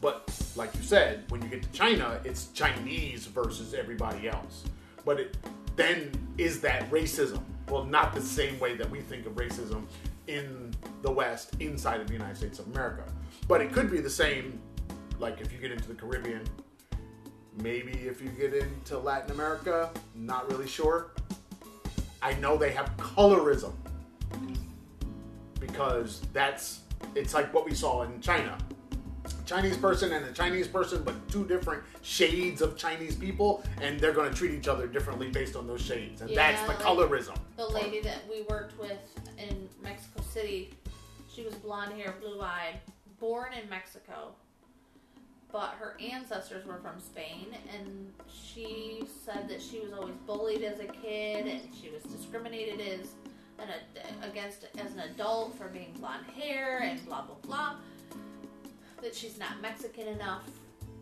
But 0.00 0.30
like 0.56 0.74
you 0.76 0.82
said, 0.82 1.24
when 1.28 1.42
you 1.42 1.48
get 1.48 1.62
to 1.62 1.72
China, 1.72 2.20
it's 2.24 2.48
Chinese 2.52 3.26
versus 3.26 3.74
everybody 3.74 4.28
else. 4.28 4.64
But 5.04 5.20
it 5.20 5.36
then 5.76 6.10
is 6.38 6.60
that 6.60 6.90
racism? 6.90 7.40
Well, 7.68 7.84
not 7.84 8.14
the 8.14 8.20
same 8.20 8.58
way 8.58 8.76
that 8.76 8.88
we 8.88 9.00
think 9.00 9.26
of 9.26 9.34
racism 9.34 9.82
in 10.28 10.74
the 11.02 11.10
West 11.10 11.56
inside 11.60 12.00
of 12.00 12.06
the 12.06 12.12
United 12.12 12.36
States 12.36 12.58
of 12.58 12.66
America. 12.68 13.04
But 13.48 13.60
it 13.60 13.72
could 13.72 13.90
be 13.90 14.00
the 14.00 14.10
same, 14.10 14.60
like 15.18 15.40
if 15.40 15.52
you 15.52 15.58
get 15.58 15.72
into 15.72 15.88
the 15.88 15.94
Caribbean, 15.94 16.44
maybe 17.62 17.92
if 17.92 18.20
you 18.20 18.28
get 18.28 18.54
into 18.54 18.98
Latin 18.98 19.32
America, 19.32 19.90
not 20.14 20.50
really 20.50 20.68
sure. 20.68 21.10
I 22.20 22.34
know 22.34 22.56
they 22.56 22.70
have 22.72 22.96
colorism 22.96 23.72
because 25.58 26.20
that's 26.32 26.80
it's 27.14 27.32
like 27.32 27.52
what 27.54 27.64
we 27.64 27.74
saw 27.74 28.02
in 28.02 28.20
China. 28.20 28.58
Chinese 29.48 29.78
person 29.78 30.12
and 30.12 30.26
a 30.26 30.32
Chinese 30.32 30.68
person, 30.68 31.02
but 31.02 31.14
two 31.30 31.46
different 31.46 31.82
shades 32.02 32.60
of 32.60 32.76
Chinese 32.76 33.16
people, 33.16 33.64
and 33.80 33.98
they're 33.98 34.12
going 34.12 34.30
to 34.30 34.36
treat 34.36 34.50
each 34.50 34.68
other 34.68 34.86
differently 34.86 35.30
based 35.30 35.56
on 35.56 35.66
those 35.66 35.80
shades, 35.80 36.20
and 36.20 36.28
Yeah, 36.28 36.52
that's 36.52 36.62
the 36.62 36.68
like- 36.68 36.78
colorism. 36.80 37.38
The 37.56 37.66
lady 37.66 38.00
that 38.02 38.28
we 38.28 38.42
worked 38.42 38.78
with 38.78 38.98
in 39.38 39.66
Mexico 39.82 40.20
City, 40.30 40.74
she 41.32 41.44
was 41.44 41.54
blonde 41.54 41.94
hair, 41.94 42.14
blue 42.20 42.42
eyed, 42.42 42.78
born 43.18 43.54
in 43.54 43.66
Mexico, 43.70 44.34
but 45.50 45.70
her 45.78 45.96
ancestors 45.98 46.66
were 46.66 46.76
from 46.82 47.00
Spain, 47.00 47.46
and 47.74 48.12
she 48.30 49.02
said 49.24 49.48
that 49.48 49.62
she 49.62 49.80
was 49.80 49.94
always 49.94 50.14
bullied 50.26 50.62
as 50.62 50.78
a 50.80 50.84
kid, 50.84 51.46
and 51.46 51.62
she 51.80 51.88
was 51.88 52.02
discriminated 52.02 52.80
as 52.82 53.12
an 53.58 53.68
against 54.22 54.66
as 54.76 54.92
an 54.92 55.00
adult 55.00 55.56
for 55.56 55.68
being 55.68 55.92
blonde 55.98 56.26
hair, 56.36 56.80
and 56.82 57.02
blah 57.06 57.22
blah 57.22 57.34
blah. 57.42 57.76
That 59.02 59.14
she's 59.14 59.38
not 59.38 59.60
Mexican 59.62 60.08
enough. 60.08 60.42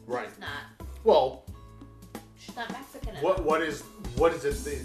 Right. 0.06 0.28
She's 0.28 0.38
not. 0.38 0.88
Well, 1.04 1.44
She's 2.38 2.54
not 2.54 2.70
Mexican 2.70 3.10
enough. 3.10 3.22
what 3.22 3.44
what 3.44 3.62
is 3.62 3.82
what 4.16 4.32
is 4.34 4.44
it? 4.44 4.64
that- 4.64 4.84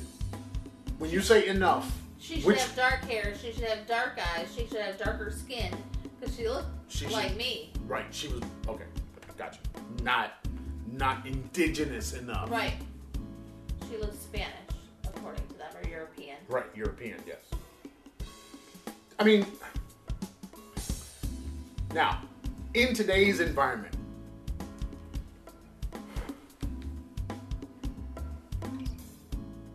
When 0.97 1.09
you 1.11 1.21
say 1.21 1.47
enough, 1.47 1.91
She 2.19 2.35
should 2.35 2.45
Which- 2.45 2.61
have 2.61 2.75
dark 2.75 3.01
hair. 3.05 3.33
She 3.41 3.51
should 3.51 3.63
have 3.63 3.87
dark 3.87 4.19
eyes. 4.35 4.47
She 4.55 4.67
should 4.67 4.77
have 4.81 4.97
darker 4.99 5.31
skin 5.31 5.75
because 6.19 6.35
she 6.35 6.47
looked 6.47 6.67
She 6.87 6.99
should- 7.05 7.11
like 7.13 7.35
me. 7.35 7.73
right? 7.87 8.05
She 8.13 8.27
was 8.27 8.41
okay. 8.67 8.85
Gotcha. 9.37 9.59
Not 10.03 10.33
not 10.91 11.25
indigenous 11.25 12.13
enough. 12.13 12.49
Right. 12.51 12.73
She 13.89 13.97
looks 13.97 14.17
Spanish, 14.19 14.53
according 15.03 15.45
to 15.47 15.53
them, 15.55 15.71
or 15.83 15.87
European. 15.89 16.37
Right, 16.47 16.65
European, 16.75 17.17
yes. 17.25 17.39
I 19.19 19.23
mean, 19.23 19.45
now, 21.93 22.21
in 22.73 22.93
today's 22.93 23.39
environment, 23.39 23.95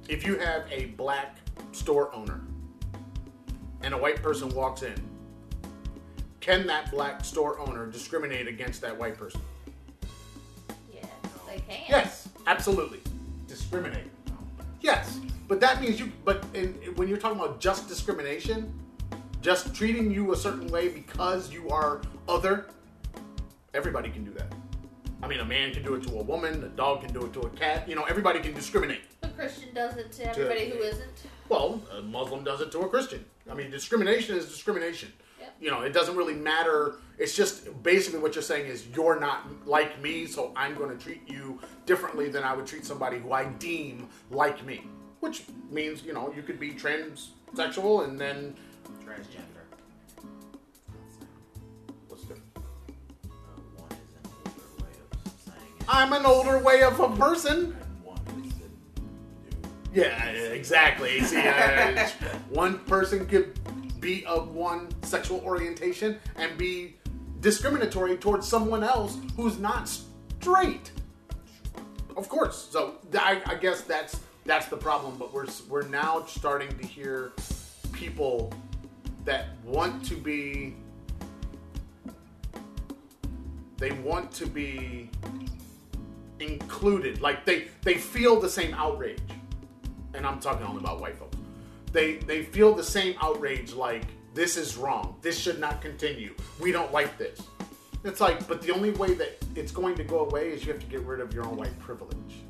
if 0.09 0.27
you 0.27 0.39
have 0.39 0.65
a 0.71 0.87
black 0.97 1.37
store 1.73 2.15
owner 2.15 2.41
and 3.83 3.93
a 3.93 3.99
white 3.99 4.23
person 4.23 4.49
walks 4.51 4.83
in, 4.83 4.95
can 6.41 6.67
that 6.67 6.91
black 6.91 7.25
store 7.25 7.59
owner 7.59 7.87
discriminate 7.87 8.47
against 8.47 8.81
that 8.81 8.97
white 8.97 9.19
person? 9.19 9.41
Yes, 10.93 11.07
they 11.47 11.59
can. 11.59 11.85
Yes, 11.89 12.29
absolutely. 12.47 13.01
Discriminate. 13.49 14.11
Yes, 14.81 15.19
but 15.49 15.61
that 15.61 15.81
means 15.81 15.99
you. 15.99 16.13
But 16.25 16.45
in, 16.55 16.75
when 16.95 17.09
you're 17.09 17.19
talking 17.19 17.39
about 17.39 17.61
just 17.61 17.89
discrimination, 17.89 18.73
just 19.41 19.75
treating 19.75 20.11
you 20.11 20.33
a 20.33 20.37
certain 20.37 20.69
way 20.69 20.89
because 20.89 21.53
you 21.53 21.69
are 21.69 22.01
other, 22.29 22.67
everybody 23.77 24.11
can 24.11 24.25
do 24.25 24.33
that. 24.33 24.53
I 25.23 25.29
mean, 25.29 25.41
a 25.41 25.45
man 25.45 25.73
can 25.73 25.83
do 25.83 25.95
it 25.95 26.03
to 26.05 26.19
a 26.19 26.23
woman, 26.23 26.65
a 26.65 26.69
dog 26.69 27.03
can 27.03 27.13
do 27.13 27.25
it 27.25 27.33
to 27.35 27.41
a 27.41 27.51
cat. 27.51 27.89
You 27.89 27.95
know, 27.95 28.05
everybody 28.05 28.41
can 28.41 28.55
discriminate. 28.55 29.03
A 29.23 29.29
Christian 29.29 29.75
does 29.75 29.97
it 29.97 30.13
to 30.13 30.29
everybody 30.29 30.71
who 30.71 30.79
isn't. 30.79 31.27
Well, 31.49 31.81
a 31.97 32.03
Muslim 32.03 32.43
does 32.43 32.61
it 32.61 32.73
to 32.73 32.81
a 32.81 32.89
Christian. 32.89 33.25
I 33.51 33.55
mean, 33.55 33.71
discrimination 33.71 34.37
is 34.37 34.47
discrimination. 34.47 35.13
Yep. 35.41 35.55
You 35.61 35.71
know, 35.71 35.83
it 35.83 35.93
doesn't 35.93 36.17
really 36.17 36.35
matter. 36.35 36.97
It's 37.19 37.37
just 37.37 37.83
basically 37.83 38.19
what 38.21 38.35
you're 38.35 38.43
saying 38.43 38.67
is 38.67 38.87
you're 38.95 39.21
not 39.21 39.47
like 39.67 40.01
me, 40.01 40.27
so 40.27 40.53
I'm 40.57 40.75
going 40.75 40.97
to 40.97 41.03
treat 41.03 41.29
you 41.29 41.61
differently 41.85 42.29
than 42.29 42.43
I 42.43 42.55
would 42.55 42.67
treat 42.67 42.85
somebody 42.85 43.19
who 43.19 43.33
I 43.33 43.45
deem 43.45 44.09
like 44.31 44.65
me. 44.65 44.85
Which 45.21 45.45
means, 45.71 46.03
you 46.03 46.13
know, 46.13 46.33
you 46.35 46.43
could 46.43 46.61
be 46.61 46.73
transsexual 46.73 48.05
and 48.05 48.19
then 48.19 48.55
Transgender. 49.05 49.56
I'm 55.89 56.13
an 56.13 56.27
older 56.27 56.59
way 56.59 56.83
of 56.83 56.99
a 57.01 57.09
person. 57.17 57.77
and 57.81 58.05
one 58.05 58.19
is 58.45 58.55
the 58.55 58.69
new. 59.93 60.03
Yeah, 60.03 60.25
exactly. 60.27 61.21
See, 61.21 61.39
uh, 61.39 62.09
one 62.51 62.79
person 62.81 63.27
could 63.27 63.59
be 64.01 64.25
of 64.27 64.55
one 64.55 64.89
sexual 65.03 65.41
orientation 65.41 66.19
and 66.37 66.57
be 66.59 66.97
discriminatory 67.41 68.17
towards 68.17 68.47
someone 68.49 68.83
else 68.83 69.19
who's 69.37 69.59
not 69.59 69.89
straight. 69.89 70.91
Of 72.17 72.29
course. 72.29 72.69
So 72.71 72.97
I, 73.15 73.41
I 73.47 73.55
guess 73.55 73.83
that's 73.83 74.21
that's 74.45 74.67
the 74.67 74.77
problem. 74.77 75.17
But 75.19 75.33
we're 75.33 75.47
we're 75.69 75.87
now 75.89 76.25
starting 76.27 76.77
to 76.79 76.87
hear 76.87 77.33
people 77.93 78.53
that 79.25 79.49
want 79.65 80.05
to 80.07 80.17
be. 80.17 80.75
They 83.79 83.93
want 83.93 84.33
to 84.33 84.47
be 84.47 85.11
included. 86.41 87.21
Like 87.21 87.45
they 87.45 87.69
they 87.83 87.95
feel 87.95 88.41
the 88.41 88.49
same 88.49 88.75
outrage 88.75 89.21
and 90.17 90.27
I'm 90.27 90.41
talking 90.41 90.67
only 90.67 90.81
about 90.81 91.01
white 91.01 91.17
folks. 91.17 91.37
They 91.93 92.17
they 92.17 92.43
feel 92.43 92.75
the 92.75 92.83
same 92.83 93.15
outrage 93.21 93.73
like 93.73 94.05
this 94.35 94.57
is 94.57 94.77
wrong. 94.77 95.17
This 95.23 95.39
should 95.39 95.61
not 95.61 95.81
continue. 95.81 96.35
We 96.61 96.73
don't 96.73 96.93
like 96.93 97.17
this. 97.17 97.41
It's 98.05 98.21
like, 98.21 98.47
but 98.47 98.63
the 98.63 98.71
only 98.71 98.91
way 98.91 99.15
that 99.15 99.43
it's 99.55 99.73
going 99.73 99.97
to 99.97 100.05
go 100.05 100.21
away 100.21 100.51
is 100.51 100.65
you 100.65 100.73
have 100.73 100.81
to 100.81 100.87
get 100.87 101.01
rid 101.03 101.21
of 101.21 101.33
your 101.33 101.47
own 101.47 101.57
white 101.57 101.77
privilege. 101.79 102.45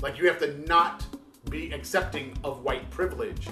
Like 0.00 0.18
you 0.18 0.26
have 0.28 0.38
to 0.38 0.56
not 0.66 1.04
be 1.50 1.72
accepting 1.72 2.36
of 2.44 2.62
white 2.62 2.88
privilege 2.90 3.48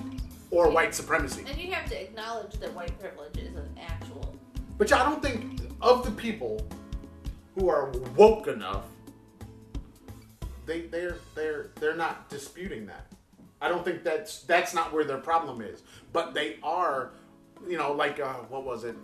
or 0.50 0.70
white 0.70 0.94
supremacy. 0.94 1.44
And 1.48 1.58
you 1.58 1.72
have 1.72 1.88
to 1.90 2.00
acknowledge 2.00 2.54
that 2.54 2.72
white 2.72 2.98
privilege 2.98 3.36
is 3.36 3.54
an 3.56 3.68
actual. 3.78 4.34
But 4.78 4.92
I 4.92 5.04
don't 5.04 5.22
think 5.22 5.60
of 5.82 6.04
the 6.04 6.12
people 6.12 6.66
who 7.54 7.68
are 7.68 7.90
woke 8.16 8.46
enough, 8.46 8.84
they 10.70 10.82
they're 10.82 11.16
they're 11.34 11.70
they're 11.80 11.96
not 11.96 12.28
disputing 12.28 12.86
that. 12.86 13.06
I 13.60 13.68
don't 13.68 13.84
think 13.84 14.04
that's 14.04 14.42
that's 14.42 14.72
not 14.72 14.92
where 14.92 15.04
their 15.04 15.18
problem 15.18 15.60
is. 15.60 15.82
But 16.12 16.32
they 16.32 16.58
are, 16.62 17.10
you 17.68 17.76
know, 17.76 17.92
like 17.92 18.20
uh, 18.20 18.34
what 18.48 18.64
was 18.64 18.84
it? 18.84 18.96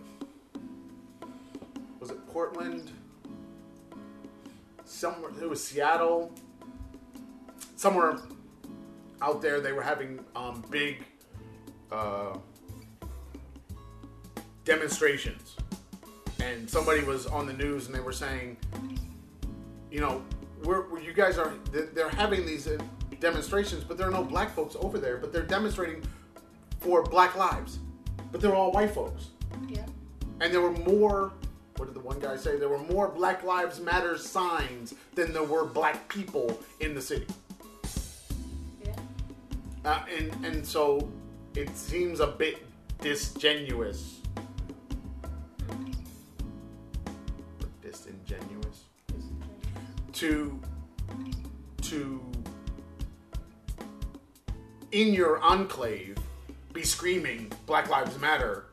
Was 1.99 2.11
it 2.11 2.25
Portland? 2.29 2.93
Somewhere 4.85 5.33
it 5.43 5.51
was 5.51 5.63
Seattle. 5.63 6.33
Somewhere 7.75 8.21
out 9.21 9.43
there, 9.43 9.61
they 9.61 9.73
were 9.73 9.83
having 9.83 10.21
um, 10.37 10.65
big 10.71 11.05
uh, 11.91 12.39
demonstrations 14.65 15.57
and 16.41 16.69
somebody 16.69 17.03
was 17.03 17.27
on 17.27 17.47
the 17.47 17.53
news 17.53 17.87
and 17.87 17.95
they 17.95 18.01
were 18.01 18.13
saying, 18.13 18.57
you 19.91 20.01
know, 20.01 20.23
we're, 20.65 20.89
we 20.89 21.05
you 21.05 21.13
guys 21.13 21.39
are 21.39 21.53
they're- 21.73 21.91
they're 21.95 22.09
having 22.09 22.45
these 22.47 22.67
uh, 22.67 22.79
demonstrations, 23.21 23.85
but 23.85 23.97
there 23.99 24.07
are 24.09 24.13
no 24.13 24.23
black 24.25 24.55
folks 24.55 24.77
over 24.81 24.99
there, 24.99 25.17
but 25.17 25.33
they're 25.33 25.43
demonstrating 25.43 26.03
for 26.81 27.03
black 27.03 27.37
lives, 27.37 27.79
but 28.33 28.41
they're 28.41 28.55
all 28.55 28.73
white 28.73 28.91
folks, 28.95 29.29
Yeah. 29.69 29.87
and 30.41 30.53
there 30.53 30.61
were 30.61 30.73
more. 30.73 31.33
What 31.77 31.87
did 31.87 31.95
the 31.95 32.01
one 32.01 32.19
guy 32.21 32.37
say? 32.37 32.57
There 32.57 32.71
were 32.71 32.79
more 32.79 33.09
Black 33.09 33.43
Lives 33.45 33.81
Matter 33.81 34.17
signs 34.17 34.95
than 35.15 35.35
there 35.35 35.43
were 35.43 35.67
black 35.67 36.09
people 36.09 36.59
in 36.81 36.95
the 36.95 37.03
city. 37.03 37.27
Yeah. 38.83 38.95
Uh, 39.85 40.01
and 40.19 40.45
and 40.47 40.67
so 40.67 41.07
it 41.55 41.77
seems 41.77 42.21
a 42.21 42.29
bit 42.29 42.65
disingenuous. 43.03 44.16
To 50.17 50.61
to 51.83 52.21
in 54.93 55.13
your 55.13 55.41
enclave 55.43 56.17
be 56.73 56.83
screaming 56.83 57.51
Black 57.67 57.89
Lives 57.91 58.19
Matter, 58.19 58.67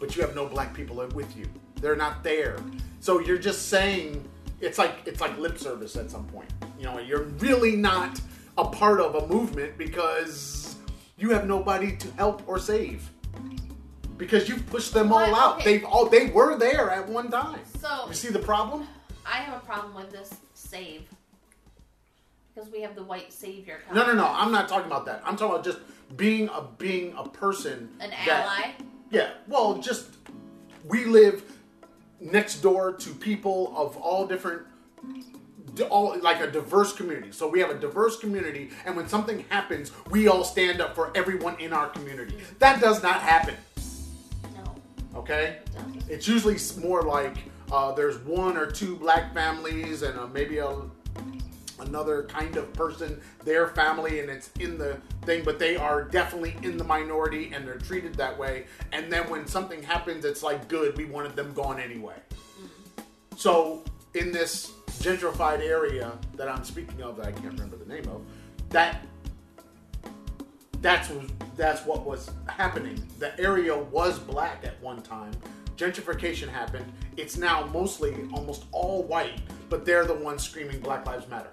but 0.00 0.14
you 0.16 0.22
have 0.22 0.34
no 0.34 0.46
black 0.46 0.74
people 0.74 0.96
with 1.14 1.36
you. 1.36 1.46
They're 1.80 1.96
not 1.96 2.22
there. 2.24 2.58
So 3.00 3.20
you're 3.20 3.38
just 3.38 3.68
saying 3.68 4.26
it's 4.60 4.78
like 4.78 4.94
it's 5.06 5.20
like 5.20 5.36
lip 5.38 5.58
service 5.58 5.96
at 5.96 6.10
some 6.10 6.26
point. 6.26 6.50
you 6.78 6.84
know, 6.84 6.98
you're 6.98 7.24
really 7.40 7.76
not 7.76 8.20
a 8.58 8.64
part 8.64 9.00
of 9.00 9.14
a 9.16 9.26
movement 9.26 9.76
because 9.78 10.76
you 11.16 11.30
have 11.30 11.46
nobody 11.46 11.96
to 11.96 12.10
help 12.12 12.42
or 12.46 12.58
save. 12.58 13.08
Because 14.16 14.48
you've 14.48 14.64
pushed 14.68 14.94
them 14.94 15.12
all 15.12 15.26
But, 15.30 15.38
out. 15.38 15.54
okay. 15.60 15.64
They've 15.78 15.84
all 15.84 16.06
they 16.08 16.26
were 16.26 16.56
there 16.56 16.90
at 16.90 17.08
one 17.08 17.30
time. 17.30 17.58
So 17.80 18.06
You 18.08 18.14
see 18.14 18.28
the 18.28 18.38
problem? 18.38 18.86
I 19.26 19.38
have 19.38 19.56
a 19.62 19.66
problem 19.66 19.94
with 19.94 20.10
this 20.12 20.34
save 20.74 21.08
because 22.52 22.70
we 22.70 22.80
have 22.80 22.94
the 22.94 23.02
white 23.02 23.32
savior. 23.32 23.80
No, 23.92 24.06
no, 24.06 24.14
no. 24.14 24.26
I'm 24.26 24.50
not 24.52 24.68
talking 24.68 24.86
about 24.86 25.06
that. 25.06 25.22
I'm 25.24 25.36
talking 25.36 25.54
about 25.54 25.64
just 25.64 25.78
being 26.16 26.48
a 26.48 26.62
being 26.78 27.14
a 27.16 27.28
person. 27.28 27.88
An 28.00 28.10
that- 28.10 28.28
ally. 28.28 28.86
Yeah. 29.10 29.30
Well, 29.46 29.78
just 29.78 30.06
we 30.84 31.04
live 31.04 31.42
next 32.20 32.60
door 32.60 32.92
to 32.92 33.10
people 33.10 33.72
of 33.76 33.96
all 33.96 34.26
different 34.26 34.62
all 35.90 36.16
like 36.20 36.40
a 36.40 36.50
diverse 36.50 36.92
community. 36.92 37.32
So 37.32 37.48
we 37.48 37.58
have 37.60 37.70
a 37.70 37.78
diverse 37.78 38.16
community 38.16 38.70
and 38.86 38.96
when 38.96 39.08
something 39.08 39.44
happens, 39.48 39.90
we 40.10 40.28
all 40.28 40.44
stand 40.44 40.80
up 40.80 40.94
for 40.94 41.10
everyone 41.16 41.58
in 41.60 41.72
our 41.72 41.88
community. 41.88 42.34
Mm. 42.34 42.58
That 42.60 42.80
does 42.80 43.02
not 43.02 43.20
happen, 43.20 43.56
No, 44.54 44.74
okay? 45.20 45.58
it. 45.76 46.04
It's 46.08 46.28
usually 46.28 46.58
more 46.80 47.02
like 47.02 47.36
uh, 47.72 47.92
there's 47.92 48.18
one 48.18 48.56
or 48.56 48.70
two 48.70 48.96
black 48.96 49.32
families 49.34 50.02
and 50.02 50.18
uh, 50.18 50.26
maybe 50.26 50.58
a, 50.58 50.76
another 51.80 52.24
kind 52.24 52.56
of 52.56 52.72
person, 52.72 53.20
their 53.44 53.68
family, 53.68 54.20
and 54.20 54.30
it's 54.30 54.50
in 54.60 54.78
the 54.78 54.98
thing, 55.22 55.42
but 55.44 55.58
they 55.58 55.76
are 55.76 56.04
definitely 56.04 56.56
in 56.62 56.76
the 56.76 56.84
minority 56.84 57.52
and 57.52 57.66
they're 57.66 57.78
treated 57.78 58.14
that 58.14 58.38
way. 58.38 58.66
And 58.92 59.12
then 59.12 59.28
when 59.28 59.46
something 59.46 59.82
happens, 59.82 60.24
it's 60.24 60.42
like, 60.42 60.68
good, 60.68 60.96
we 60.96 61.04
wanted 61.04 61.34
them 61.36 61.52
gone 61.52 61.80
anyway. 61.80 62.16
So 63.36 63.82
in 64.14 64.30
this 64.30 64.72
gentrified 64.88 65.60
area 65.60 66.12
that 66.36 66.48
I'm 66.48 66.64
speaking 66.64 67.02
of, 67.02 67.16
that 67.16 67.26
I 67.26 67.32
can't 67.32 67.52
remember 67.52 67.76
the 67.76 67.86
name 67.92 68.08
of, 68.08 68.22
that 68.70 69.04
that's 70.80 71.10
that's 71.56 71.84
what 71.86 72.04
was 72.04 72.30
happening. 72.46 73.02
The 73.18 73.38
area 73.40 73.76
was 73.76 74.18
black 74.18 74.64
at 74.64 74.80
one 74.82 75.00
time. 75.02 75.32
Gentrification 75.76 76.48
happened. 76.48 76.90
It's 77.16 77.36
now 77.36 77.66
mostly 77.66 78.14
almost 78.32 78.64
all 78.72 79.02
white, 79.02 79.40
but 79.68 79.84
they're 79.84 80.04
the 80.04 80.14
ones 80.14 80.42
screaming 80.42 80.80
Black 80.80 81.06
Lives 81.06 81.28
Matter. 81.28 81.50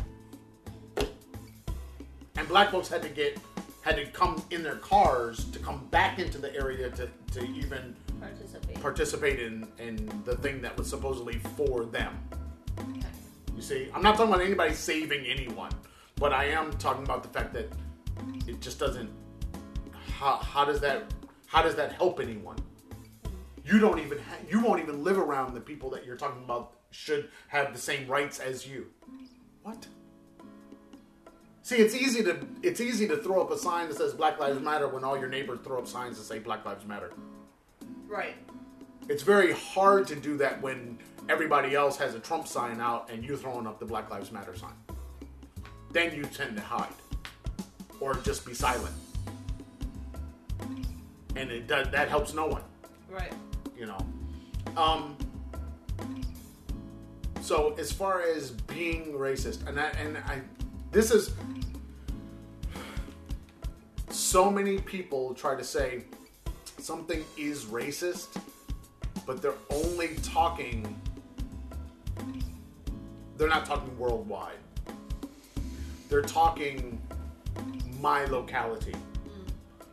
And 2.38 2.47
black 2.47 2.72
folks 2.72 2.88
had 2.88 3.01
to 3.03 3.09
get 3.09 3.38
had 3.82 3.95
to 3.95 4.05
come 4.05 4.43
in 4.51 4.61
their 4.61 4.76
cars 4.76 5.45
to 5.45 5.59
come 5.59 5.88
back 5.88 6.19
into 6.19 6.38
the 6.38 6.55
area 6.55 6.89
to, 6.91 7.09
to 7.32 7.43
even 7.43 7.95
Participate. 8.19 8.82
participate 8.82 9.39
in, 9.39 9.67
in 9.80 10.22
the 10.24 10.36
thing 10.36 10.61
that 10.61 10.78
was 10.78 10.88
supposedly 10.88 11.39
for 11.57 11.86
them. 11.86 12.15
Okay. 12.80 13.07
You 13.55 13.61
see, 13.61 13.89
I'm 13.93 14.03
not 14.03 14.17
talking 14.17 14.32
about 14.32 14.45
anybody 14.45 14.76
saving 14.76 15.26
anyone, 15.26 15.72
but 16.17 16.32
I 16.32 16.45
am 16.45 16.72
talking 16.74 17.03
about 17.03 17.24
the 17.24 17.30
fact 17.30 17.53
that 17.53 17.72
it 18.47 18.61
just 18.61 18.78
doesn't. 18.78 19.09
How, 20.19 20.38
how 20.38 20.63
does 20.63 20.80
that 20.82 21.11
how 21.47 21.61
does 21.61 21.76
that 21.76 21.91
help 21.91 22.19
anyone? 22.19 22.57
You 23.66 23.80
don't 23.80 23.99
even 23.99 24.18
ha- 24.18 24.38
you 24.49 24.59
won't 24.59 24.82
even 24.82 25.03
live 25.03 25.18
around 25.18 25.53
the 25.53 25.62
people 25.62 25.89
that 25.91 26.05
you're 26.05 26.18
talking 26.18 26.43
about 26.43 26.74
should 26.91 27.30
have 27.47 27.74
the 27.74 27.80
same 27.80 28.07
rights 28.07 28.39
as 28.39 28.68
you. 28.68 28.88
What? 29.64 29.88
See, 31.64 31.76
it's 31.76 31.93
easy 31.95 32.24
to 32.24 32.38
it's 32.64 32.82
easy 32.82 33.07
to 33.07 33.18
throw 33.18 33.41
up 33.41 33.51
a 33.51 33.57
sign 33.57 33.88
that 33.89 33.97
says 33.97 34.14
Black 34.14 34.39
Lives 34.39 34.59
Matter 34.62 34.88
when 34.88 35.03
all 35.03 35.18
your 35.18 35.30
neighbors 35.30 35.59
throw 35.64 35.78
up 35.78 35.88
signs 35.88 36.18
that 36.18 36.24
say 36.24 36.39
Black 36.39 36.66
Lives 36.66 36.86
Matter. 36.86 37.12
Right. 38.07 38.36
It's 39.09 39.24
very 39.24 39.53
hard 39.53 40.07
to 40.07 40.16
do 40.16 40.38
that 40.38 40.62
when 40.62 40.97
everybody 41.30 41.76
else 41.76 41.97
has 41.97 42.16
a 42.16 42.20
Trump 42.20 42.47
sign 42.47 42.82
out 42.82 43.09
and 43.12 43.24
you're 43.24 43.38
throwing 43.38 43.68
up 43.68 43.80
the 43.80 43.86
Black 43.86 44.09
Lives 44.09 44.32
Matter 44.32 44.55
sign. 44.55 44.74
Then 45.91 46.16
you 46.16 46.24
tend 46.24 46.55
to 46.55 46.62
hide 46.62 46.93
or 47.99 48.16
just 48.16 48.45
be 48.45 48.53
silent. 48.53 48.95
And 51.36 51.51
it 51.51 51.68
does 51.68 51.88
that 51.91 52.09
helps 52.09 52.34
no 52.34 52.47
one, 52.47 52.64
Right. 53.09 53.32
You 53.82 53.88
know. 53.88 53.98
Um 54.78 55.18
so 57.42 57.74
as 57.80 57.92
far 57.92 58.22
as 58.22 58.52
being 58.52 59.14
racist 59.14 59.68
and 59.68 59.80
I 59.80 59.88
and 60.02 60.18
I 60.20 60.42
this 60.92 61.10
is 61.10 61.34
so 64.10 64.52
many 64.52 64.78
people 64.78 65.34
try 65.34 65.56
to 65.56 65.64
say 65.64 66.04
something 66.78 67.24
is 67.38 67.66
racist, 67.66 68.40
but 69.26 69.42
they're 69.42 69.62
only 69.70 70.16
talking, 70.24 71.00
they're 73.38 73.48
not 73.48 73.66
talking 73.66 73.98
worldwide. 73.98 74.58
They're 76.10 76.22
talking 76.22 77.02
my 78.00 78.26
locality. 78.26 78.96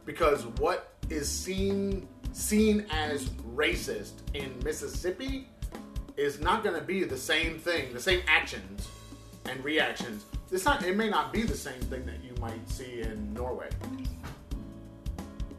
Because 0.04 0.46
what 0.58 0.94
is 1.10 1.28
seen 1.28 2.06
seen 2.32 2.86
as 2.90 3.28
racist 3.58 4.12
in 4.34 4.54
Mississippi 4.64 5.48
is 6.16 6.40
not 6.40 6.62
going 6.62 6.78
to 6.78 6.86
be 6.86 7.04
the 7.04 7.16
same 7.16 7.58
thing, 7.58 7.92
the 7.92 8.00
same 8.00 8.20
actions 8.28 8.88
and 9.46 9.62
reactions. 9.64 10.24
It's 10.50 10.64
not. 10.64 10.84
It 10.84 10.96
may 10.96 11.10
not 11.10 11.32
be 11.32 11.42
the 11.42 11.56
same 11.56 11.80
thing 11.82 12.06
that 12.06 12.22
you 12.24 12.32
might 12.40 12.68
see 12.70 13.02
in 13.02 13.34
Norway. 13.34 13.68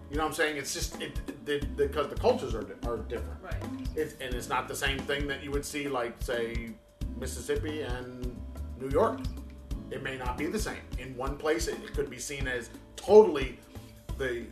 You 0.10 0.18
know 0.18 0.24
what 0.24 0.30
I'm 0.30 0.34
saying? 0.34 0.58
It's 0.58 0.74
just 0.74 1.00
it, 1.00 1.20
it, 1.45 1.78
because 1.78 2.08
the 2.08 2.16
cultures 2.16 2.56
are 2.56 2.66
are 2.88 2.97
different. 2.97 3.39
Right. 3.43 3.64
It's, 3.95 4.16
and 4.20 4.34
it's 4.34 4.50
not 4.50 4.68
the 4.68 4.76
same 4.76 4.97
thing 5.00 5.28
that 5.28 5.43
you 5.43 5.52
would 5.52 5.66
see, 5.66 5.88
like 5.88 6.14
say, 6.22 6.72
Mississippi 7.20 7.82
and 7.82 8.36
New 8.80 8.89
York. 8.89 9.20
It 9.91 10.02
may 10.02 10.18
not 10.18 10.38
be 10.38 10.47
the 10.47 10.60
same. 10.60 10.82
In 10.97 11.16
one 11.16 11.38
place, 11.38 11.68
it, 11.68 11.76
it 11.84 11.93
could 11.93 12.10
be 12.10 12.18
seen 12.20 12.47
as 12.47 12.70
totally 12.95 13.60
the. 14.18 14.45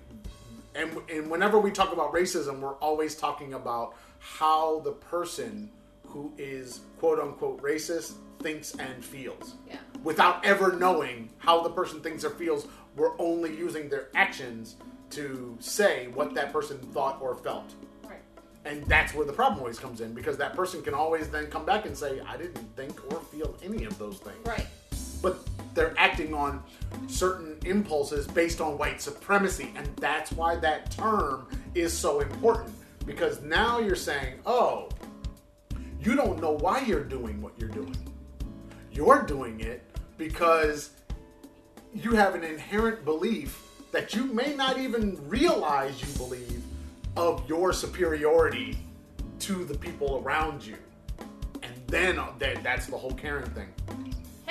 And, 0.78 1.02
and 1.10 1.30
whenever 1.32 1.60
we 1.60 1.72
talk 1.72 1.92
about 1.92 2.14
racism, 2.14 2.60
we're 2.60 2.76
always 2.76 3.16
talking 3.16 3.54
about 3.56 3.96
how 4.20 4.80
the 4.82 4.92
person 4.92 5.70
who 6.06 6.32
is 6.38 6.82
quote 7.00 7.20
unquote 7.20 7.62
racist 7.62 8.14
thinks 8.40 8.76
and 8.76 9.04
feels 9.04 9.56
Yeah. 9.68 9.78
without 10.04 10.46
ever 10.46 10.74
knowing 10.74 11.30
how 11.40 11.62
the 11.64 11.70
person 11.72 12.00
thinks 12.02 12.24
or 12.24 12.30
feels. 12.30 12.68
We're 12.96 13.20
only 13.20 13.56
using 13.58 13.90
their 13.90 14.10
actions 14.16 14.76
to 15.12 15.56
say 15.60 16.08
what 16.14 16.34
that 16.36 16.54
person 16.54 16.78
thought 16.94 17.20
or 17.22 17.36
felt. 17.36 17.74
Right. 18.04 18.22
And 18.66 18.84
that's 18.86 19.14
where 19.14 19.26
the 19.26 19.34
problem 19.34 19.60
always 19.60 19.80
comes 19.80 20.02
in 20.02 20.14
because 20.14 20.38
that 20.38 20.56
person 20.56 20.82
can 20.84 20.94
always 20.94 21.28
then 21.30 21.48
come 21.48 21.66
back 21.66 21.86
and 21.88 21.98
say, 21.98 22.20
I 22.22 22.38
didn't 22.38 22.76
think 22.76 23.00
or 23.12 23.20
feel 23.22 23.56
any 23.64 23.86
of 23.86 23.98
those 23.98 24.18
things. 24.20 24.38
Right. 24.46 24.68
But 25.22 25.40
they're 25.78 25.94
acting 25.98 26.34
on 26.34 26.64
certain 27.08 27.58
impulses 27.64 28.28
based 28.28 28.60
on 28.60 28.78
white 28.78 29.00
supremacy. 29.00 29.72
And 29.76 29.88
that's 29.98 30.32
why 30.32 30.56
that 30.58 30.92
term 30.92 31.48
is 31.76 31.94
so 31.94 32.20
important 32.20 32.74
because 33.06 33.42
now 33.42 33.80
you're 33.80 33.96
saying, 33.96 34.40
oh, 34.46 34.90
you 36.02 36.16
don't 36.16 36.42
know 36.42 36.54
why 36.54 36.82
you're 36.82 37.04
doing 37.04 37.42
what 37.42 37.54
you're 37.58 37.70
doing. 37.70 37.96
You're 38.92 39.22
doing 39.22 39.60
it 39.62 39.84
because 40.18 40.90
you 41.94 42.12
have 42.12 42.34
an 42.36 42.44
inherent 42.44 43.06
belief 43.06 43.62
that 43.92 44.16
you 44.16 44.26
may 44.26 44.56
not 44.56 44.78
even 44.80 45.18
realize 45.30 46.02
you 46.02 46.18
believe 46.18 46.64
of 47.16 47.48
your 47.48 47.72
superiority 47.72 48.78
to 49.40 49.64
the 49.64 49.78
people 49.78 50.22
around 50.24 50.66
you. 50.66 50.76
And 51.64 51.74
then 51.88 52.20
uh, 52.20 52.32
that, 52.40 52.64
that's 52.64 52.88
the 52.88 52.98
whole 52.98 53.14
Karen 53.14 53.50
thing. 53.52 53.68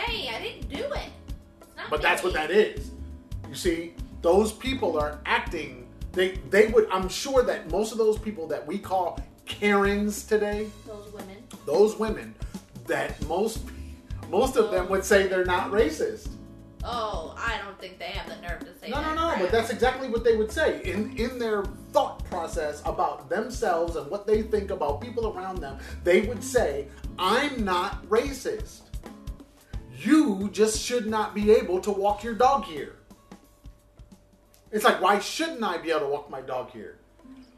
Hey, 0.07 0.29
I 0.35 0.41
didn't 0.41 0.69
do 0.69 0.85
it. 0.93 1.11
But 1.91 2.03
that's 2.03 2.23
what 2.23 2.33
that 2.33 2.51
is. 2.51 2.91
You 3.49 3.55
see, 3.55 3.95
those 4.23 4.53
people 4.53 4.99
are 4.99 5.19
acting. 5.27 5.87
They 6.13 6.37
they 6.51 6.69
would. 6.69 6.89
I'm 6.91 7.09
sure 7.09 7.43
that 7.43 7.71
most 7.71 7.93
of 7.93 7.99
those 7.99 8.19
people 8.19 8.47
that 8.49 8.67
we 8.67 8.79
call 8.79 9.21
Karens 9.45 10.25
today, 10.25 10.69
Those 10.87 11.13
women. 11.13 11.37
those 11.67 11.97
women, 11.99 12.35
that 12.87 13.21
most 13.27 13.61
most 14.31 14.57
of 14.57 14.71
them 14.71 14.89
would 14.89 15.05
say 15.05 15.27
they're 15.27 15.45
not 15.45 15.71
racist. 15.71 16.29
Oh, 16.89 17.35
I 17.37 17.59
don't 17.65 17.79
think 17.81 17.99
they 17.99 18.07
have 18.07 18.29
the 18.29 18.41
nerve 18.47 18.61
to 18.61 18.79
say 18.81 18.89
No, 18.91 19.01
that. 19.01 19.15
no, 19.17 19.23
no. 19.23 19.29
crap. 19.31 19.41
But 19.41 19.51
that's 19.53 19.71
exactly 19.71 20.09
what 20.09 20.23
they 20.25 20.37
would 20.37 20.51
say 20.53 20.83
in 20.85 21.17
in 21.17 21.39
their 21.39 21.65
thought 21.93 22.25
process 22.25 22.81
about 22.85 23.29
themselves 23.29 23.97
and 23.97 24.11
what 24.11 24.27
they 24.27 24.43
think 24.43 24.71
about 24.71 25.01
people 25.01 25.33
around 25.37 25.59
them. 25.61 25.79
They 26.05 26.23
would 26.23 26.43
say, 26.43 26.89
"I'm 27.19 27.65
not 27.65 28.05
racist. 28.07 28.81
You 30.07 30.49
just 30.53 30.81
should 30.81 31.07
not 31.07 31.35
be 31.35 31.51
able 31.51 31.81
to 31.81 31.91
walk 31.91 32.23
your 32.23 32.35
dog 32.35 32.65
here." 32.65 32.97
It's 34.73 34.85
like, 34.85 35.01
why 35.01 35.19
shouldn't 35.19 35.63
I 35.63 35.79
be 35.79 35.91
able 35.91 36.01
to 36.01 36.07
walk 36.09 36.31
my 36.31 36.41
dog 36.41 36.71
here? 36.71 36.99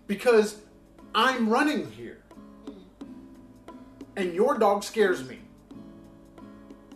Because 0.06 0.56
I'm 1.14 1.48
running 1.48 1.90
here, 1.90 2.22
and 4.16 4.34
your 4.34 4.58
dog 4.58 4.84
scares 4.84 5.28
me. 5.28 5.38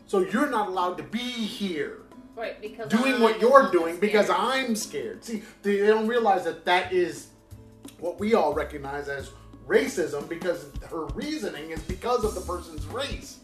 So 0.06 0.20
you're 0.20 0.50
not 0.50 0.68
allowed 0.68 0.96
to 0.98 1.02
be 1.04 1.18
here 1.18 2.02
right 2.36 2.60
because 2.60 2.88
doing 2.88 3.20
what 3.20 3.40
you're 3.40 3.70
doing 3.70 3.98
because. 3.98 4.28
I'm 4.30 4.76
scared. 4.76 5.24
See, 5.24 5.42
they 5.62 5.78
don't 5.86 6.06
realize 6.06 6.44
that 6.44 6.64
that 6.66 6.92
is 6.92 7.28
what 7.98 8.18
we 8.20 8.34
all 8.34 8.52
recognize 8.52 9.08
as 9.08 9.30
racism 9.66 10.28
because 10.28 10.66
her 10.90 11.06
reasoning 11.14 11.70
is 11.70 11.80
because 11.82 12.24
of 12.24 12.34
the 12.34 12.40
person's 12.42 12.84
race, 12.86 13.38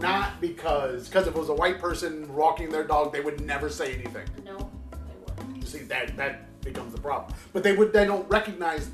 not 0.00 0.40
because 0.40 1.08
because 1.08 1.26
if 1.26 1.34
it 1.34 1.38
was 1.38 1.48
a 1.48 1.54
white 1.54 1.78
person 1.78 2.32
walking 2.34 2.70
their 2.70 2.84
dog, 2.84 3.12
they 3.12 3.20
would 3.20 3.40
never 3.40 3.68
say 3.68 3.94
anything. 3.94 4.26
No, 4.44 4.70
they 4.90 4.96
wouldn't. 5.24 5.56
You 5.56 5.62
see 5.66 5.78
that 5.80 6.16
that 6.16 6.60
becomes 6.62 6.92
the 6.92 7.00
problem. 7.00 7.34
But 7.52 7.62
they 7.62 7.74
would 7.74 7.92
they 7.92 8.04
don't 8.04 8.28
recognize 8.30 8.90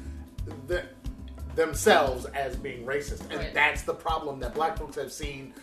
the, 0.67 0.85
themselves 1.55 2.25
as 2.27 2.57
being 2.57 2.85
racist, 2.85 3.21
and 3.31 3.35
Right. 3.39 3.55
that's 3.55 3.83
the 3.83 3.95
problem 3.95 4.41
that 4.41 4.55
black 4.55 4.79
folks 4.79 4.97
have 4.97 5.13
seen 5.13 5.55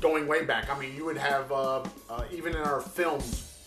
going 0.00 0.26
way 0.28 0.44
back. 0.44 0.70
I 0.70 0.78
mean, 0.78 0.94
you 0.94 1.04
would 1.04 1.16
have 1.18 1.50
uh, 1.52 1.84
uh, 2.08 2.24
even 2.30 2.54
in 2.54 2.62
our 2.62 2.80
films, 2.80 3.58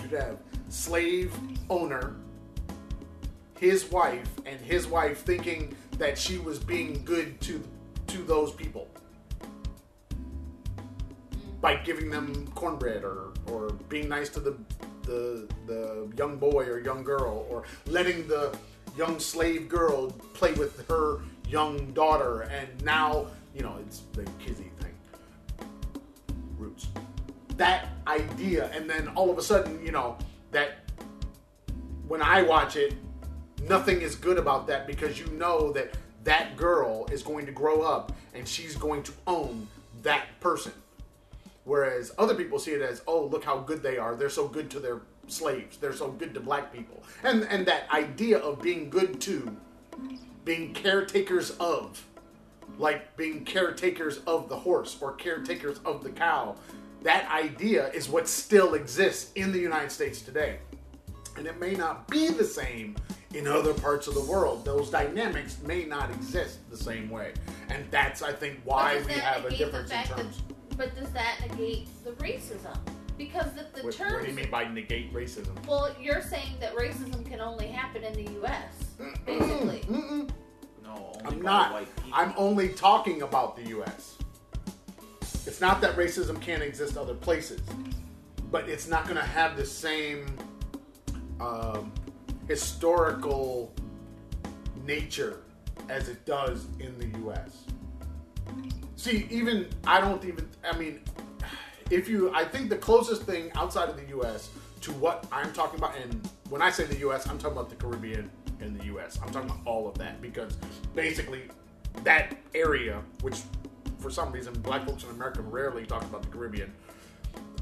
you'd 0.00 0.12
have 0.12 0.38
slave 0.68 1.34
owner, 1.70 2.16
his 3.58 3.86
wife, 3.90 4.28
and 4.46 4.60
his 4.60 4.86
wife 4.86 5.22
thinking 5.22 5.74
that 5.98 6.18
she 6.18 6.38
was 6.38 6.58
being 6.58 7.04
good 7.04 7.40
to 7.42 7.62
to 8.08 8.18
those 8.24 8.52
people 8.52 8.88
by 11.64 11.76
giving 11.76 12.10
them 12.10 12.46
cornbread 12.54 13.02
or 13.02 13.32
or 13.46 13.70
being 13.88 14.06
nice 14.06 14.28
to 14.28 14.38
the 14.38 14.54
the 15.04 15.48
the 15.66 16.12
young 16.14 16.36
boy 16.36 16.62
or 16.64 16.78
young 16.78 17.02
girl 17.02 17.46
or 17.48 17.62
letting 17.86 18.28
the 18.28 18.54
young 18.98 19.18
slave 19.18 19.66
girl 19.66 20.10
play 20.34 20.52
with 20.52 20.86
her 20.88 21.20
young 21.48 21.90
daughter. 21.94 22.42
And 22.42 22.68
now 22.84 23.28
you 23.54 23.62
know 23.62 23.76
it's 23.80 24.02
the 24.12 24.24
Kizzy 24.38 24.70
thing. 24.78 24.94
Roots. 26.58 26.88
That 27.56 27.88
idea. 28.06 28.70
And 28.74 28.84
then 28.90 29.08
all 29.16 29.30
of 29.30 29.38
a 29.38 29.42
sudden 29.42 29.82
you 29.82 29.90
know 29.90 30.18
that 30.50 30.68
when 32.06 32.20
i 32.20 32.42
watch 32.42 32.76
it 32.76 32.92
nothing 33.66 34.02
is 34.02 34.14
good 34.14 34.36
about 34.36 34.66
that 34.66 34.86
because 34.86 35.18
you 35.18 35.26
know 35.42 35.72
that 35.72 35.96
that 36.22 36.54
girl 36.56 37.06
is 37.10 37.22
going 37.22 37.46
to 37.46 37.52
grow 37.52 37.80
up 37.80 38.12
and 38.34 38.46
she's 38.46 38.76
going 38.76 39.02
to 39.02 39.12
own 39.26 39.66
that 40.02 40.26
person 40.40 40.72
Whereas 41.64 42.12
other 42.18 42.34
people 42.34 42.58
see 42.58 42.72
it 42.72 42.82
as, 42.82 43.02
oh, 43.06 43.24
look 43.24 43.44
how 43.44 43.58
good 43.58 43.82
they 43.82 43.96
are. 43.96 44.14
They're 44.14 44.28
so 44.28 44.46
good 44.46 44.70
to 44.72 44.80
their 44.80 45.00
slaves. 45.28 45.78
They're 45.78 45.94
so 45.94 46.10
good 46.10 46.34
to 46.34 46.40
black 46.40 46.72
people. 46.72 47.02
And 47.22 47.44
and 47.44 47.64
that 47.66 47.90
idea 47.90 48.38
of 48.38 48.60
being 48.60 48.90
good 48.90 49.20
to, 49.22 49.56
being 50.44 50.74
caretakers 50.74 51.52
of, 51.52 52.04
like 52.78 53.16
being 53.16 53.44
caretakers 53.44 54.18
of 54.26 54.48
the 54.48 54.56
horse 54.56 54.96
or 55.00 55.12
caretakers 55.14 55.78
of 55.86 56.04
the 56.04 56.10
cow, 56.10 56.56
that 57.02 57.30
idea 57.30 57.90
is 57.92 58.08
what 58.08 58.28
still 58.28 58.74
exists 58.74 59.32
in 59.34 59.52
the 59.52 59.58
United 59.58 59.90
States 59.90 60.20
today. 60.20 60.58
And 61.36 61.46
it 61.46 61.58
may 61.58 61.74
not 61.74 62.08
be 62.08 62.28
the 62.28 62.44
same 62.44 62.96
in 63.32 63.46
other 63.46 63.74
parts 63.74 64.06
of 64.06 64.14
the 64.14 64.22
world. 64.22 64.64
Those 64.64 64.90
dynamics 64.90 65.58
may 65.64 65.84
not 65.84 66.10
exist 66.10 66.58
the 66.70 66.76
same 66.76 67.10
way. 67.10 67.32
And 67.68 67.84
that's, 67.90 68.22
I 68.22 68.32
think, 68.32 68.60
why 68.64 69.02
we 69.06 69.12
have 69.14 69.44
a 69.44 69.50
difference 69.50 69.90
in 69.90 70.02
terms. 70.04 70.42
But 70.76 70.94
does 70.96 71.10
that 71.10 71.36
negate 71.48 71.88
the 72.04 72.10
racism? 72.12 72.76
Because 73.16 73.52
the, 73.52 73.66
the 73.74 73.84
What, 73.84 73.94
terms. 73.94 74.12
what 74.14 74.22
do 74.22 74.28
you 74.28 74.34
mean 74.34 74.50
by 74.50 74.64
negate 74.64 75.12
racism? 75.14 75.64
Well, 75.66 75.94
you're 76.00 76.20
saying 76.22 76.56
that 76.60 76.74
racism 76.74 77.24
can 77.24 77.40
only 77.40 77.68
happen 77.68 78.02
in 78.02 78.12
the 78.12 78.32
U.S. 78.32 78.84
Basically. 79.24 79.80
Mm-mm. 79.88 80.30
No, 80.82 81.12
only 81.14 81.20
I'm 81.24 81.38
by 81.38 81.42
not. 81.44 81.72
White. 81.72 81.88
I'm 82.12 82.34
only 82.36 82.70
talking 82.70 83.22
about 83.22 83.56
the 83.56 83.68
U.S. 83.68 84.16
It's 85.46 85.60
not 85.60 85.80
that 85.82 85.96
racism 85.96 86.40
can't 86.40 86.62
exist 86.62 86.96
other 86.96 87.14
places, 87.14 87.60
but 88.50 88.68
it's 88.68 88.88
not 88.88 89.04
going 89.04 89.16
to 89.16 89.22
have 89.22 89.56
the 89.56 89.64
same 89.66 90.26
um, 91.40 91.92
historical 92.48 93.72
nature 94.84 95.40
as 95.88 96.08
it 96.08 96.24
does 96.24 96.66
in 96.80 96.98
the 96.98 97.18
U.S. 97.20 97.64
See, 99.04 99.26
even 99.30 99.68
I 99.86 100.00
don't 100.00 100.24
even. 100.24 100.48
I 100.64 100.74
mean, 100.78 101.00
if 101.90 102.08
you, 102.08 102.34
I 102.34 102.42
think 102.42 102.70
the 102.70 102.78
closest 102.78 103.24
thing 103.24 103.52
outside 103.54 103.90
of 103.90 103.98
the 103.98 104.08
U.S. 104.16 104.48
to 104.80 104.92
what 104.92 105.26
I'm 105.30 105.52
talking 105.52 105.78
about, 105.78 105.94
and 105.98 106.26
when 106.48 106.62
I 106.62 106.70
say 106.70 106.84
the 106.84 106.96
U.S., 107.00 107.28
I'm 107.28 107.36
talking 107.36 107.58
about 107.58 107.68
the 107.68 107.76
Caribbean 107.76 108.30
and 108.62 108.80
the 108.80 108.86
U.S. 108.86 109.18
I'm 109.22 109.30
talking 109.30 109.50
about 109.50 109.60
all 109.66 109.86
of 109.86 109.98
that 109.98 110.22
because 110.22 110.56
basically 110.94 111.42
that 112.02 112.34
area, 112.54 113.02
which 113.20 113.42
for 113.98 114.08
some 114.08 114.32
reason 114.32 114.54
black 114.60 114.86
folks 114.86 115.04
in 115.04 115.10
America 115.10 115.42
rarely 115.42 115.84
talk 115.84 116.00
about 116.04 116.22
the 116.22 116.28
Caribbean, 116.28 116.72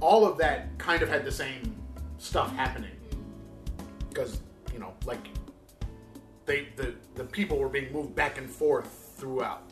all 0.01 0.24
of 0.24 0.38
that 0.38 0.78
kind 0.78 1.03
of 1.03 1.09
had 1.09 1.24
the 1.24 1.32
same 1.32 1.74
stuff 2.18 2.55
happening 2.55 2.95
because 4.11 4.40
you 4.72 4.78
know, 4.78 4.95
like 5.07 5.26
they 6.47 6.68
the 6.76 6.95
the 7.16 7.24
people 7.24 7.59
were 7.59 7.68
being 7.68 7.93
moved 7.93 8.14
back 8.14 8.38
and 8.38 8.49
forth 8.49 9.12
throughout. 9.16 9.64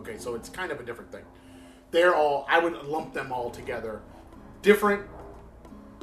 Okay, 0.00 0.18
so 0.18 0.34
it's 0.34 0.48
kind 0.48 0.72
of 0.72 0.80
a 0.80 0.82
different 0.82 1.12
thing. 1.12 1.24
They're 1.90 2.14
all 2.14 2.46
I 2.48 2.58
would 2.58 2.74
lump 2.84 3.12
them 3.12 3.32
all 3.32 3.50
together. 3.50 4.00
Different 4.62 5.06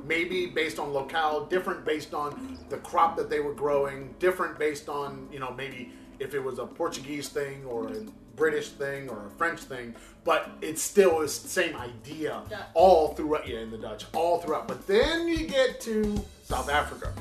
maybe 0.06 0.46
based 0.46 0.80
on 0.80 0.94
locale, 0.94 1.46
different 1.46 1.84
based 1.84 2.14
on 2.14 2.58
the 2.70 2.78
crop 2.78 3.18
that 3.18 3.30
they 3.30 3.40
were 3.40 3.54
growing, 3.54 4.14
different 4.20 4.58
based 4.58 4.90
on, 4.90 5.28
you 5.32 5.40
know, 5.40 5.52
maybe 5.52 5.92
if 6.20 6.34
it 6.34 6.40
was 6.40 6.60
a 6.60 6.66
Portuguese 6.66 7.30
thing 7.30 7.66
or 7.66 7.88
a 7.88 8.06
British 8.36 8.70
thing 8.70 9.10
or 9.10 9.26
a 9.26 9.30
French 9.32 9.60
thing, 9.62 9.96
but 10.24 10.52
it 10.62 10.78
still 10.78 11.22
is 11.22 11.40
the 11.40 11.50
same 11.50 11.76
idea 11.76 12.42
Dutch. 12.50 12.60
all 12.74 13.14
throughout 13.16 13.48
yeah, 13.48 13.60
in 13.60 13.72
the 13.72 13.78
Dutch, 13.78 14.06
all 14.14 14.40
throughout. 14.40 14.68
But 14.68 14.86
then 14.88 15.28
you 15.28 15.48
get 15.48 15.82
to 15.82 16.24
South 16.44 16.70
Africa. 16.70 17.14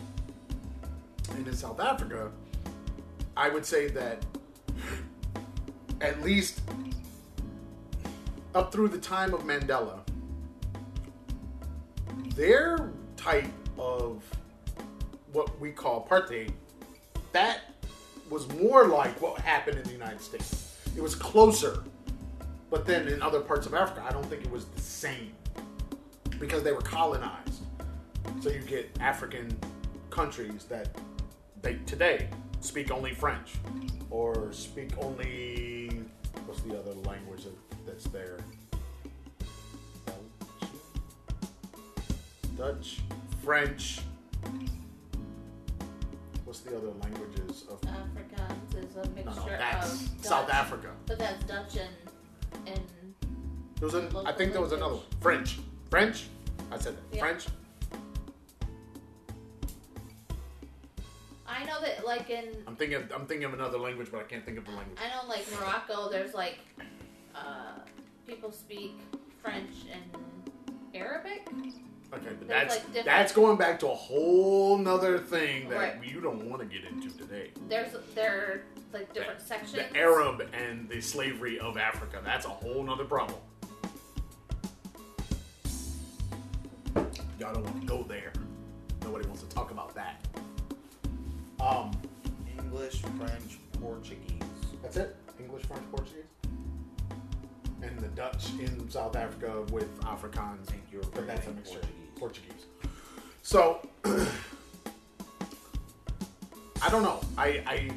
And 1.30 1.46
in 1.48 1.56
South 1.56 1.80
Africa, 1.80 2.30
I 3.36 3.48
would 3.48 3.64
say 3.66 3.88
that 3.88 4.24
at 6.00 6.22
least 6.22 6.60
up 8.54 8.72
through 8.72 8.88
the 8.88 8.98
time 8.98 9.34
of 9.34 9.42
Mandela, 9.42 10.00
their 12.34 12.90
type 13.16 13.50
of 13.78 14.22
what 15.32 15.58
we 15.60 15.70
call 15.70 16.06
apartheid, 16.08 16.50
that 17.32 17.60
was 18.30 18.48
more 18.54 18.86
like 18.86 19.20
what 19.20 19.40
happened 19.40 19.78
in 19.78 19.84
the 19.84 19.92
United 19.92 20.20
States. 20.20 20.76
It 20.96 21.02
was 21.02 21.14
closer, 21.14 21.84
but 22.70 22.86
then 22.86 23.08
in 23.08 23.22
other 23.22 23.40
parts 23.40 23.66
of 23.66 23.74
Africa, 23.74 24.02
I 24.06 24.12
don't 24.12 24.24
think 24.26 24.44
it 24.44 24.50
was 24.50 24.64
the 24.66 24.80
same 24.80 25.32
because 26.38 26.62
they 26.62 26.72
were 26.72 26.80
colonized. 26.80 27.62
So 28.40 28.50
you 28.50 28.60
get 28.60 28.90
African 29.00 29.56
countries 30.10 30.64
that 30.64 30.88
they 31.62 31.74
today 31.86 32.28
speak 32.60 32.90
only 32.90 33.14
French 33.14 33.54
or 34.10 34.52
speak 34.52 34.92
only 34.98 35.75
the 36.68 36.78
other 36.78 36.94
language 37.08 37.44
that, 37.44 37.86
that's 37.86 38.04
there? 38.04 38.38
Dutch, 42.56 43.00
French. 43.44 44.00
What's 46.44 46.60
the 46.60 46.76
other 46.76 46.90
languages 47.02 47.64
of? 47.70 47.80
Afrikaans 47.82 48.84
is 48.84 48.96
a 48.96 49.08
mixture 49.10 49.24
no, 49.24 49.46
that's 49.46 49.92
of 50.02 50.16
Dutch, 50.16 50.26
South 50.26 50.50
Africa. 50.50 50.88
But 51.06 51.18
that's 51.18 51.44
Dutch 51.44 51.76
and 51.76 52.66
and 52.66 52.80
There 53.78 53.86
was 53.86 53.94
an, 53.94 54.08
I 54.24 54.32
think 54.32 54.52
there 54.52 54.62
was 54.62 54.72
another 54.72 54.94
one. 54.94 55.04
French. 55.20 55.58
French. 55.90 56.28
I 56.72 56.78
said 56.78 56.96
that. 56.96 57.16
Yeah. 57.16 57.20
French. 57.20 57.46
I 61.56 61.64
know 61.64 61.80
that 61.80 62.04
like 62.04 62.28
in 62.30 62.44
I'm 62.66 62.76
thinking. 62.76 62.98
Of, 62.98 63.12
I'm 63.12 63.26
thinking 63.26 63.44
of 63.44 63.54
another 63.54 63.78
language, 63.78 64.08
but 64.10 64.20
I 64.20 64.24
can't 64.24 64.44
think 64.44 64.58
of 64.58 64.64
the 64.66 64.72
language. 64.72 64.98
I 65.02 65.08
know 65.08 65.28
like 65.28 65.46
Morocco, 65.58 66.10
there's 66.10 66.34
like 66.34 66.58
uh, 67.34 67.78
people 68.26 68.52
speak 68.52 68.98
French 69.42 69.72
and 69.92 70.02
Arabic. 70.94 71.48
Okay, 72.12 72.28
but 72.38 72.46
There's, 72.46 72.48
that's 72.48 72.94
like, 72.94 73.04
that's 73.04 73.32
going 73.32 73.56
back 73.56 73.80
to 73.80 73.88
a 73.88 73.94
whole 73.94 74.78
nother 74.78 75.18
thing 75.18 75.68
that 75.70 75.76
Right. 75.76 76.04
you 76.04 76.20
don't 76.20 76.48
want 76.48 76.62
to 76.62 76.66
get 76.66 76.84
into 76.84 77.10
today. 77.16 77.50
There's 77.68 77.96
there 78.14 78.32
are 78.32 78.62
like 78.92 79.12
different 79.12 79.40
sections. 79.40 79.72
The 79.72 79.96
Arab 79.96 80.48
and 80.52 80.88
the 80.88 81.00
slavery 81.00 81.58
of 81.58 81.76
Africa. 81.76 82.20
That's 82.24 82.46
a 82.46 82.50
whole 82.50 82.82
nother 82.82 83.04
problem. 83.04 83.38
Y'all 87.38 87.52
don't 87.52 87.64
want 87.64 87.80
to 87.80 87.86
go 87.86 88.02
there. 88.02 88.32
Nobody 89.02 89.26
wants 89.26 89.42
to 89.42 89.48
talk 89.48 89.70
about 89.70 89.94
that. 89.94 90.25
Um, 91.66 91.90
English, 92.58 93.00
French, 93.18 93.58
Portuguese. 93.80 94.20
that's 94.82 94.96
it. 94.96 95.16
English, 95.40 95.64
French, 95.64 95.82
Portuguese, 95.90 96.22
and 97.82 97.98
the 97.98 98.06
Dutch 98.08 98.50
in 98.60 98.88
South 98.88 99.16
Africa 99.16 99.62
with 99.72 100.00
Afrikaans. 100.02 100.66
Think 100.66 100.84
you're 100.92 101.02
But 101.12 101.26
that's 101.26 101.46
a 101.48 101.50
mixture. 101.50 101.80
Portuguese. 102.16 102.52
Portuguese. 102.54 102.66
So 103.42 103.80
I 106.82 106.88
don't 106.88 107.02
know. 107.02 107.20
I, 107.36 107.62
I 107.66 107.90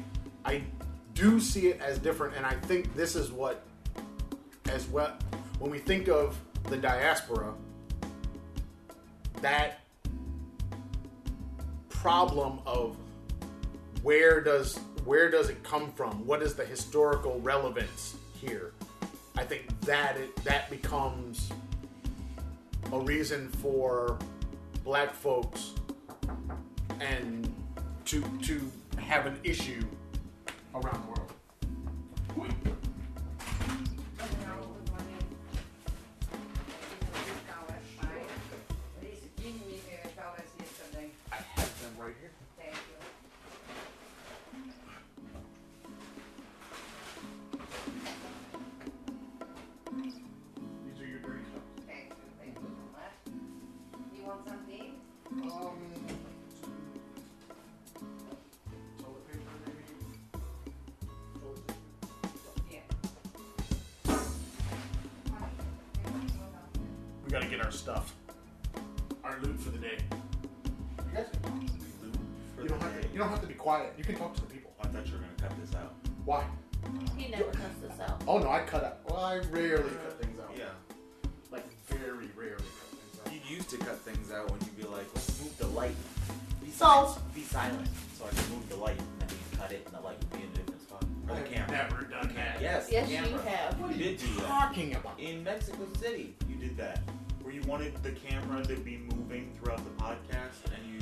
I 0.44 0.62
do 1.14 1.38
see 1.38 1.68
it 1.68 1.80
as 1.80 1.98
different, 1.98 2.34
and 2.36 2.44
I 2.44 2.54
think 2.54 2.96
this 2.96 3.14
is 3.14 3.30
what, 3.30 3.62
as 4.68 4.88
well, 4.88 5.16
when 5.60 5.70
we 5.70 5.78
think 5.78 6.08
of 6.08 6.36
the 6.64 6.76
diaspora, 6.76 7.52
that 9.42 9.80
problem 11.88 12.60
of 12.66 12.96
where 14.02 14.40
does 14.40 14.78
where 15.04 15.30
does 15.30 15.48
it 15.48 15.62
come 15.62 15.92
from? 15.92 16.26
What 16.26 16.42
is 16.42 16.54
the 16.54 16.64
historical 16.64 17.40
relevance 17.40 18.16
here? 18.34 18.72
I 19.36 19.44
think 19.44 19.68
that 19.82 20.16
it, 20.16 20.36
that 20.44 20.68
becomes 20.70 21.50
a 22.92 22.98
reason 22.98 23.48
for 23.48 24.18
black 24.84 25.14
folks 25.14 25.74
and 27.00 27.52
to 28.06 28.22
to 28.42 28.60
have 28.98 29.26
an 29.26 29.38
issue 29.44 29.82
around 30.74 31.02
the 31.04 31.08
world. 31.08 31.32
We 67.30 67.34
gotta 67.38 67.46
get 67.46 67.64
our 67.64 67.70
stuff, 67.70 68.12
our 69.22 69.38
loot 69.40 69.60
for 69.60 69.70
the 69.70 69.78
day. 69.78 69.98
You 70.98 71.14
guys 71.14 71.26
can 71.30 71.42
talk. 71.42 71.52
For 72.56 72.62
You 72.62 72.66
the 72.66 72.68
don't 72.70 72.82
have 72.82 72.94
day. 72.96 73.02
to. 73.06 73.12
You 73.12 73.18
don't 73.20 73.28
have 73.28 73.40
to 73.42 73.46
be 73.46 73.54
quiet. 73.54 73.92
You 73.96 74.02
can 74.02 74.16
talk 74.16 74.34
to 74.34 74.40
the 74.40 74.48
people. 74.48 74.72
I 74.82 74.88
thought 74.88 75.06
you 75.06 75.12
were 75.12 75.18
gonna 75.20 75.30
cut 75.48 75.52
this 75.64 75.72
out. 75.76 75.94
Why? 76.24 76.44
He 77.16 77.28
never 77.28 77.44
cuts 77.52 77.76
this 77.80 78.00
out. 78.00 78.20
Oh 78.26 78.38
no, 78.38 78.50
I 78.50 78.62
cut 78.64 78.82
out. 78.82 78.98
Well, 79.08 79.20
I 79.20 79.36
rarely 79.52 79.90
cut 79.90 80.20
things 80.20 80.40
out. 80.40 80.50
Yeah. 80.58 80.64
Like 81.52 81.66
very 81.86 82.26
rarely 82.36 82.56
cut 82.56 82.98
things 82.98 83.20
out. 83.24 83.32
You 83.32 83.54
used 83.56 83.70
to 83.70 83.76
cut 83.76 84.00
things 84.00 84.32
out 84.32 84.50
when 84.50 84.58
you'd 84.62 84.76
be 84.76 84.82
like, 84.92 85.06
let's 85.14 85.40
move 85.40 85.56
the 85.58 85.68
light. 85.68 85.94
Be 86.60 86.72
So- 86.72 86.84
silent. 86.84 87.34
Be 87.36 87.42
silent. 87.42 87.88
So 88.18 88.24
I 88.26 88.30
can 88.30 88.50
move 88.56 88.68
the 88.68 88.74
light, 88.74 88.98
and 88.98 89.20
then 89.20 89.28
you 89.30 89.56
cut 89.56 89.70
it, 89.70 89.82
and 89.86 89.94
the 89.94 90.00
light 90.00 90.18
would 90.18 90.32
be 90.32 90.38
in 90.38 90.50
a 90.50 90.56
different 90.56 90.82
spot. 90.82 91.04
Or 91.28 91.36
the 91.36 91.42
I've 91.42 91.48
camera. 91.48 91.70
never 91.76 92.02
done 92.06 92.34
that. 92.34 92.60
Yes. 92.60 92.88
Yes, 92.90 93.06
the 93.06 93.12
you 93.30 93.38
have. 93.38 93.78
What 93.80 93.90
are 93.90 93.92
You 93.94 93.98
you 93.98 94.04
did 94.16 94.18
do 94.18 94.34
that. 94.40 94.46
talking 94.48 94.96
about? 94.96 95.20
In 95.20 95.44
Mexico 95.44 95.86
City, 96.00 96.34
you 96.48 96.56
did 96.56 96.76
that. 96.76 96.98
Where 97.50 97.58
you 97.60 97.66
wanted 97.66 98.00
the 98.04 98.12
camera 98.12 98.62
to 98.64 98.76
be 98.76 98.98
moving 99.12 99.50
throughout 99.58 99.78
the 99.78 99.90
podcast, 100.04 100.72
and 100.72 100.86
you 100.86 101.00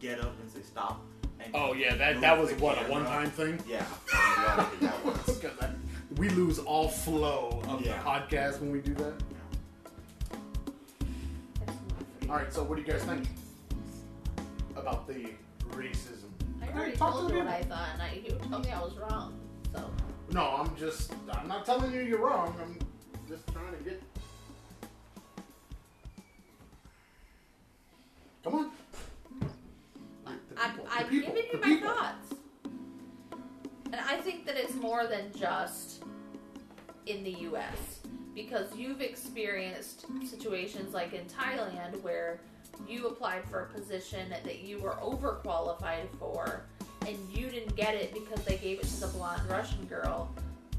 get 0.00 0.20
up 0.20 0.32
and 0.40 0.50
say 0.50 0.62
stop. 0.62 1.02
And 1.38 1.54
Oh 1.54 1.74
yeah, 1.74 1.94
that 1.96 2.18
that 2.22 2.38
was 2.38 2.48
the 2.48 2.54
what 2.64 2.78
a 2.78 2.90
one-time 2.90 3.28
thing. 3.30 3.60
Yeah. 3.68 3.84
You 4.10 4.46
only 4.54 4.70
did 5.26 5.42
that 5.42 5.60
that- 5.60 5.74
we 6.16 6.30
lose 6.30 6.58
all 6.60 6.88
flow 6.88 7.62
of 7.68 7.82
Yeah. 7.84 7.98
the 8.02 8.08
podcast 8.08 8.60
when 8.62 8.72
we 8.72 8.80
do 8.80 8.94
that. 8.94 9.12
All 12.30 12.36
right, 12.36 12.50
so 12.50 12.62
what 12.62 12.76
do 12.76 12.80
you 12.80 12.88
guys 12.90 13.04
think 13.04 13.28
about 14.76 15.06
the 15.06 15.26
racism? 15.72 16.30
I 16.62 16.68
already 16.74 16.96
Talk 16.96 17.12
told 17.12 17.32
you 17.32 17.36
what. 17.40 17.48
I 17.48 17.62
thought, 17.64 17.88
and 17.92 18.00
I, 18.00 18.18
you 18.24 18.30
told 18.50 18.64
me 18.64 18.70
I 18.70 18.80
was 18.80 18.94
wrong. 18.96 19.38
So 19.74 19.90
No, 20.30 20.56
I'm 20.56 20.74
just. 20.74 21.12
I'm 21.30 21.48
not 21.48 21.66
telling 21.66 21.92
you 21.92 22.00
you're 22.00 22.24
wrong. 22.24 22.56
I'm 22.62 22.78
just 23.28 23.46
trying 23.52 23.76
to 23.76 23.84
get. 23.84 24.02
Come 28.44 28.54
on. 28.54 28.70
The 30.54 30.60
I'm, 30.60 30.70
people, 30.72 30.88
I'm 30.90 31.04
the 31.04 31.10
people, 31.10 31.34
giving 31.34 31.50
you 31.50 31.52
the 31.52 31.58
my 31.58 31.74
people. 31.74 31.88
thoughts, 31.90 32.34
and 33.86 33.96
I 33.96 34.16
think 34.16 34.46
that 34.46 34.56
it's 34.56 34.74
more 34.74 35.06
than 35.06 35.32
just 35.36 36.02
in 37.06 37.22
the 37.24 37.30
U.S. 37.30 38.00
because 38.34 38.74
you've 38.76 39.00
experienced 39.00 40.06
situations 40.24 40.92
like 40.94 41.12
in 41.12 41.24
Thailand 41.26 42.00
where 42.02 42.40
you 42.88 43.06
applied 43.06 43.44
for 43.48 43.60
a 43.60 43.66
position 43.66 44.30
that 44.30 44.60
you 44.60 44.78
were 44.78 44.96
overqualified 45.02 46.08
for, 46.18 46.64
and 47.06 47.16
you 47.32 47.48
didn't 47.48 47.76
get 47.76 47.94
it 47.94 48.12
because 48.12 48.44
they 48.44 48.56
gave 48.56 48.78
it 48.80 48.86
to 48.86 49.00
the 49.00 49.08
blonde 49.08 49.42
Russian 49.48 49.84
girl. 49.86 50.30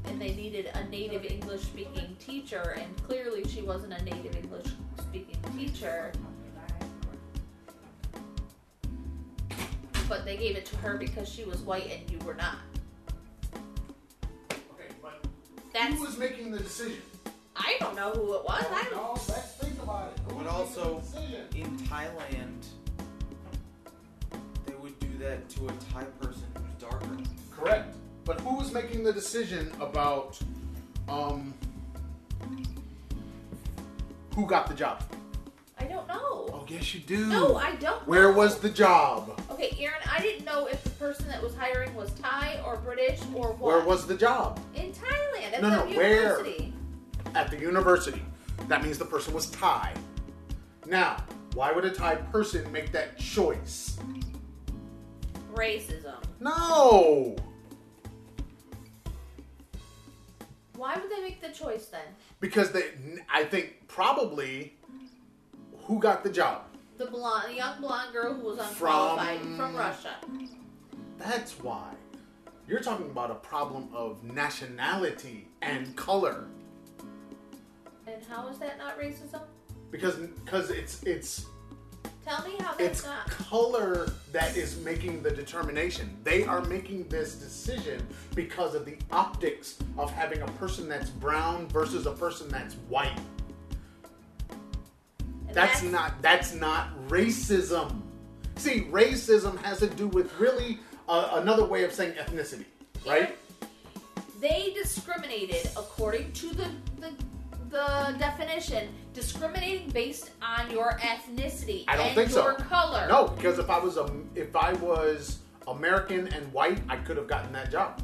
And 0.06 0.20
they 0.20 0.34
needed 0.34 0.66
a 0.74 0.84
native 0.90 1.24
English 1.24 1.62
speaking 1.62 2.14
teacher, 2.20 2.76
and 2.78 3.02
clearly 3.04 3.42
she 3.46 3.62
wasn't 3.62 3.94
a 3.94 4.02
native 4.04 4.36
English 4.36 4.66
speaking 4.98 5.38
teacher. 5.56 6.12
But 10.08 10.24
they 10.24 10.36
gave 10.36 10.56
it 10.56 10.64
to 10.66 10.76
her 10.78 10.96
because 10.96 11.28
she 11.28 11.44
was 11.44 11.60
white 11.60 11.90
and 11.90 12.10
you 12.10 12.18
were 12.26 12.34
not. 12.34 12.56
Okay, 14.52 14.88
but 15.02 15.24
That's 15.72 15.94
who 15.94 16.02
was 16.04 16.16
making 16.18 16.50
the 16.50 16.58
decision? 16.58 16.98
I 17.56 17.76
don't 17.80 17.94
know 17.96 18.10
who 18.10 18.34
it 18.34 18.44
was. 18.44 18.64
I 18.70 18.82
don't. 18.90 18.94
No, 18.94 19.12
let's 19.12 19.52
think 19.54 19.80
about 19.82 20.12
it. 20.12 20.18
Who 20.28 20.34
But 20.36 20.44
was 20.44 20.46
also- 20.54 20.94
the 21.00 21.18
decision? 21.20 21.46
In 21.54 21.78
Thailand, 21.86 22.66
they 24.66 24.74
would 24.74 24.98
do 24.98 25.08
that 25.18 25.48
to 25.50 25.68
a 25.68 25.72
Thai 25.92 26.04
person 26.20 26.42
who's 26.56 26.74
darker. 26.82 27.16
Correct. 27.50 27.94
But 28.24 28.40
who 28.40 28.56
was 28.56 28.72
making 28.72 29.04
the 29.04 29.12
decision 29.12 29.70
about 29.80 30.38
um 31.08 31.54
who 34.34 34.46
got 34.46 34.66
the 34.66 34.74
job? 34.74 35.02
I 35.94 35.96
don't 35.96 36.08
know. 36.08 36.48
Oh 36.52 36.64
yes 36.68 36.92
you 36.94 37.00
do. 37.00 37.26
No, 37.26 37.56
I 37.56 37.76
don't. 37.76 38.06
Where 38.06 38.30
know. 38.32 38.36
was 38.38 38.58
the 38.58 38.68
job? 38.70 39.40
Okay, 39.50 39.76
Aaron. 39.78 40.00
I 40.10 40.20
didn't 40.20 40.44
know 40.44 40.66
if 40.66 40.82
the 40.82 40.90
person 40.90 41.28
that 41.28 41.40
was 41.42 41.54
hiring 41.54 41.94
was 41.94 42.10
Thai 42.14 42.60
or 42.66 42.76
British 42.78 43.20
or 43.34 43.52
what. 43.52 43.60
Where 43.60 43.84
was 43.84 44.06
the 44.06 44.16
job? 44.16 44.58
in 44.74 44.92
Thailand 44.92 45.52
at 45.52 45.62
No, 45.62 45.70
the 45.70 45.90
no, 45.90 45.96
where? 45.96 46.44
At 47.34 47.50
the 47.50 47.58
university. 47.58 48.22
That 48.68 48.82
means 48.82 48.98
the 48.98 49.04
person 49.04 49.34
was 49.34 49.50
Thai. 49.50 49.94
Now, 50.86 51.22
why 51.54 51.70
would 51.70 51.84
a 51.84 51.90
Thai 51.90 52.16
person 52.16 52.70
make 52.72 52.90
that 52.92 53.16
choice? 53.18 53.96
Racism. 55.54 56.16
No. 56.40 57.36
Why 60.76 60.96
would 60.96 61.08
they 61.10 61.20
make 61.22 61.40
the 61.40 61.50
choice 61.50 61.86
then? 61.86 62.02
Because 62.40 62.72
they 62.72 62.90
I 63.32 63.44
think 63.44 63.86
probably 63.86 64.74
who 65.84 65.98
got 65.98 66.22
the 66.24 66.30
job? 66.30 66.62
The 66.96 67.06
blonde, 67.06 67.50
the 67.50 67.56
young 67.56 67.80
blonde 67.80 68.12
girl 68.12 68.34
who 68.34 68.42
was 68.46 68.58
From- 68.58 69.18
from, 69.56 69.76
Russia. 69.76 70.16
That's 71.18 71.52
why. 71.60 71.92
You're 72.68 72.80
talking 72.80 73.10
about 73.10 73.30
a 73.30 73.34
problem 73.36 73.88
of 73.92 74.22
nationality 74.24 75.48
and 75.60 75.94
color. 75.96 76.46
And 78.06 78.22
how 78.28 78.48
is 78.48 78.58
that 78.58 78.78
not 78.78 78.98
racism? 78.98 79.42
Because 79.90 80.16
because 80.16 80.70
it's 80.70 81.02
it's 81.02 81.46
Tell 82.24 82.42
me 82.46 82.54
how 82.58 82.72
that's 82.74 82.80
it's 83.00 83.04
not. 83.04 83.26
color 83.28 84.10
that 84.32 84.56
is 84.56 84.78
making 84.80 85.22
the 85.22 85.30
determination. 85.30 86.16
They 86.24 86.44
are 86.44 86.62
making 86.62 87.08
this 87.08 87.34
decision 87.34 88.06
because 88.34 88.74
of 88.74 88.86
the 88.86 88.96
optics 89.10 89.76
of 89.98 90.10
having 90.10 90.40
a 90.40 90.46
person 90.52 90.88
that's 90.88 91.10
brown 91.10 91.68
versus 91.68 92.06
a 92.06 92.12
person 92.12 92.48
that's 92.48 92.74
white. 92.88 93.18
And 95.56 95.68
That's 95.68 95.82
not 95.82 96.22
that's 96.22 96.54
not 96.54 96.88
racism. 97.08 98.00
See, 98.56 98.82
racism 98.90 99.56
has 99.62 99.78
to 99.80 99.86
do 99.86 100.08
with 100.08 100.32
really 100.38 100.78
uh, 101.08 101.30
another 101.34 101.64
way 101.64 101.84
of 101.84 101.92
saying 101.92 102.14
ethnicity, 102.14 102.64
right? 103.06 103.36
They 104.40 104.72
discriminated 104.74 105.70
according 105.76 106.32
to 106.32 106.48
the, 106.54 106.70
the 106.98 107.12
the 107.70 108.14
definition, 108.18 108.88
discriminating 109.12 109.90
based 109.90 110.30
on 110.42 110.70
your 110.70 110.98
ethnicity 110.98 111.84
I 111.88 111.96
don't 111.96 112.06
and 112.06 112.14
think 112.14 112.30
so. 112.30 112.42
your 112.44 112.54
color. 112.54 113.06
No, 113.08 113.28
because 113.28 113.58
if 113.58 113.70
I 113.70 113.78
was 113.78 113.96
a 113.96 114.08
if 114.34 114.54
I 114.56 114.72
was 114.74 115.38
American 115.68 116.28
and 116.28 116.52
white, 116.52 116.80
I 116.88 116.96
could 116.96 117.16
have 117.16 117.28
gotten 117.28 117.52
that 117.52 117.70
job. 117.70 118.02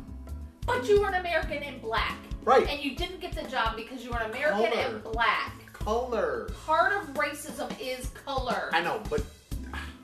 But 0.66 0.88
you 0.88 1.00
were 1.00 1.08
an 1.08 1.14
American 1.14 1.62
and 1.62 1.80
black. 1.82 2.16
Right. 2.42 2.66
And 2.68 2.80
you 2.82 2.96
didn't 2.96 3.20
get 3.20 3.32
the 3.32 3.42
job 3.48 3.76
because 3.76 4.04
you 4.04 4.10
were 4.10 4.18
an 4.18 4.30
American 4.30 4.70
Color. 4.70 4.94
and 4.94 5.02
black. 5.02 5.52
Color. 5.84 6.50
Part 6.66 6.92
of 6.92 7.08
racism 7.14 7.70
is 7.80 8.08
color. 8.24 8.70
I 8.72 8.80
know, 8.82 9.00
but 9.08 9.22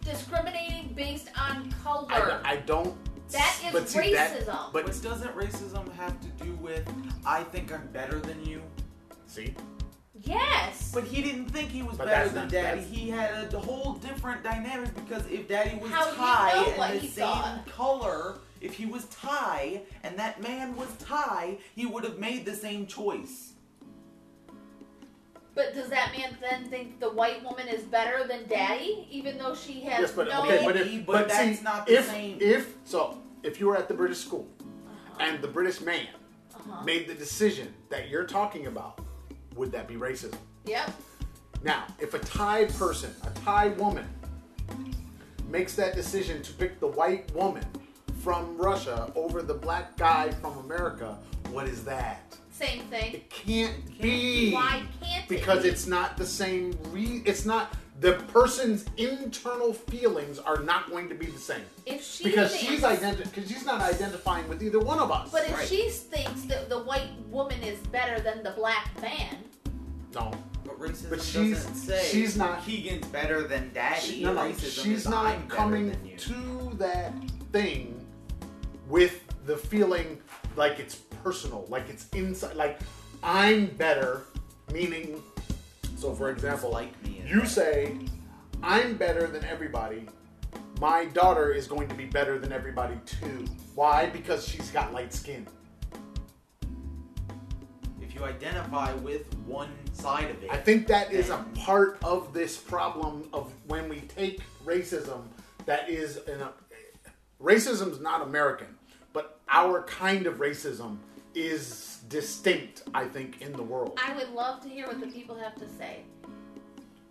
Discriminating 0.03 0.93
based 0.95 1.29
on 1.39 1.70
color. 1.83 2.41
I, 2.45 2.53
I 2.53 2.57
don't. 2.59 2.97
That 3.33 3.57
is 3.66 3.72
but 3.72 3.89
see, 3.89 4.12
that- 4.14 4.39
racism. 4.47 4.72
but 4.72 4.87
But 4.87 5.03
doesn't 5.03 5.35
racism 5.37 5.93
have 5.97 6.18
to 6.20 6.29
do 6.45 6.53
with 6.55 6.89
I 7.27 7.43
think 7.43 7.72
I'm 7.72 7.89
better 7.89 8.20
than 8.20 8.45
you? 8.45 8.62
see, 9.27 9.55
yes. 10.22 10.93
But 10.95 11.03
he 11.05 11.20
didn't 11.22 11.47
think 11.47 11.70
he 11.70 11.83
was 11.83 11.99
But 11.99 12.07
better 12.07 12.20
that's 12.22 12.33
than 12.35 12.43
not- 12.45 12.53
Daddy. 12.53 12.81
that's- 12.81 12.97
He 12.97 13.11
had 13.11 13.53
a 13.53 13.59
whole 13.59 13.95
different 13.95 14.45
dynamic 14.45 14.95
because 14.95 15.27
if 15.27 15.49
Daddy 15.49 15.77
was 15.79 15.91
How 15.91 16.05
do 16.05 16.11
you 16.12 16.16
Thai 16.16 16.53
know 16.55 16.64
and 16.68 16.79
what 16.79 16.93
the 16.93 16.99
he 17.01 17.09
same 17.09 17.27
thought? 17.27 17.66
color, 17.66 18.39
if 18.61 18.74
he 18.74 18.87
was 18.87 19.07
Thai 19.07 19.83
and 20.05 20.16
that 20.20 20.41
man 20.41 20.77
was 20.77 20.89
Thai, 21.01 21.59
he 21.74 21.85
would 21.85 22.05
have 22.05 22.18
made 22.18 22.45
the 22.47 22.55
same 22.55 22.87
choice. 22.87 23.45
But 25.57 25.74
does 25.74 25.88
that 25.88 26.12
man 26.16 26.36
then 26.40 26.66
think 26.66 27.00
the 27.00 27.11
white 27.11 27.42
woman 27.42 27.66
is 27.66 27.82
better 27.82 28.24
than 28.28 28.46
daddy, 28.46 29.09
even 29.11 29.38
though 29.38 29.54
she 29.54 29.80
has 29.80 30.00
yes, 30.00 30.12
but 30.12 30.28
no? 30.28 30.42
okay, 30.44 30.62
but 30.64 30.74
Maybe, 30.76 30.96
if 30.98 31.07
but 31.07 31.12
but 31.12 31.28
that's 31.28 31.59
see, 31.59 31.64
not 31.64 31.86
the 31.86 31.94
if 31.98 32.07
same. 32.07 32.36
if 32.40 32.74
so, 32.84 33.18
if 33.42 33.59
you 33.59 33.66
were 33.66 33.76
at 33.76 33.88
the 33.88 33.94
British 33.94 34.18
school 34.18 34.46
Uh-huh. 34.61 35.16
and 35.20 35.42
the 35.42 35.48
British 35.48 35.80
man. 35.80 36.07
Uh-huh. 36.54 36.82
made 36.84 37.07
the 37.09 37.14
decision 37.14 37.72
that 37.90 38.09
you're 38.09 38.24
talking 38.26 38.66
about, 38.66 39.00
would 39.57 39.70
that 39.72 39.86
be 39.88 39.94
racism? 39.94 40.34
Yep. 40.66 40.90
Now, 41.62 41.84
if 42.00 42.12
a 42.14 42.18
Thai 42.18 42.64
person, 42.66 43.14
a 43.24 43.30
Thai 43.40 43.68
woman, 43.68 44.07
makes 45.48 45.74
that 45.76 45.94
decision 45.94 46.42
to 46.42 46.52
pick 46.52 46.80
the 46.80 46.86
white 46.88 47.32
woman 47.34 47.64
from 48.22 48.57
Russia 48.59 49.12
over 49.14 49.42
the 49.42 49.54
black 49.54 49.96
guy 49.96 50.30
from 50.40 50.59
America, 50.59 51.16
what 51.50 51.66
is 51.68 51.84
that? 51.84 52.36
Same 52.59 52.80
thing. 52.84 53.14
It 53.14 53.30
can't 53.30 54.00
be. 54.00 54.52
Why 54.54 54.82
can't 55.02 55.24
it 55.24 55.28
Because 55.28 55.62
be? 55.64 55.68
it's 55.68 55.86
not 55.86 56.16
the 56.16 56.24
same. 56.26 56.76
Re- 56.90 57.22
it's 57.26 57.44
not 57.44 57.74
the 58.00 58.12
person's 58.32 58.84
internal 58.96 59.72
feelings 59.74 60.38
are 60.38 60.62
not 60.62 60.90
going 60.90 61.09
to 61.11 61.14
be 61.14 61.26
the 61.26 61.38
same. 61.38 61.61
If 61.84 62.02
she 62.02 62.24
Because 62.24 62.52
thinks, 62.52 62.66
she's 62.66 62.80
identi- 62.82 63.24
because 63.24 63.48
she's 63.50 63.64
not 63.66 63.80
identifying 63.82 64.48
with 64.48 64.62
either 64.62 64.78
one 64.80 64.98
of 64.98 65.11
us. 65.11 65.30
But 65.30 65.46
if 65.48 65.54
Right. 65.54 65.68
she 65.68 65.90
thinks 65.90 66.42
that 66.42 66.68
the 66.70 66.78
white 66.82 67.11
woman 67.28 67.62
is 67.62 67.78
better 67.88 68.20
than 68.20 68.42
the 68.42 68.50
black 68.52 68.90
man, 69.02 69.36
no, 70.14 70.30
But 70.64 70.80
racism 70.80 71.11
But 71.11 71.22
she's- 71.22 71.59
doesn't 71.59 71.74
say 71.76 72.09
she's 72.11 72.36
not- 72.36 72.64
Keegan's 72.66 73.07
better 73.09 73.46
than 73.46 73.70
Daddy. 73.72 74.00
She- 74.00 74.22
no, 74.24 74.32
no, 74.32 74.40
Racism 74.42 74.82
she's 74.82 74.86
is 75.00 75.09
not 75.09 75.26
I'm 75.26 75.46
coming 75.48 75.90
than 75.90 76.04
you. 76.07 76.16
to 76.18 76.72
that 76.78 77.12
thing 77.52 78.04
with 78.88 79.20
the 79.46 79.57
feeling 79.57 80.20
like 80.57 80.78
it's 80.80 80.96
personal, 81.27 81.66
like 81.68 81.89
it's 81.89 82.09
inside, 82.11 82.55
like 82.55 82.79
I'm 83.20 83.66
better, 83.66 84.22
meaning. 84.72 85.20
So, 85.97 86.14
for 86.14 86.31
example, 86.31 86.70
like 86.70 86.93
you 87.05 87.45
say, 87.47 87.99
"I'm 88.62 88.97
better 88.97 89.27
than 89.27 89.45
everybody." 89.45 90.07
My 90.81 91.07
daughter 91.07 91.51
is 91.51 91.66
going 91.66 91.89
to 91.89 91.97
be 91.97 92.05
better 92.05 92.39
than 92.39 92.53
everybody 92.53 92.95
too. 93.07 93.45
Why? 93.74 94.07
Because 94.07 94.47
she's 94.47 94.70
got 94.70 94.93
light 94.93 95.12
skin. 95.12 95.49
If 98.01 98.14
you 98.14 98.22
identify 98.22 98.93
with 98.95 99.27
one 99.47 99.72
side 99.95 100.31
of 100.31 100.41
it, 100.45 100.51
I 100.53 100.59
think 100.59 100.87
that 100.87 101.12
is 101.12 101.31
a 101.31 101.45
part 101.57 101.99
of 102.05 102.33
this 102.35 102.57
problem 102.57 103.29
of 103.33 103.53
when 103.66 103.89
we 103.89 104.03
take 104.03 104.43
racism 104.64 105.22
that 105.64 105.91
is 105.91 106.18
in 106.29 106.41
a 106.41 106.53
racism's 107.43 108.01
not 108.01 108.22
American, 108.22 108.68
but 109.12 109.41
our 109.49 109.83
kind 109.83 110.27
of 110.29 110.37
racism 110.37 110.99
is 111.37 111.99
distinct, 112.09 112.82
I 112.95 113.05
think, 113.05 113.43
in 113.43 113.53
the 113.53 113.62
world. 113.62 113.99
I 114.03 114.14
would 114.16 114.30
love 114.30 114.62
to 114.62 114.68
hear 114.68 114.87
what 114.87 115.01
the 115.01 115.07
people 115.07 115.37
have 115.37 115.55
to 115.57 115.68
say. 115.68 116.01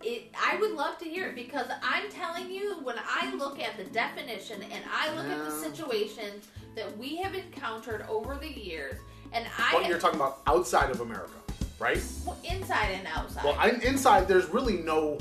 It, 0.02 0.34
I 0.36 0.56
would 0.56 0.72
love 0.72 0.98
to 0.98 1.04
hear 1.06 1.28
it 1.28 1.34
because 1.34 1.66
I'm 1.82 2.10
telling 2.10 2.50
you, 2.50 2.76
when 2.82 2.96
I 2.98 3.32
look 3.34 3.60
at 3.60 3.76
the 3.76 3.84
definition 3.84 4.62
and 4.62 4.84
I 4.92 5.14
look 5.14 5.26
at 5.26 5.38
the 5.38 5.52
ah. 5.52 5.60
situations 5.62 6.48
that 6.74 6.96
we 6.98 7.16
have 7.16 7.34
encountered 7.34 8.04
over 8.08 8.36
the 8.36 8.50
years, 8.50 8.96
and 9.32 9.46
I 9.58 9.74
What 9.74 9.88
you're 9.88 9.98
talking 9.98 10.20
about 10.20 10.40
outside 10.46 10.90
of 10.90 11.00
America, 11.00 11.38
right? 11.78 12.02
well, 12.26 12.36
inside 12.44 12.90
and 12.92 13.06
outside. 13.06 13.44
Well, 13.44 13.56
I'm 13.58 13.80
inside. 13.80 14.28
There's 14.28 14.48
really 14.48 14.78
no 14.78 15.18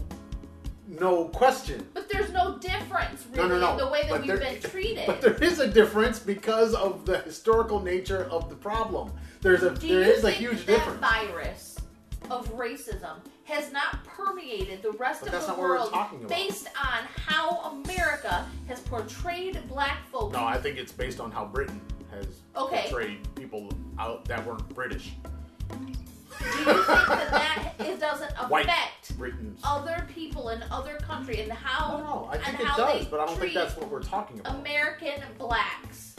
no 0.88 1.26
question. 1.26 1.86
but 1.94 2.10
there's 2.10 2.32
no 2.32 2.58
difference 2.60 3.26
really 3.34 3.50
no, 3.50 3.60
no. 3.60 3.72
in 3.72 3.78
the 3.78 3.88
way 3.90 4.02
that 4.04 4.10
But 4.12 4.22
we've 4.22 4.28
there- 4.28 4.38
been 4.38 4.62
treated. 4.72 5.06
But 5.08 5.22
there 5.22 5.34
is 5.44 5.60
a 5.60 5.68
difference 5.68 6.20
because 6.20 6.74
of 6.74 7.06
the 7.06 7.20
historical 7.20 7.80
nature 7.82 8.26
of 8.32 8.50
the 8.50 8.56
problem. 8.56 9.12
There's 9.42 9.64
a 9.64 9.72
Do 9.74 9.88
there 9.88 10.12
is 10.12 10.24
a 10.24 10.32
huge 10.32 10.66
that, 10.66 10.78
difference. 10.78 11.00
virus 11.00 11.78
of 12.32 12.52
racism 12.56 13.18
has 13.44 13.72
not 13.72 14.04
permeated 14.06 14.82
the 14.82 14.92
rest 14.94 15.22
But 15.24 15.34
of 15.34 15.42
the 15.42 15.48
not 15.48 15.58
what 15.58 15.60
we're 15.60 15.76
world 15.76 16.28
based 16.28 16.68
on 16.76 17.04
how 17.28 17.60
America 17.84 18.46
has 18.68 18.80
portrayed 18.80 19.60
black 19.68 20.00
folks? 20.12 20.34
No, 20.34 20.44
I 20.44 20.58
think 20.58 20.78
it's 20.78 20.92
based 20.92 21.20
on 21.20 21.30
how 21.32 21.46
Britain 21.46 21.80
has 22.12 22.26
Okay. 22.58 22.86
portrayed 22.90 23.36
people 23.36 23.70
out 24.00 24.26
that 24.26 24.44
weren't 24.46 24.68
British. 24.74 25.12
Do 26.40 26.46
you 26.60 26.66
think 26.66 26.88
that 26.88 27.32
that 27.32 27.74
it 27.80 28.00
doesn't 28.00 28.32
White 28.50 28.66
affect 28.66 29.18
Britons. 29.18 29.60
other 29.64 30.08
people 30.14 30.50
in 30.50 30.64
other 30.72 30.96
country 30.98 31.42
and 31.42 31.52
how 31.52 31.98
no, 31.98 32.04
no, 32.04 32.30
I 32.32 32.36
and 32.36 32.44
think 32.44 32.60
it 32.60 32.66
how 32.68 32.78
does, 32.78 33.04
they 33.06 33.12
but 33.12 33.20
I 33.20 33.26
don't 33.26 33.38
think 33.40 33.52
treat 33.52 33.54
that's 33.54 33.76
what 33.78 33.90
we're 33.90 34.02
talking 34.04 34.40
about. 34.40 34.56
American 34.60 35.22
blacks? 35.38 36.16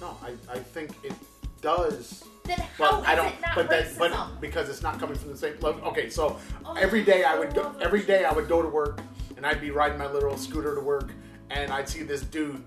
no, 0.00 0.16
I, 0.22 0.30
I 0.52 0.58
think 0.58 0.90
it 1.02 1.12
does. 1.60 2.24
Then 2.44 2.58
But 2.78 2.90
how 2.92 3.00
is 3.00 3.06
I 3.06 3.14
don't. 3.14 3.26
it 3.26 3.40
not 3.42 3.54
but 3.56 3.68
that, 3.70 3.86
racism? 3.86 3.98
but 3.98 4.40
because 4.40 4.68
it's 4.68 4.82
not 4.82 4.98
coming 5.00 5.16
from 5.16 5.30
the 5.32 5.36
same. 5.36 5.54
Look, 5.60 5.82
okay, 5.84 6.08
so 6.08 6.38
Oh, 6.64 6.74
every 6.74 7.02
day 7.04 7.24
I 7.24 7.36
would 7.38 7.52
go. 7.54 7.62
love 7.62 7.94
it. 7.94 8.06
day 8.06 8.24
I 8.24 8.32
would 8.32 8.48
go 8.48 8.62
to 8.62 8.68
work, 8.68 9.00
and 9.36 9.44
I'd 9.44 9.60
be 9.60 9.70
riding 9.70 9.98
my 9.98 10.10
little 10.10 10.36
scooter 10.36 10.74
to 10.74 10.80
work, 10.80 11.10
and 11.50 11.72
I'd 11.72 11.88
see 11.88 12.02
this 12.04 12.22
dude 12.22 12.62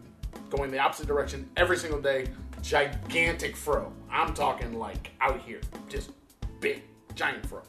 going 0.50 0.70
the 0.72 0.80
opposite 0.80 1.08
direction 1.08 1.50
every 1.58 1.78
single 1.78 2.02
day. 2.02 2.28
Gigantic 2.62 3.56
fro. 3.56 3.92
I'm 4.12 4.34
talking 4.34 4.78
like 4.78 5.12
out 5.22 5.40
here, 5.42 5.62
just 5.90 6.12
big, 6.62 6.84
giant 7.16 7.45
fro. 7.45 7.62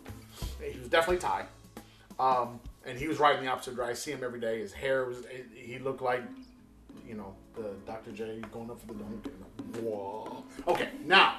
He 0.62 0.78
was 0.78 0.88
definitely 0.88 1.18
Thai. 1.18 1.46
Um, 2.20 2.60
and 2.86 2.96
he 2.96 3.08
was 3.08 3.18
riding 3.18 3.44
the 3.44 3.50
opposite 3.50 3.74
direction. 3.74 3.90
I 3.90 3.94
see 3.94 4.12
him 4.12 4.22
every 4.22 4.38
day. 4.38 4.60
His 4.60 4.72
hair 4.72 5.06
was. 5.06 5.24
He 5.54 5.78
looked 5.78 6.02
like, 6.02 6.22
you 7.08 7.14
know, 7.14 7.34
the 7.56 7.74
Dr. 7.86 8.12
J 8.12 8.40
going 8.52 8.70
up 8.70 8.80
for 8.80 8.92
the 8.92 8.94
dunk. 8.94 9.28
Whoa. 9.80 10.44
Okay, 10.68 10.90
now 11.04 11.38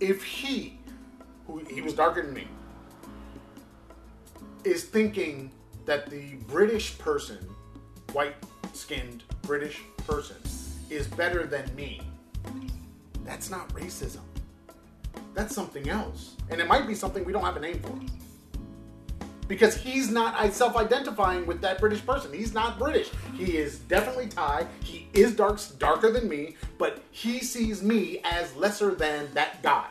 if 0.00 0.24
he, 0.24 0.78
who 1.46 1.58
he 1.58 1.82
was 1.82 1.94
darker 1.94 2.22
than 2.22 2.32
me, 2.32 2.46
is 4.64 4.84
thinking 4.84 5.50
that 5.86 6.10
the 6.10 6.34
British 6.48 6.98
person, 6.98 7.38
white 8.12 8.34
skinned 8.72 9.22
British 9.42 9.80
person, 10.06 10.36
is 10.88 11.06
better 11.06 11.46
than 11.46 11.72
me, 11.74 12.00
that's 13.24 13.50
not 13.50 13.68
racism. 13.74 14.20
That's 15.34 15.54
something 15.54 15.88
else. 15.88 16.36
And 16.50 16.60
it 16.60 16.66
might 16.66 16.86
be 16.86 16.94
something 16.94 17.24
we 17.24 17.32
don't 17.32 17.44
have 17.44 17.56
a 17.56 17.60
name 17.60 17.80
for. 17.80 17.98
Because 19.48 19.76
he's 19.76 20.10
not 20.10 20.52
self 20.52 20.76
identifying 20.76 21.44
with 21.44 21.60
that 21.62 21.80
British 21.80 22.04
person. 22.06 22.32
He's 22.32 22.54
not 22.54 22.78
British. 22.78 23.10
He 23.34 23.56
is 23.56 23.80
definitely 23.80 24.28
Thai. 24.28 24.66
He 24.84 25.08
is 25.12 25.34
dark, 25.34 25.60
darker 25.78 26.12
than 26.12 26.28
me, 26.28 26.56
but 26.78 27.02
he 27.10 27.40
sees 27.40 27.82
me 27.82 28.20
as 28.24 28.54
lesser 28.54 28.94
than 28.94 29.28
that 29.34 29.62
guy. 29.62 29.86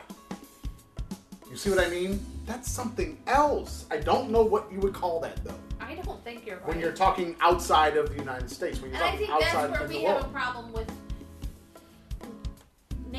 You 1.50 1.56
see 1.56 1.68
what 1.68 1.84
I 1.84 1.90
mean? 1.90 2.24
That's 2.46 2.70
something 2.70 3.18
else. 3.26 3.86
I 3.90 3.98
don't 3.98 4.30
know 4.30 4.42
what 4.42 4.70
you 4.72 4.80
would 4.80 4.94
call 4.94 5.20
that 5.20 5.44
though. 5.44 5.54
I 5.80 5.94
don't 5.94 6.22
think 6.24 6.46
you're 6.46 6.56
right. 6.56 6.68
When 6.68 6.80
you're 6.80 6.92
talking 6.92 7.36
outside 7.40 7.96
of 7.96 8.10
the 8.10 8.16
United 8.16 8.50
States, 8.50 8.80
when 8.80 8.92
you're 8.92 9.02
and 9.02 9.04
I 9.04 9.10
talking 9.10 9.26
think 9.26 9.40
that's 9.40 9.54
outside 9.54 9.70
where 9.72 9.80
of 9.82 9.88
the 9.88 9.98
we 9.98 10.04
have 10.04 10.24
a 10.24 10.28
problem 10.28 10.72
with 10.72 10.90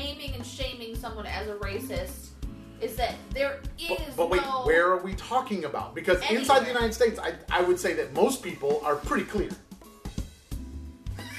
naming 0.02 0.34
and 0.34 0.44
shaming 0.44 0.96
someone 0.96 1.26
as 1.26 1.48
a 1.48 1.54
racist. 1.54 2.28
Is 2.80 2.96
that 2.96 3.14
there 3.32 3.60
is 3.78 3.88
But, 3.88 4.16
but 4.16 4.30
wait, 4.30 4.42
no 4.42 4.64
where 4.64 4.90
are 4.90 4.98
we 4.98 5.14
talking 5.14 5.64
about? 5.64 5.94
Because 5.94 6.18
inside 6.28 6.60
the 6.60 6.68
United 6.68 6.92
States, 6.92 7.18
I, 7.18 7.34
I 7.48 7.62
would 7.62 7.78
say 7.78 7.92
that 7.94 8.12
most 8.12 8.42
people 8.42 8.82
are 8.84 8.96
pretty 8.96 9.24
clear. 9.24 9.50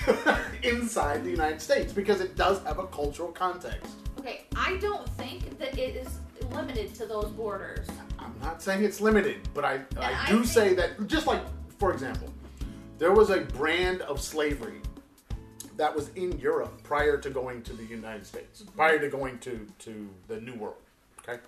inside 0.64 1.24
the 1.24 1.30
United 1.30 1.62
States, 1.62 1.92
because 1.94 2.22
it 2.22 2.36
does 2.36 2.62
have 2.64 2.80
a 2.80 2.88
cultural 2.88 3.30
context. 3.30 3.94
Okay, 4.20 4.46
I 4.56 4.78
don't 4.78 5.08
think 5.10 5.58
that 5.60 5.78
it 5.78 5.96
is 5.96 6.20
limited 6.52 6.94
to 6.96 7.06
those 7.06 7.30
borders. 7.32 7.88
I'm 8.20 8.34
not 8.42 8.62
saying 8.62 8.84
it's 8.84 9.02
limited, 9.02 9.38
but 9.54 9.66
I, 9.66 9.82
I 9.98 10.14
I 10.14 10.30
do 10.30 10.46
say 10.46 10.74
that, 10.76 11.08
just 11.08 11.28
like, 11.28 11.42
for 11.78 11.92
example, 11.92 12.34
there 12.98 13.12
was 13.12 13.30
a 13.30 13.42
brand 13.42 14.02
of 14.02 14.22
slavery 14.22 14.82
that 15.78 15.96
was 15.96 16.10
in 16.10 16.40
Europe 16.40 16.84
prior 16.84 17.18
to 17.18 17.30
going 17.30 17.62
to 17.64 17.74
the 17.74 17.84
United 17.86 18.26
States, 18.26 18.64
prior 18.76 19.00
to 19.00 19.10
going 19.10 19.40
to, 19.40 19.68
to 19.80 20.10
the 20.28 20.40
New 20.40 20.56
World. 20.56 20.76
Okay, 21.20 21.42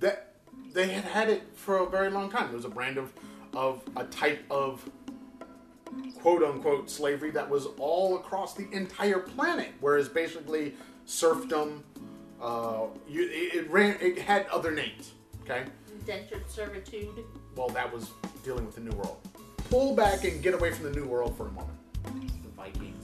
that 0.00 0.32
they 0.72 0.88
had 0.88 1.04
had 1.04 1.28
it 1.28 1.42
for 1.54 1.78
a 1.78 1.86
very 1.88 2.10
long 2.10 2.30
time. 2.30 2.46
There 2.46 2.56
was 2.56 2.64
a 2.64 2.68
brand 2.70 2.98
of 2.98 3.12
of 3.54 3.82
a 3.96 4.04
type 4.04 4.44
of 4.50 4.88
quote 6.20 6.42
unquote 6.42 6.90
slavery 6.90 7.30
that 7.32 7.48
was 7.48 7.66
all 7.78 8.16
across 8.16 8.54
the 8.54 8.68
entire 8.72 9.20
planet, 9.20 9.68
whereas 9.80 10.08
basically 10.08 10.74
serfdom, 11.06 11.84
uh, 12.40 12.86
you, 13.08 13.22
it, 13.28 13.54
it 13.54 13.70
ran, 13.70 13.96
it 14.00 14.18
had 14.18 14.46
other 14.46 14.70
names. 14.72 15.12
Okay, 15.42 15.64
Indentured 16.00 16.48
servitude. 16.50 17.24
well, 17.54 17.68
that 17.68 17.92
was 17.92 18.10
dealing 18.42 18.64
with 18.64 18.74
the 18.74 18.80
New 18.80 18.96
World. 18.96 19.18
Pull 19.70 19.94
back 19.94 20.24
and 20.24 20.42
get 20.42 20.54
away 20.54 20.72
from 20.72 20.84
the 20.84 20.98
New 20.98 21.06
World 21.06 21.36
for 21.36 21.48
a 21.48 21.52
moment. 21.52 21.76
The 22.04 22.50
Vikings 22.56 23.03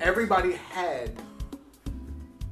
Everybody 0.00 0.52
had 0.52 1.18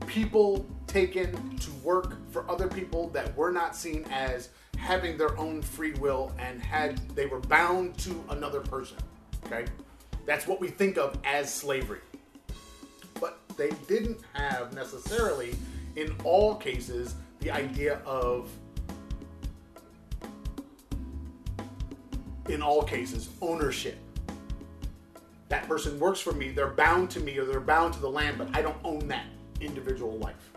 people 0.06 0.64
taken 0.86 1.56
to 1.58 1.70
work 1.82 2.16
for 2.30 2.48
other 2.50 2.68
people 2.68 3.08
that 3.10 3.36
were 3.36 3.52
not 3.52 3.76
seen 3.76 4.04
as 4.10 4.48
having 4.78 5.18
their 5.18 5.36
own 5.38 5.60
free 5.60 5.92
will 5.94 6.32
and 6.38 6.62
had 6.62 6.98
they 7.10 7.26
were 7.26 7.40
bound 7.40 7.98
to 7.98 8.24
another 8.30 8.60
person. 8.60 8.96
Okay? 9.44 9.66
That's 10.24 10.46
what 10.46 10.60
we 10.60 10.68
think 10.68 10.96
of 10.96 11.18
as 11.24 11.52
slavery. 11.52 12.00
But 13.20 13.40
they 13.56 13.70
didn't 13.88 14.20
have 14.32 14.72
necessarily 14.72 15.54
in 15.96 16.14
all 16.24 16.54
cases 16.54 17.14
the 17.40 17.50
idea 17.50 18.00
of 18.06 18.48
in 22.48 22.62
all 22.62 22.82
cases 22.82 23.28
ownership 23.40 23.98
that 25.48 25.68
person 25.68 25.98
works 25.98 26.20
for 26.20 26.32
me, 26.32 26.50
they're 26.50 26.68
bound 26.68 27.10
to 27.10 27.20
me 27.20 27.38
or 27.38 27.44
they're 27.44 27.60
bound 27.60 27.94
to 27.94 28.00
the 28.00 28.08
land, 28.08 28.38
but 28.38 28.48
I 28.54 28.62
don't 28.62 28.76
own 28.84 29.06
that 29.08 29.26
individual 29.60 30.18
life. 30.18 30.50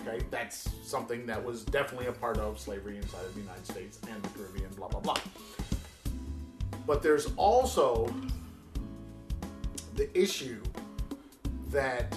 Okay, 0.00 0.24
that's 0.30 0.70
something 0.82 1.26
that 1.26 1.44
was 1.44 1.62
definitely 1.64 2.06
a 2.06 2.12
part 2.12 2.38
of 2.38 2.58
slavery 2.58 2.96
inside 2.96 3.24
of 3.24 3.34
the 3.34 3.40
United 3.40 3.66
States 3.66 4.00
and 4.10 4.22
the 4.22 4.28
Caribbean, 4.30 4.70
blah, 4.70 4.88
blah, 4.88 5.00
blah. 5.00 5.18
But 6.86 7.02
there's 7.02 7.28
also 7.36 8.12
the 9.94 10.18
issue 10.18 10.62
that 11.68 12.16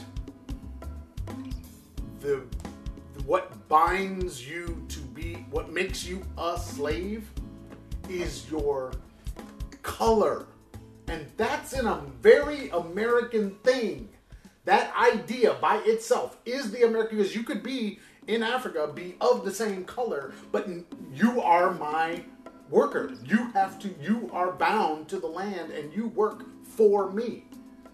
the 2.22 2.44
what 3.26 3.68
binds 3.68 4.48
you 4.48 4.84
to 4.90 5.00
be 5.00 5.46
what 5.52 5.72
makes 5.72 6.06
you 6.06 6.22
a 6.38 6.58
slave 6.58 7.30
is 8.10 8.50
your 8.50 8.92
color 9.82 10.48
and 11.08 11.26
that's 11.38 11.74
in 11.74 11.86
a 11.86 12.02
very 12.22 12.70
american 12.70 13.52
thing 13.64 14.10
that 14.66 14.94
idea 14.96 15.56
by 15.56 15.78
itself 15.86 16.38
is 16.46 16.72
the 16.72 16.84
american 16.84 17.18
because 17.18 17.36
you 17.36 17.44
could 17.44 17.64
be 17.64 18.00
in 18.28 18.44
africa 18.44 18.90
be 18.94 19.16
of 19.22 19.44
the 19.44 19.54
same 19.54 19.84
color 19.84 20.34
but 20.52 20.68
you 21.14 21.42
are 21.42 21.74
my 21.74 22.24
worker 22.70 23.12
you 23.26 23.52
have 23.52 23.78
to 23.78 23.94
you 24.02 24.30
are 24.34 24.52
bound 24.52 25.08
to 25.08 25.20
the 25.20 25.28
land 25.28 25.72
and 25.72 25.94
you 25.94 26.08
work 26.08 26.46
for 26.64 27.12
me 27.12 27.44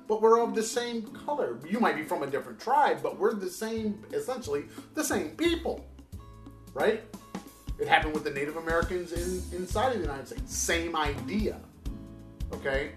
but 0.10 0.24
we're 0.24 0.42
of 0.42 0.56
the 0.56 0.64
same 0.64 1.04
color. 1.04 1.60
You 1.70 1.80
might 1.80 1.96
be 1.96 2.04
from 2.04 2.24
a 2.24 2.28
different 2.28 2.60
tribe, 2.60 3.02
but 3.04 3.20
we're 3.20 3.36
the 3.36 3.50
same, 3.50 4.04
essentially, 4.12 4.64
the 4.96 5.04
same 5.04 5.30
people. 5.38 5.86
Right? 6.74 7.04
It 7.78 7.88
happened 7.88 8.14
with 8.14 8.24
the 8.24 8.32
Native 8.32 8.58
Americans 8.58 9.14
in, 9.14 9.56
inside 9.56 9.92
of 9.92 10.00
the 10.00 10.06
United 10.06 10.28
States. 10.28 10.58
Same 10.58 10.96
idea. 10.96 11.60
Okay? 12.54 12.92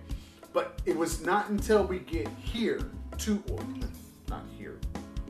But 0.52 0.80
it 0.84 0.96
was 0.96 1.22
not 1.24 1.48
until 1.48 1.84
we 1.84 2.00
get 2.00 2.28
here 2.40 2.80
to, 3.18 3.42
or 3.50 3.64
not 4.28 4.44
here, 4.58 4.78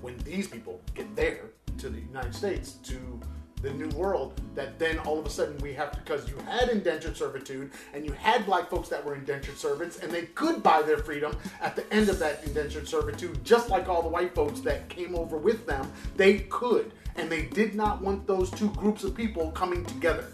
when 0.00 0.18
these 0.18 0.48
people 0.48 0.80
get 0.94 1.14
there 1.14 1.50
to 1.78 1.88
the 1.88 2.00
United 2.00 2.34
States, 2.34 2.72
to 2.84 3.20
the 3.62 3.72
new 3.72 3.88
world 3.90 4.40
that 4.56 4.78
then 4.78 4.98
all 5.00 5.18
of 5.18 5.24
a 5.24 5.30
sudden 5.30 5.56
we 5.58 5.72
have 5.72 5.92
to 5.92 5.98
because 6.00 6.28
you 6.28 6.36
had 6.48 6.68
indentured 6.68 7.16
servitude 7.16 7.70
and 7.94 8.04
you 8.04 8.10
had 8.12 8.44
black 8.44 8.68
folks 8.68 8.88
that 8.88 9.04
were 9.04 9.14
indentured 9.14 9.56
servants 9.56 9.98
and 10.00 10.10
they 10.10 10.22
could 10.22 10.62
buy 10.62 10.82
their 10.82 10.98
freedom 10.98 11.34
at 11.60 11.76
the 11.76 11.92
end 11.94 12.08
of 12.08 12.18
that 12.18 12.42
indentured 12.44 12.88
servitude 12.88 13.42
just 13.44 13.68
like 13.68 13.88
all 13.88 14.02
the 14.02 14.08
white 14.08 14.34
folks 14.34 14.60
that 14.60 14.88
came 14.88 15.14
over 15.14 15.38
with 15.38 15.64
them 15.64 15.90
they 16.16 16.40
could 16.40 16.92
and 17.14 17.30
they 17.30 17.42
did 17.42 17.74
not 17.74 18.02
want 18.02 18.26
those 18.26 18.50
two 18.50 18.68
groups 18.70 19.04
of 19.04 19.14
people 19.14 19.52
coming 19.52 19.84
together 19.84 20.32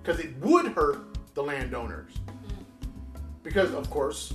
because 0.00 0.20
it 0.20 0.36
would 0.38 0.66
hurt 0.66 1.04
the 1.34 1.42
landowners 1.42 2.12
because 3.48 3.72
of 3.72 3.88
course 3.90 4.34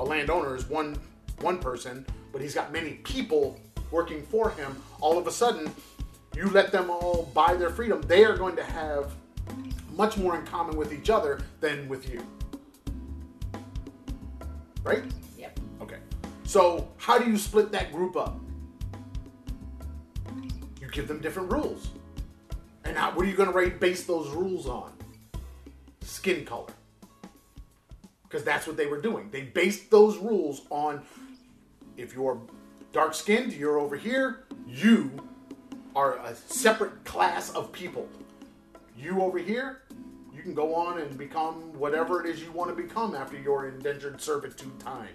a 0.00 0.04
landowner 0.04 0.56
is 0.56 0.68
one 0.68 0.98
one 1.40 1.58
person 1.58 2.06
but 2.32 2.40
he's 2.40 2.54
got 2.54 2.72
many 2.72 2.94
people 3.04 3.60
working 3.90 4.22
for 4.22 4.50
him 4.50 4.74
all 5.00 5.18
of 5.18 5.26
a 5.26 5.30
sudden 5.30 5.70
you 6.36 6.50
let 6.50 6.70
them 6.70 6.90
all 6.90 7.30
buy 7.32 7.54
their 7.54 7.70
freedom, 7.70 8.02
they 8.02 8.24
are 8.24 8.36
going 8.36 8.56
to 8.56 8.62
have 8.62 9.14
much 9.96 10.18
more 10.18 10.38
in 10.38 10.44
common 10.44 10.76
with 10.76 10.92
each 10.92 11.08
other 11.08 11.40
than 11.60 11.88
with 11.88 12.12
you. 12.12 12.24
Right? 14.82 15.02
Yep. 15.38 15.58
Okay. 15.80 15.98
So, 16.44 16.92
how 16.98 17.18
do 17.18 17.28
you 17.28 17.38
split 17.38 17.72
that 17.72 17.90
group 17.90 18.16
up? 18.16 18.38
You 20.78 20.88
give 20.92 21.08
them 21.08 21.20
different 21.20 21.50
rules. 21.50 21.88
And 22.84 22.96
how, 22.96 23.12
what 23.12 23.24
are 23.24 23.28
you 23.28 23.36
going 23.36 23.50
to 23.50 23.76
base 23.78 24.04
those 24.04 24.28
rules 24.28 24.66
on? 24.68 24.92
Skin 26.02 26.44
color. 26.44 26.68
Because 28.36 28.44
that's 28.44 28.66
what 28.66 28.76
they 28.76 28.84
were 28.84 29.00
doing. 29.00 29.30
They 29.30 29.44
based 29.44 29.90
those 29.90 30.18
rules 30.18 30.66
on 30.68 31.00
if 31.96 32.12
you're 32.12 32.38
dark 32.92 33.14
skinned, 33.14 33.54
you're 33.54 33.78
over 33.78 33.96
here, 33.96 34.44
you 34.68 35.10
are 35.94 36.18
a 36.18 36.34
separate 36.34 37.02
class 37.06 37.50
of 37.54 37.72
people. 37.72 38.06
You 38.94 39.22
over 39.22 39.38
here, 39.38 39.84
you 40.34 40.42
can 40.42 40.52
go 40.52 40.74
on 40.74 41.00
and 41.00 41.16
become 41.16 41.72
whatever 41.78 42.22
it 42.22 42.28
is 42.28 42.42
you 42.42 42.52
want 42.52 42.76
to 42.76 42.76
become 42.76 43.14
after 43.14 43.38
your 43.38 43.68
indentured 43.68 44.20
servitude 44.20 44.78
time. 44.80 45.14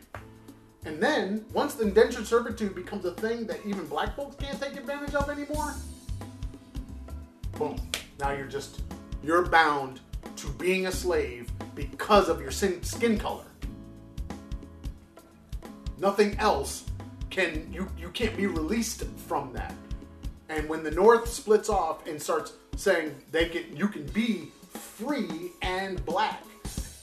And 0.86 1.00
then, 1.00 1.46
once 1.54 1.76
the 1.76 1.84
indentured 1.84 2.26
servitude 2.26 2.74
becomes 2.74 3.06
a 3.06 3.12
thing 3.12 3.46
that 3.46 3.60
even 3.68 3.86
black 3.86 4.16
folks 4.16 4.36
can't 4.38 4.60
take 4.60 4.76
advantage 4.78 5.14
of 5.14 5.30
anymore, 5.30 5.76
boom. 7.60 7.80
Now 8.20 8.32
you're 8.32 8.48
just, 8.48 8.82
you're 9.24 9.46
bound 9.46 10.00
to 10.38 10.48
being 10.54 10.88
a 10.88 10.92
slave 10.92 11.51
because 11.76 12.30
of 12.30 12.42
your 12.42 12.52
skin 12.52 13.18
color. 13.18 13.46
Nothing 15.98 16.38
else 16.40 16.86
can, 17.30 17.72
you, 17.72 17.88
you 17.98 18.10
can't 18.10 18.36
be 18.36 18.48
released 18.48 19.04
from 19.28 19.54
that. 19.54 19.74
And 20.50 20.68
when 20.68 20.84
the 20.84 20.92
North 20.92 21.30
splits 21.30 21.70
off 21.70 22.06
and 22.08 22.22
starts 22.22 22.54
saying 22.76 23.16
they 23.32 23.48
can, 23.48 23.76
you 23.76 23.88
can 23.88 24.06
be 24.08 24.52
free 24.72 25.52
and 25.62 26.04
black, 26.06 26.44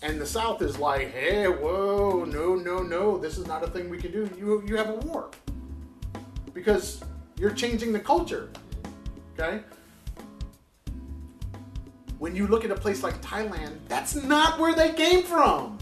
and 0.03 0.21
the 0.21 0.27
South 0.27 0.62
is 0.62 0.79
like, 0.79 1.12
hey, 1.12 1.47
whoa, 1.47 2.25
no, 2.25 2.55
no, 2.55 2.83
no, 2.83 3.19
this 3.19 3.39
is 3.39 3.47
not 3.47 3.64
a 3.64 3.69
thing 3.69 3.89
we 3.89 3.99
can 3.99 4.12
do. 4.12 4.31
You 4.39 4.62
you 4.66 4.77
have 4.77 4.91
a 4.91 4.97
war 4.97 5.31
because 6.53 7.03
you're 7.39 7.51
changing 7.51 7.93
the 7.93 8.01
culture. 8.01 8.51
Okay. 9.39 9.62
When 12.19 12.35
you 12.35 12.47
look 12.47 12.64
at 12.64 12.71
a 12.71 12.75
place 12.75 13.03
like 13.03 13.21
Thailand, 13.23 13.79
that's 13.89 14.14
not 14.14 14.59
where 14.59 14.75
they 14.75 14.93
came 14.93 15.23
from. 15.23 15.79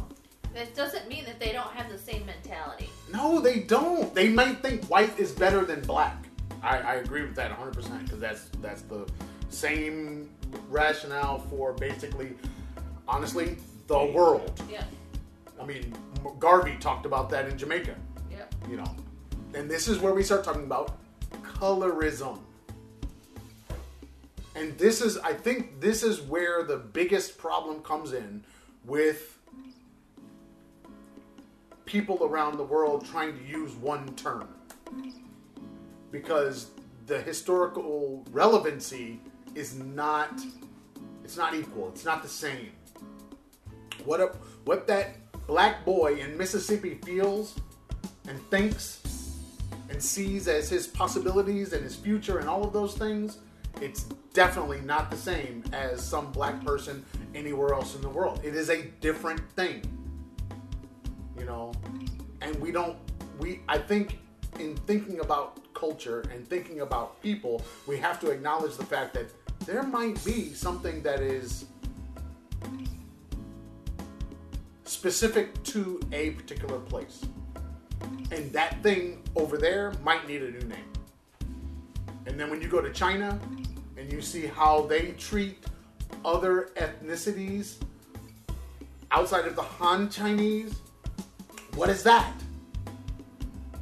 That 0.54 0.74
doesn't 0.74 1.08
mean 1.08 1.24
that 1.26 1.38
they 1.38 1.52
don't 1.52 1.70
have 1.72 1.90
the 1.90 1.98
same 1.98 2.24
mentality. 2.26 2.88
No, 3.12 3.40
they 3.40 3.60
don't. 3.60 4.14
They 4.14 4.28
might 4.28 4.62
think 4.62 4.84
white 4.86 5.18
is 5.18 5.32
better 5.32 5.64
than 5.64 5.80
black. 5.82 6.26
I, 6.62 6.78
I 6.78 6.94
agree 6.94 7.22
with 7.22 7.34
that 7.36 7.56
100% 7.58 8.04
because 8.04 8.18
that's 8.18 8.48
that's 8.60 8.82
the 8.82 9.06
same 9.50 10.30
rationale 10.68 11.38
for 11.38 11.72
basically, 11.72 12.34
honestly, 13.06 13.56
the 13.86 14.04
world. 14.04 14.60
Yeah. 14.70 14.84
I 15.60 15.64
mean, 15.64 15.94
Garvey 16.38 16.76
talked 16.80 17.06
about 17.06 17.30
that 17.30 17.48
in 17.48 17.56
Jamaica. 17.56 17.94
Yep. 18.30 18.54
You 18.70 18.76
know, 18.78 18.96
and 19.54 19.70
this 19.70 19.88
is 19.88 19.98
where 19.98 20.12
we 20.14 20.22
start 20.22 20.44
talking 20.44 20.64
about 20.64 20.96
colorism. 21.42 22.38
And 24.56 24.76
this 24.78 25.02
is, 25.02 25.18
I 25.18 25.34
think, 25.34 25.80
this 25.80 26.02
is 26.02 26.20
where 26.22 26.64
the 26.64 26.78
biggest 26.78 27.36
problem 27.36 27.82
comes 27.82 28.12
in 28.12 28.42
with 28.84 29.38
people 31.84 32.24
around 32.24 32.56
the 32.56 32.64
world 32.64 33.06
trying 33.06 33.38
to 33.38 33.44
use 33.44 33.72
one 33.74 34.12
term 34.16 34.48
because 36.10 36.70
the 37.06 37.20
historical 37.20 38.24
relevancy 38.32 39.20
is 39.54 39.76
not 39.76 40.32
it's 41.22 41.36
not 41.36 41.54
equal. 41.56 41.88
It's 41.88 42.04
not 42.04 42.22
the 42.22 42.28
same. 42.28 42.70
What 44.04 44.20
a, 44.20 44.26
what 44.64 44.86
that 44.86 45.16
black 45.48 45.84
boy 45.84 46.14
in 46.20 46.38
Mississippi 46.38 47.00
feels 47.04 47.56
and 48.28 48.40
thinks 48.48 49.02
and 49.90 50.00
sees 50.00 50.46
as 50.46 50.68
his 50.68 50.86
possibilities 50.86 51.72
and 51.72 51.82
his 51.82 51.96
future 51.96 52.38
and 52.38 52.48
all 52.48 52.62
of 52.62 52.72
those 52.72 52.94
things, 52.94 53.38
it's 53.80 54.04
definitely 54.32 54.80
not 54.80 55.10
the 55.10 55.16
same 55.16 55.64
as 55.72 56.02
some 56.02 56.32
black 56.32 56.64
person 56.64 57.04
anywhere 57.34 57.74
else 57.74 57.94
in 57.94 58.00
the 58.00 58.08
world. 58.08 58.40
It 58.42 58.54
is 58.54 58.70
a 58.70 58.82
different 59.00 59.40
thing. 59.52 59.82
You 61.38 61.44
know, 61.44 61.72
and 62.40 62.58
we 62.60 62.72
don't 62.72 62.96
we 63.38 63.60
I 63.68 63.78
think 63.78 64.18
in 64.58 64.76
thinking 64.86 65.20
about 65.20 65.72
culture 65.74 66.22
and 66.32 66.48
thinking 66.48 66.80
about 66.80 67.20
people, 67.22 67.62
we 67.86 67.98
have 67.98 68.18
to 68.20 68.30
acknowledge 68.30 68.76
the 68.76 68.84
fact 68.84 69.14
that 69.14 69.26
there 69.66 69.82
might 69.82 70.22
be 70.24 70.54
something 70.54 71.02
that 71.02 71.20
is 71.20 71.66
specific 74.84 75.62
to 75.64 76.00
a 76.12 76.30
particular 76.30 76.78
place. 76.78 77.22
And 78.30 78.52
that 78.52 78.82
thing 78.82 79.22
over 79.34 79.58
there 79.58 79.92
might 80.02 80.26
need 80.26 80.42
a 80.42 80.50
new 80.50 80.66
name. 80.66 80.92
And 82.26 82.40
then 82.40 82.50
when 82.50 82.60
you 82.60 82.68
go 82.68 82.80
to 82.80 82.92
China 82.92 83.38
and 84.06 84.12
you 84.12 84.22
see 84.22 84.46
how 84.46 84.82
they 84.82 85.10
treat 85.18 85.58
other 86.24 86.70
ethnicities 86.76 87.74
outside 89.10 89.46
of 89.46 89.56
the 89.56 89.62
Han 89.62 90.08
Chinese, 90.08 90.78
what 91.74 91.88
is 91.88 92.04
that? 92.04 92.32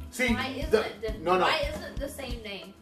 See, 0.09 0.33
why 0.33 0.47
isn't 0.47 0.71
the, 0.71 0.79
it 0.79 1.01
different? 1.01 1.23
No, 1.23 1.37
no. 1.37 1.41
Why 1.45 1.69
isn't 1.71 1.83
it 1.83 1.95
the 1.97 2.09
same 2.09 2.41
name? 2.41 2.73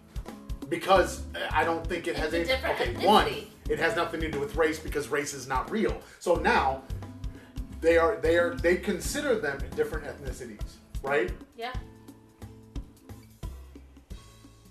Because 0.70 1.24
uh, 1.36 1.50
I 1.52 1.66
don't 1.66 1.86
think 1.86 2.08
it 2.08 2.12
it's 2.12 2.20
has 2.20 2.34
a 2.34 2.46
different 2.46 2.80
okay, 2.80 2.94
ethnicity. 2.94 3.06
one, 3.06 3.34
it 3.70 3.78
has 3.78 3.98
nothing 3.98 4.22
to 4.22 4.32
do 4.32 4.40
with 4.40 4.56
race 4.56 4.80
because 4.80 5.10
race 5.10 5.34
is 5.34 5.46
not 5.46 5.70
real. 5.70 6.00
So 6.20 6.36
now 6.36 6.84
they 7.82 7.98
are 7.98 8.16
they 8.22 8.38
are 8.38 8.56
they 8.56 8.78
consider 8.78 9.38
them 9.38 9.60
different 9.76 10.06
ethnicities, 10.06 10.76
right? 11.02 11.30
Yeah. 11.58 11.74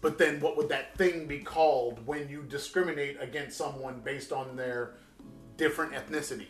But 0.02 0.18
then 0.18 0.38
what 0.40 0.58
would 0.58 0.68
that 0.68 0.94
thing 0.98 1.26
be 1.26 1.38
called 1.38 2.06
when 2.06 2.28
you 2.28 2.42
discriminate 2.42 3.16
against 3.20 3.56
someone 3.56 4.00
based 4.00 4.32
on 4.32 4.56
their 4.56 4.96
different 5.56 5.94
ethnicity? 5.94 6.48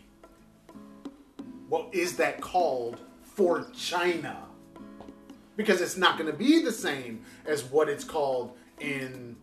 What 1.69 1.95
is 1.95 2.17
that 2.17 2.41
called 2.41 2.99
for 3.35 3.67
China. 3.75 4.37
Because 5.57 5.81
it's 5.81 5.97
not 5.97 6.19
going 6.19 6.31
to 6.31 6.37
be 6.37 6.63
the 6.63 6.73
same 6.73 7.25
as 7.45 7.65
what 7.65 7.89
it's 7.89 8.05
called 8.05 8.57
in 8.81 9.37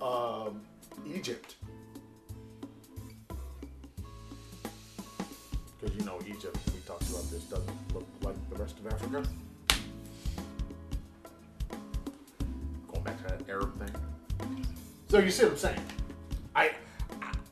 uh, 0.00 0.50
Egypt. 1.06 1.56
Because 5.80 5.96
you 5.96 6.04
know, 6.04 6.18
Egypt, 6.26 6.58
we 6.72 6.80
talked 6.80 7.08
about 7.10 7.30
this, 7.30 7.44
doesn't 7.44 7.94
look 7.94 8.06
like 8.22 8.36
the 8.50 8.56
rest 8.56 8.78
of 8.78 8.86
Africa. 8.86 9.28
Back 13.06 13.16
to 13.18 13.24
that 13.24 13.48
Arab 13.48 13.78
thing. 13.78 14.66
So 15.08 15.18
you 15.18 15.30
see 15.30 15.44
what 15.44 15.52
I'm 15.52 15.58
saying? 15.58 15.82
I, 16.54 16.72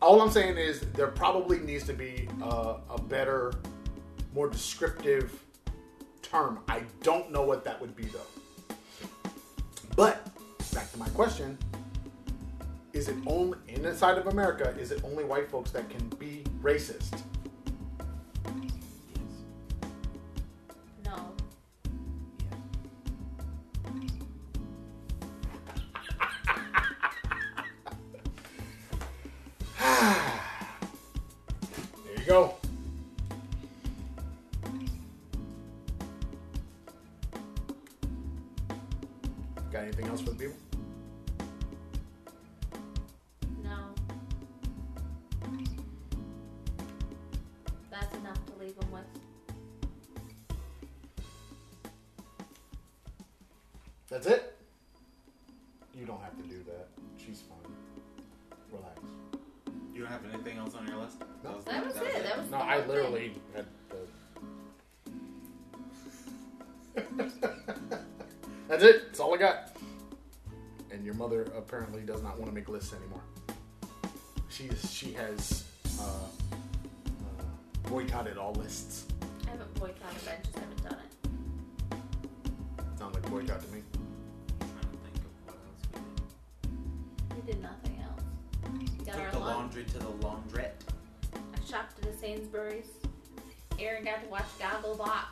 all 0.02 0.20
I'm 0.20 0.30
saying 0.30 0.58
is 0.58 0.80
there 0.94 1.06
probably 1.06 1.60
needs 1.60 1.84
to 1.84 1.92
be 1.92 2.28
a, 2.42 2.76
a 2.90 3.00
better, 3.00 3.52
more 4.34 4.48
descriptive 4.48 5.40
term. 6.22 6.58
I 6.68 6.82
don't 7.02 7.30
know 7.30 7.42
what 7.42 7.64
that 7.64 7.80
would 7.80 7.94
be 7.94 8.06
though. 8.06 8.74
But 9.94 10.26
back 10.74 10.90
to 10.92 10.98
my 10.98 11.08
question: 11.10 11.56
Is 12.92 13.08
it 13.08 13.16
only 13.26 13.58
inside 13.68 14.18
of 14.18 14.26
America? 14.26 14.74
Is 14.78 14.90
it 14.90 15.02
only 15.04 15.24
white 15.24 15.48
folks 15.48 15.70
that 15.70 15.88
can 15.88 16.08
be 16.18 16.44
racist? 16.60 17.22
You 32.24 32.30
go. 32.30 32.54
Got 39.72 39.82
anything 39.82 40.06
else 40.06 40.20
for 40.20 40.30
the 40.30 40.36
people? 40.36 40.73
It. 68.84 69.06
That's 69.06 69.20
all 69.20 69.34
I 69.34 69.38
got. 69.38 69.76
And 70.90 71.04
your 71.04 71.14
mother 71.14 71.42
apparently 71.56 72.02
does 72.02 72.22
not 72.22 72.38
want 72.38 72.46
to 72.50 72.54
make 72.54 72.68
lists 72.68 72.92
anymore. 72.94 73.22
She 74.48 74.64
is, 74.64 74.90
she 74.92 75.12
has 75.14 75.64
uh, 76.00 76.04
uh, 76.04 77.42
boycotted 77.88 78.38
all 78.38 78.52
lists. 78.54 79.06
I 79.46 79.50
haven't 79.50 79.74
boycotted. 79.74 80.28
I 80.28 80.36
just 80.42 80.54
haven't 80.56 80.82
done 80.84 80.98
it. 80.98 81.98
Sounds 82.98 83.14
like 83.14 83.28
boycott 83.30 83.60
to 83.62 83.68
me. 83.74 83.82
I'm 84.60 84.68
trying 84.68 84.80
to 84.80 84.98
think 85.02 85.16
of 85.16 85.32
what 85.46 85.56
else 85.66 85.82
we 85.92 85.98
did. 87.36 87.46
We 87.46 87.52
did 87.52 87.62
nothing 87.62 88.00
else. 88.04 88.22
We 88.78 89.04
got 89.04 89.14
Took 89.16 89.24
our 89.24 89.30
the 89.32 89.38
lunch. 89.40 89.56
laundry 89.56 89.84
to 89.84 89.98
the 89.98 90.12
laundrette. 90.24 90.72
I 91.34 91.68
shopped 91.68 91.98
at 91.98 92.12
the 92.12 92.16
Sainsbury's. 92.18 92.86
Aaron 93.80 94.04
got 94.04 94.22
to 94.22 94.28
watch 94.30 94.44
Gogglebox. 94.60 94.98
Gogglebox 95.00 95.23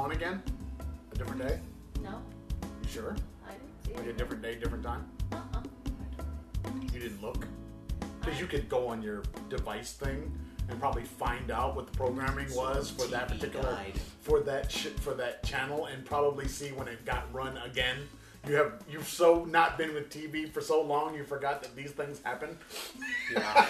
on 0.00 0.12
again? 0.12 0.42
A 1.12 1.14
different 1.18 1.42
day? 1.42 1.58
No, 2.02 2.20
You 2.82 2.88
sure? 2.88 3.16
I 3.46 3.52
didn't 3.52 3.84
see 3.84 3.92
Like 3.94 4.06
a 4.06 4.10
it. 4.10 4.16
different 4.18 4.42
day, 4.42 4.54
different 4.56 4.82
time? 4.84 5.04
Uh-uh. 5.32 5.62
You 6.92 7.00
didn't 7.00 7.20
look? 7.22 7.46
Because 8.20 8.40
you 8.40 8.46
could 8.46 8.68
go 8.68 8.88
on 8.88 9.02
your 9.02 9.22
device 9.48 9.92
thing 9.92 10.30
and 10.68 10.78
probably 10.80 11.04
find 11.04 11.50
out 11.50 11.74
what 11.76 11.86
the 11.86 11.96
programming 11.96 12.52
was 12.54 12.90
for 12.90 13.06
that 13.08 13.28
TV 13.28 13.32
particular 13.38 13.72
guide. 13.74 14.00
for 14.20 14.40
that 14.40 14.70
sh- 14.70 14.86
for 15.00 15.14
that 15.14 15.42
channel 15.42 15.86
and 15.86 16.04
probably 16.04 16.46
see 16.46 16.68
when 16.68 16.86
it 16.88 17.04
got 17.04 17.32
run 17.34 17.56
again. 17.58 17.96
You 18.46 18.54
have 18.56 18.72
you've 18.88 19.08
so 19.08 19.44
not 19.44 19.76
been 19.78 19.92
with 19.94 20.08
TV 20.10 20.50
for 20.50 20.60
so 20.60 20.80
long 20.82 21.14
you 21.14 21.24
forgot 21.24 21.62
that 21.62 21.74
these 21.76 21.90
things 21.90 22.20
happen 22.22 22.56
Yeah. 23.32 23.66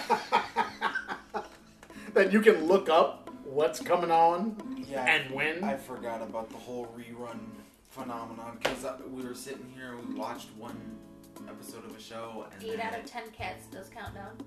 that 2.13 2.31
you 2.31 2.41
can 2.41 2.65
look 2.67 2.87
up 2.89 3.29
what's 3.43 3.79
coming 3.81 4.11
on 4.11 4.70
Yeah, 4.91 5.05
and 5.05 5.33
when. 5.33 5.63
I 5.63 5.77
forgot 5.77 6.21
about 6.21 6.49
the 6.49 6.57
whole 6.57 6.87
rerun 6.97 7.39
phenomenon 7.89 8.57
because 8.61 8.85
we 9.09 9.23
were 9.23 9.33
sitting 9.33 9.71
here 9.75 9.93
and 9.93 10.09
we 10.09 10.15
watched 10.15 10.47
one 10.57 10.77
episode 11.47 11.85
of 11.85 11.95
a 11.95 11.99
show 12.01 12.45
and 12.53 12.63
Eight 12.63 12.77
then, 12.77 12.87
out 12.87 12.99
of 12.99 13.05
ten 13.05 13.23
cats 13.31 13.65
does 13.67 13.89
countdown. 13.89 14.37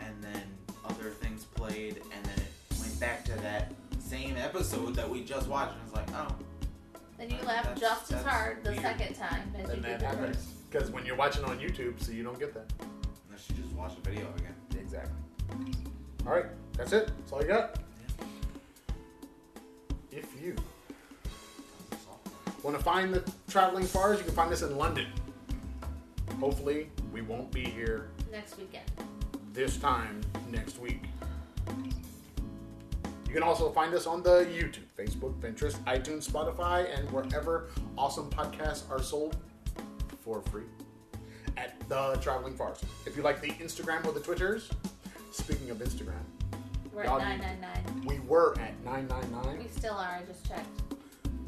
and 0.00 0.14
then 0.22 0.42
other 0.84 1.10
things 1.10 1.44
played 1.44 1.96
and 1.96 2.24
then 2.24 2.38
it 2.38 2.78
went 2.80 2.98
back 3.00 3.24
to 3.24 3.32
that 3.40 3.72
same 3.98 4.36
episode 4.36 4.94
that 4.94 5.08
we 5.08 5.24
just 5.24 5.48
watched 5.48 5.72
and 5.72 5.80
it's 5.84 5.94
like, 5.94 6.08
oh, 6.14 6.34
Then 7.18 7.30
you 7.30 7.36
Uh, 7.42 7.46
laugh 7.46 7.64
that's- 7.64 7.80
just 7.80 8.02
as 8.04 8.08
that's 8.22 8.24
hard 8.26 8.64
the 8.64 8.70
weird. 8.70 8.82
second 8.82 9.14
time 9.14 9.52
as 9.58 9.66
then 9.66 9.76
you 9.76 9.82
that 9.82 10.00
did 10.00 10.10
the 10.10 10.16
first. 10.32 10.70
because 10.70 10.90
when 10.90 11.04
you're 11.06 11.16
watching 11.16 11.44
on 11.44 11.58
YouTube, 11.58 12.00
so 12.02 12.12
you 12.12 12.22
don't 12.22 12.38
get 12.38 12.54
that. 12.54 12.70
unless 13.28 13.48
you 13.50 13.56
just 13.62 13.74
watch 13.74 13.94
the 13.96 14.08
video 14.10 14.28
again. 14.36 14.54
Exactly. 14.78 15.12
All 16.26 16.32
right, 16.32 16.46
that's 16.76 16.92
it. 16.92 17.08
That's 17.18 17.32
all 17.32 17.42
you 17.42 17.48
got. 17.48 17.78
If 20.14 20.26
you 20.40 20.54
want 22.62 22.76
to 22.76 22.82
find 22.82 23.12
the 23.12 23.28
traveling 23.48 23.84
fars, 23.84 24.18
you 24.18 24.24
can 24.24 24.34
find 24.34 24.52
us 24.52 24.62
in 24.62 24.76
London. 24.76 25.06
Hopefully, 26.38 26.88
we 27.12 27.20
won't 27.22 27.50
be 27.50 27.64
here 27.64 28.08
Next 28.30 28.56
weekend. 28.58 28.84
this 29.52 29.76
time 29.76 30.20
next 30.50 30.78
week. 30.78 31.02
You 31.68 33.40
can 33.40 33.42
also 33.42 33.70
find 33.72 33.92
us 33.94 34.06
on 34.06 34.22
the 34.22 34.46
YouTube, 34.46 34.84
Facebook, 34.96 35.34
Pinterest, 35.40 35.76
iTunes, 35.84 36.30
Spotify, 36.30 36.86
and 36.96 37.10
wherever 37.10 37.68
awesome 37.98 38.30
podcasts 38.30 38.88
are 38.90 39.02
sold 39.02 39.36
for 40.20 40.40
free 40.42 40.62
at 41.56 41.76
the 41.88 42.16
Traveling 42.22 42.54
Fars. 42.54 42.78
If 43.06 43.16
you 43.16 43.22
like 43.22 43.40
the 43.40 43.50
Instagram 43.50 44.06
or 44.06 44.12
the 44.12 44.20
Twitters, 44.20 44.70
speaking 45.32 45.70
of 45.70 45.78
Instagram, 45.78 46.22
We're 46.94 47.04
Y'all 47.04 47.20
at 47.20 47.28
need- 47.38 47.60
999. 47.60 48.06
we 48.06 48.20
were 48.28 48.54
at 48.60 48.82
999. 48.84 49.58
We 49.58 49.68
still 49.68 49.94
are, 49.94 50.20
I 50.20 50.22
just 50.26 50.46
checked. 50.46 50.68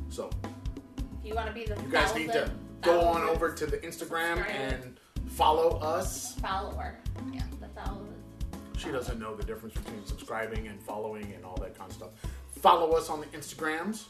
So 0.09 0.29
If 0.95 1.25
you 1.25 1.35
want 1.35 1.47
to 1.49 1.53
be 1.55 1.65
the 1.65 1.81
you 1.83 1.89
guys 1.89 2.15
need 2.15 2.27
to 2.33 2.41
thousand- 2.47 2.59
go 2.83 3.01
on 3.01 3.21
thousandth 3.21 3.31
over 3.31 3.53
to 3.53 3.67
the 3.67 3.79
Instagram 3.79 4.45
and 4.49 4.99
follow 5.29 5.79
us. 5.79 6.35
follower. 6.41 6.97
Yeah, 7.33 7.43
the 7.61 7.69
thousand. 7.69 8.13
She 8.77 8.91
doesn't 8.91 9.19
know 9.21 9.35
the 9.37 9.45
difference 9.45 9.75
between 9.75 10.05
subscribing 10.05 10.67
and 10.69 10.83
following 10.83 11.33
and 11.33 11.45
all 11.45 11.57
that 11.59 11.77
kind 11.79 11.91
of 11.91 11.97
stuff. 11.97 12.11
Follow 12.61 12.93
us 12.93 13.09
on 13.09 13.21
the 13.21 13.27
Instagrams 13.29 14.05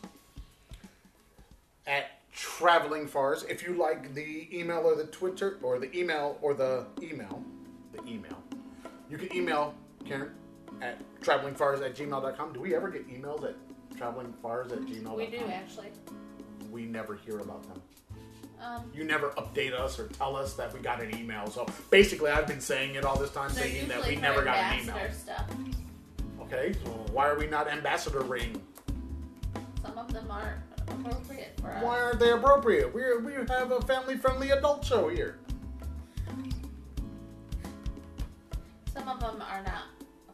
at 1.87 2.07
Traveling 2.33 3.07
Fars. 3.07 3.45
If 3.45 3.63
you 3.67 3.75
like 3.75 4.15
the 4.15 4.49
email 4.59 4.79
or 4.79 4.95
the 4.97 5.07
Twitter 5.07 5.59
or 5.63 5.79
the 5.79 5.95
email 5.97 6.39
or 6.43 6.55
the 6.55 6.87
email, 7.03 7.43
the 7.93 8.03
email, 8.11 8.43
you 9.09 9.19
can 9.19 9.35
email 9.35 9.75
Karen 10.05 10.35
at 10.83 10.99
travelingfars 11.21 11.83
at 11.85 11.95
gmail.com. 11.97 12.53
Do 12.53 12.61
we 12.61 12.75
ever 12.75 12.89
get 12.91 13.09
emails 13.09 13.45
at 13.45 13.55
travelingfars 13.97 14.73
at 14.73 14.81
gmail.com? 14.81 15.17
We 15.17 15.27
do 15.27 15.39
actually. 15.47 15.89
We 16.71 16.85
never 16.85 17.15
hear 17.15 17.39
about 17.39 17.63
them. 17.69 17.83
Um, 18.63 18.91
You 18.95 19.05
never 19.05 19.31
update 19.31 19.73
us 19.79 19.99
or 19.99 20.09
tell 20.09 20.35
us 20.37 20.55
that 20.55 20.73
we 20.73 20.81
got 20.81 21.03
an 21.03 21.15
email. 21.15 21.47
So 21.49 21.67
basically, 21.91 22.31
I've 22.31 22.47
been 22.47 22.61
saying 22.61 22.95
it 22.95 23.05
all 23.05 23.19
this 23.19 23.31
time, 23.31 23.51
thinking 23.51 23.87
that 23.89 24.07
we 24.07 24.17
never 24.17 24.43
got 24.43 24.57
an 24.57 24.81
email. 24.83 24.97
stuff. 25.13 25.47
Okay, 26.43 26.73
so 26.85 26.91
why 27.13 27.29
are 27.29 27.39
we 27.39 27.47
not 27.47 27.69
ambassador 27.69 28.21
ring? 28.21 28.61
Some 29.83 29.99
of 29.99 30.13
them 30.13 30.27
aren't 30.31 30.61
appropriate 30.89 31.59
for 31.61 31.71
us. 31.71 31.83
Why 31.83 32.01
aren't 32.01 32.19
they 32.21 32.31
appropriate? 32.31 32.95
We 32.95 33.03
we 33.19 33.33
have 33.33 33.73
a 33.73 33.81
family 33.83 34.17
friendly 34.17 34.51
adult 34.51 34.85
show 34.85 35.09
here. 35.09 35.39
Some 38.95 39.09
of 39.09 39.21
them 39.21 39.43
are 39.43 39.63
not 39.63 39.83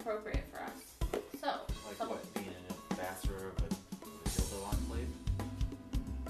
appropriate 0.03 0.45
for 0.53 0.61
us. 0.63 1.23
So, 1.41 1.47
Like 1.87 1.97
some 1.97 2.09
what? 2.11 2.35
Being 2.35 2.49
an 2.49 2.75
ambassador 2.91 3.35
of 3.37 3.65
a 3.65 4.29
dildo 4.29 4.73
enclave? 4.73 5.07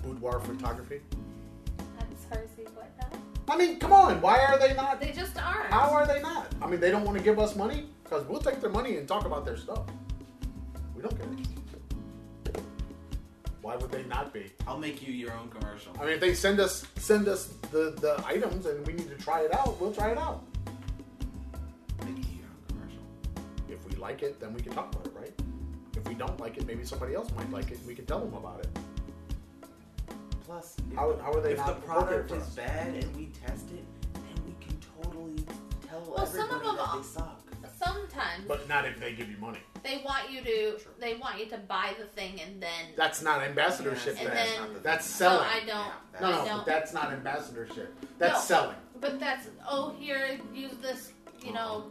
Boudoir 0.02 0.40
photography. 0.40 1.00
I'm 1.98 2.06
sorry, 2.28 2.46
see 2.54 2.64
what 2.74 2.90
now? 2.98 3.18
I 3.48 3.56
mean, 3.56 3.78
come 3.78 3.92
on. 3.92 4.20
Why 4.20 4.40
are 4.44 4.58
they 4.58 4.74
not? 4.74 5.00
They 5.00 5.12
just 5.12 5.38
aren't. 5.38 5.70
How 5.70 5.90
are 5.90 6.06
they 6.06 6.20
not? 6.20 6.48
I 6.60 6.66
mean, 6.66 6.80
they 6.80 6.90
don't 6.90 7.04
want 7.04 7.16
to 7.16 7.24
give 7.24 7.38
us 7.38 7.56
money 7.56 7.86
because 8.04 8.26
we'll 8.26 8.40
take 8.40 8.60
their 8.60 8.70
money 8.70 8.96
and 8.98 9.08
talk 9.08 9.24
about 9.24 9.44
their 9.46 9.56
stuff. 9.56 9.84
We 10.94 11.02
don't 11.02 11.16
care. 11.16 11.26
Why 13.62 13.76
would 13.76 13.90
they 13.90 14.02
not 14.04 14.34
be? 14.34 14.50
I'll 14.66 14.78
make 14.78 15.06
you 15.06 15.12
your 15.14 15.32
own 15.32 15.48
commercial. 15.48 15.92
I 15.98 16.04
mean, 16.04 16.14
if 16.14 16.20
they 16.20 16.34
send 16.34 16.58
us 16.60 16.84
send 16.96 17.28
us 17.28 17.46
the 17.70 17.94
the 18.00 18.22
items 18.26 18.66
and 18.66 18.84
we 18.86 18.92
need 18.92 19.08
to 19.08 19.14
try 19.16 19.42
it 19.42 19.54
out, 19.54 19.80
we'll 19.80 19.92
try 19.94 20.10
it 20.10 20.18
out. 20.18 20.42
Like 24.02 24.22
it, 24.22 24.38
then 24.40 24.52
we 24.52 24.60
can 24.60 24.72
talk 24.72 24.92
about 24.92 25.06
it, 25.06 25.12
right? 25.18 25.32
If 25.96 26.06
we 26.08 26.14
don't 26.14 26.38
like 26.40 26.58
it, 26.58 26.66
maybe 26.66 26.84
somebody 26.84 27.14
else 27.14 27.30
might 27.36 27.50
like 27.50 27.70
it. 27.70 27.78
and 27.78 27.86
We 27.86 27.94
can 27.94 28.04
tell 28.04 28.18
them 28.20 28.34
about 28.34 28.60
it. 28.60 28.68
Plus, 30.44 30.76
if, 30.90 30.96
How- 30.96 31.16
how 31.22 31.32
are 31.32 31.40
they 31.40 31.52
if 31.52 31.58
not 31.58 31.80
the 31.80 31.86
product 31.86 32.30
is 32.32 32.44
bad 32.48 32.94
and 32.94 33.16
we 33.16 33.26
test 33.46 33.70
it, 33.70 33.84
then 34.14 34.44
we 34.44 34.54
can 34.64 34.76
totally 35.02 35.36
tell 35.88 36.00
Well, 36.14 36.26
some 36.26 36.40
of 36.50 36.56
everybody 36.56 36.66
them 36.66 36.76
that 36.76 36.88
are- 36.88 36.96
they 36.98 37.02
suck. 37.04 37.38
Sometimes 37.84 38.44
But 38.46 38.68
not 38.68 38.84
if 38.84 39.00
they 39.00 39.12
give 39.12 39.28
you 39.28 39.36
money. 39.38 39.58
they 39.82 40.02
want 40.04 40.30
you 40.30 40.40
to 40.42 40.78
they 41.00 41.14
want 41.14 41.40
you 41.40 41.46
to 41.46 41.58
buy 41.58 41.94
the 41.98 42.04
thing 42.06 42.40
and 42.40 42.62
then 42.62 42.82
That's 42.96 43.22
not 43.22 43.42
ambassadorship. 43.42 44.16
And 44.20 44.28
then. 44.28 44.34
then- 44.36 44.60
not 44.60 44.74
the 44.74 44.80
That's 44.80 45.04
selling. 45.04 45.38
No, 45.38 45.44
I 45.48 45.58
don't. 45.60 45.68
Yeah, 45.68 46.20
no, 46.20 46.30
no, 46.30 46.36
but 46.38 46.44
don't. 46.46 46.66
that's 46.66 46.92
not 46.92 47.12
ambassadorship. 47.12 47.92
That's 48.18 48.48
No. 48.48 48.56
selling. 48.56 48.76
But 49.00 49.18
that's 49.18 49.48
oh 49.68 49.96
here 49.98 50.38
use 50.54 50.76
this 50.80 51.12
you 51.44 51.52
know 51.52 51.90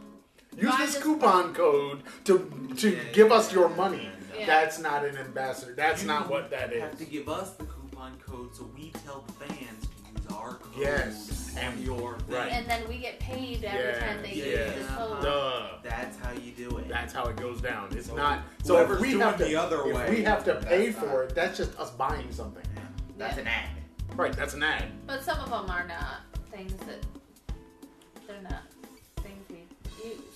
Use 0.56 0.76
this 0.76 0.94
this 0.94 1.02
coupon 1.02 1.54
code 1.54 2.02
to 2.24 2.50
to 2.76 2.90
Yeah, 2.90 3.02
give 3.12 3.28
yeah, 3.28 3.34
us 3.34 3.52
your 3.52 3.68
money. 3.70 4.08
yeah, 4.32 4.40
yeah. 4.40 4.46
That's 4.46 4.78
not 4.78 5.04
an 5.04 5.16
ambassador. 5.16 5.74
That's 5.74 6.02
You 6.02 6.08
not 6.08 6.28
what 6.30 6.50
that 6.50 6.72
is. 6.72 6.82
have 6.82 6.98
to 6.98 7.04
give 7.04 7.28
us 7.28 7.50
the 7.54 7.64
coupon 7.64 8.12
code 8.26 8.54
so 8.54 8.70
we 8.76 8.90
tell 9.04 9.24
the 9.26 9.32
fans 9.44 9.86
to 9.86 10.20
use 10.20 10.32
our 10.36 10.54
code 10.56 10.72
Yes, 10.78 11.54
and- 11.58 11.80
your 11.80 12.18
right. 12.28 12.52
and 12.52 12.68
then 12.68 12.86
we 12.88 12.98
get 12.98 13.18
paid 13.18 13.64
every 13.64 13.80
Yeah, 13.92 13.98
time 14.00 14.22
they 14.22 14.34
yeah. 14.34 14.74
use 14.76 14.86
the 14.86 14.92
code. 14.94 15.22
Duh. 15.22 15.62
That's 15.82 16.16
how 16.18 16.32
you 16.32 16.52
do 16.52 16.76
it. 16.78 16.88
That's 16.88 17.12
how 17.12 17.24
it 17.26 17.36
goes 17.36 17.60
down. 17.62 17.88
It's 17.96 18.08
So 18.08 18.16
not. 18.16 18.40
So 18.62 18.78
if 18.78 19.00
we 19.00 19.18
have 19.18 19.38
to, 19.38 19.44
the 19.44 19.56
other 19.56 19.86
if 19.88 19.94
way, 19.96 20.10
we 20.10 20.22
have 20.24 20.44
to 20.44 20.52
that's 20.54 20.64
pay 20.66 20.90
not- 20.90 20.94
for 20.96 21.22
it, 21.24 21.34
that's 21.34 21.56
just 21.56 21.78
us 21.78 21.90
buying 21.92 22.30
something. 22.30 22.64
Yeah, 22.74 22.82
that's 23.16 23.36
Yeah. 23.36 23.42
an 23.42 23.48
ad. 23.48 23.70
Right. 24.16 24.32
That's 24.34 24.52
an 24.52 24.62
ad. 24.62 24.84
But 25.06 25.22
some 25.24 25.38
of 25.40 25.48
them 25.50 25.70
are 25.70 25.86
not 25.88 26.20
things 26.50 26.74
that 26.86 26.98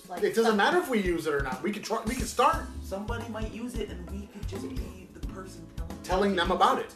Like 0.09 0.23
It 0.23 0.35
doesn't 0.35 0.55
matter 0.55 0.77
if 0.77 0.89
we 0.89 0.99
use 1.01 1.27
it 1.27 1.33
or 1.33 1.41
not. 1.41 1.61
We 1.61 1.71
could 1.71 1.83
try. 1.83 2.01
We 2.05 2.15
could 2.15 2.27
start 2.27 2.63
Somebody 2.83 3.27
might 3.29 3.51
use 3.53 3.75
it, 3.75 3.89
and 3.89 4.09
we 4.09 4.27
could 4.27 4.47
just 4.47 4.67
be 4.69 5.07
the 5.13 5.27
person 5.27 5.65
telling 5.75 6.01
telling 6.03 6.35
them 6.35 6.51
about 6.51 6.79
it. 6.79 6.93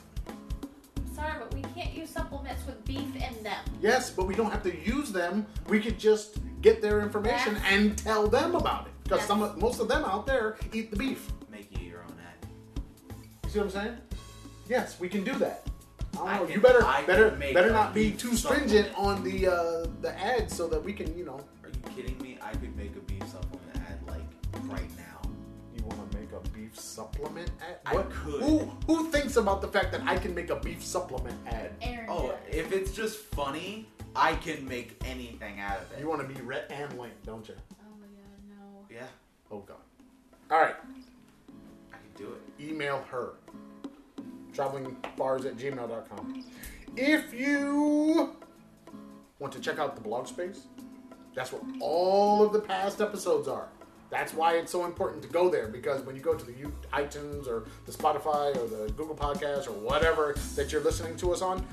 Sorry, 1.13 1.33
but 1.37 1.53
we 1.53 1.61
can't 1.75 1.93
use 1.93 2.09
supplements 2.09 2.65
with 2.65 2.83
beef 2.85 3.13
in 3.15 3.43
them. 3.43 3.59
Yes, 3.81 4.09
but 4.09 4.25
we 4.25 4.33
don't 4.35 4.49
have 4.49 4.63
to 4.63 4.75
use 4.83 5.11
them. 5.11 5.45
We 5.67 5.79
could 5.81 5.99
just 5.99 6.37
get 6.61 6.81
their 6.81 7.01
information 7.01 7.55
That's- 7.55 7.73
and 7.73 7.97
tell 7.97 8.27
them 8.27 8.55
about 8.55 8.87
it. 8.87 8.93
Because 9.03 9.19
Yes. 9.19 9.27
some, 9.27 9.59
most 9.59 9.81
of 9.81 9.89
them 9.89 10.05
out 10.05 10.25
there 10.25 10.55
eat 10.71 10.89
the 10.89 10.95
beef. 10.95 11.29
Make 11.51 11.77
you 11.77 11.85
your 11.89 12.03
own 12.03 12.15
ad. 12.25 12.47
You 13.43 13.49
see 13.49 13.59
what 13.59 13.65
I'm 13.65 13.71
saying? 13.71 13.97
Yes, 14.69 14.97
we 14.99 15.09
can 15.09 15.25
do 15.25 15.33
that. 15.35 15.67
I 16.13 16.17
don't 16.17 16.27
I 16.29 16.37
know. 16.37 16.45
can- 16.45 16.53
you 16.55 16.61
better 16.61 16.85
I 16.85 17.03
better 17.03 17.31
make 17.35 17.53
better 17.53 17.71
not 17.71 17.93
be 17.93 18.11
beef 18.11 18.19
too 18.19 18.35
supplement. 18.37 18.69
stringent 18.69 18.97
on 18.97 19.23
the 19.23 19.47
uh, 19.47 19.87
the 20.01 20.17
ads 20.17 20.55
so 20.55 20.67
that 20.69 20.81
we 20.81 20.93
can 20.93 21.15
you 21.17 21.25
know. 21.25 21.39
Are 21.63 21.69
you 21.69 21.95
kidding 21.95 22.17
me? 22.19 22.37
I 22.41 22.51
could 22.51 22.75
right 24.71 24.97
now. 24.97 25.29
You 25.75 25.83
want 25.85 26.11
to 26.11 26.17
make 26.17 26.29
a 26.33 26.39
beef 26.49 26.77
supplement 26.79 27.49
ad? 27.61 27.77
I 27.85 28.01
could. 28.03 28.41
Who 28.41 28.59
who 28.87 29.09
thinks 29.11 29.35
about 29.37 29.61
the 29.61 29.67
fact 29.67 29.91
that 29.93 30.01
I 30.05 30.17
can 30.17 30.33
make 30.35 30.49
a 30.49 30.55
beef 30.59 30.83
supplement 30.83 31.37
ad? 31.47 31.71
Aaron. 31.81 32.07
Oh, 32.09 32.27
does. 32.29 32.37
if 32.49 32.71
it's 32.71 32.91
just 32.91 33.17
funny, 33.19 33.87
I 34.15 34.35
can 34.35 34.67
make 34.67 35.01
anything 35.05 35.59
out 35.59 35.77
of 35.81 35.91
it. 35.93 35.99
You 35.99 36.07
want 36.09 36.21
to 36.21 36.33
be 36.33 36.41
Rhett 36.41 36.67
and 36.69 36.97
Link, 36.99 37.13
don't 37.25 37.47
you? 37.47 37.55
Oh 37.71 37.85
my 37.99 38.07
god, 38.07 38.59
no. 38.89 38.95
yeah, 38.95 39.07
Oh 39.51 39.59
God. 39.59 39.77
All 40.49 40.59
right. 40.59 40.75
I 41.93 41.95
can 41.95 42.25
do 42.25 42.33
it. 42.33 42.63
email 42.63 43.03
her 43.09 43.33
travelingfars 44.53 45.45
at 45.45 45.55
gmail.com 45.57 46.43
if 46.97 47.33
you 47.33 48.35
want 49.39 49.53
to 49.53 49.59
check 49.61 49.79
out 49.79 49.95
the 49.95 50.01
blog 50.01 50.27
space 50.27 50.63
that's 51.33 51.53
where 51.53 51.61
all 51.79 52.43
of 52.45 52.51
the 52.51 52.59
past 52.59 52.99
episodes 52.99 53.47
are 53.47 53.69
that's 54.11 54.33
why 54.33 54.57
it's 54.57 54.71
so 54.71 54.85
important 54.85 55.23
to 55.23 55.29
go 55.29 55.49
there 55.49 55.67
because 55.67 56.01
when 56.03 56.15
you 56.15 56.21
go 56.21 56.35
to 56.35 56.45
the 56.45 56.53
itunes 56.93 57.47
or 57.47 57.65
the 57.85 57.91
spotify 57.91 58.55
or 58.57 58.67
the 58.67 58.91
google 58.93 59.15
podcast 59.15 59.65
or 59.67 59.71
whatever 59.71 60.35
that 60.55 60.71
you're 60.71 60.83
listening 60.83 61.15
to 61.15 61.31
us 61.33 61.41
on 61.41 61.65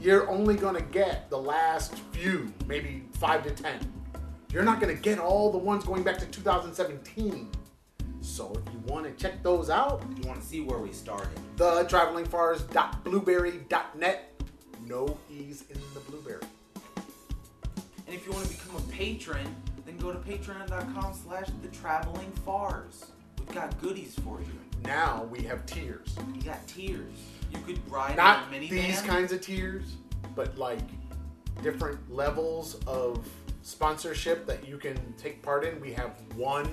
you're 0.00 0.28
only 0.30 0.56
going 0.56 0.74
to 0.74 0.82
get 0.82 1.30
the 1.30 1.38
last 1.38 1.94
few 2.12 2.52
maybe 2.66 3.04
five 3.12 3.42
to 3.44 3.50
ten 3.50 3.78
you're 4.52 4.64
not 4.64 4.80
going 4.80 4.94
to 4.94 5.00
get 5.02 5.18
all 5.18 5.50
the 5.52 5.58
ones 5.58 5.84
going 5.84 6.02
back 6.02 6.18
to 6.18 6.26
2017 6.26 7.50
so 8.22 8.52
if 8.54 8.62
you 8.72 8.80
want 8.92 9.04
to 9.06 9.12
check 9.22 9.42
those 9.44 9.70
out, 9.70 10.02
You 10.16 10.26
want 10.26 10.40
to 10.40 10.46
see 10.46 10.60
where 10.60 10.78
we 10.80 10.90
started? 10.92 11.38
the 11.56 11.84
travelingfars.blubrry.net. 11.84 14.42
No 14.84 15.16
ease 15.30 15.62
in 15.70 15.78
the 15.94 16.00
blubrry. 16.00 16.40
And 18.06 18.14
if 18.16 18.26
you 18.26 18.32
want 18.32 18.46
to 18.46 18.50
become 18.52 18.74
a 18.76 18.80
patron, 18.90 19.54
go 20.06 20.12
to 20.12 20.18
patreon.com 20.20 21.12
slash 21.14 21.46
the 21.62 21.68
traveling 21.68 22.30
fars. 22.44 23.06
We've 23.40 23.52
got 23.52 23.80
goodies 23.80 24.14
for 24.24 24.40
you. 24.40 24.58
Now 24.84 25.24
we 25.32 25.42
have 25.42 25.66
tiers. 25.66 26.14
You 26.34 26.42
got 26.42 26.64
tiers. 26.68 27.12
You 27.52 27.58
could 27.66 27.90
ride 27.90 28.16
Not 28.16 28.44
a 28.48 28.54
minivan. 28.54 28.70
these 28.70 29.02
kinds 29.02 29.32
of 29.32 29.40
tiers, 29.40 29.96
but 30.36 30.56
like 30.56 30.78
different 31.62 31.98
levels 32.12 32.76
of 32.86 33.26
sponsorship 33.62 34.46
that 34.46 34.66
you 34.68 34.78
can 34.78 34.96
take 35.18 35.42
part 35.42 35.64
in. 35.64 35.80
We 35.80 35.92
have 35.94 36.12
one, 36.36 36.72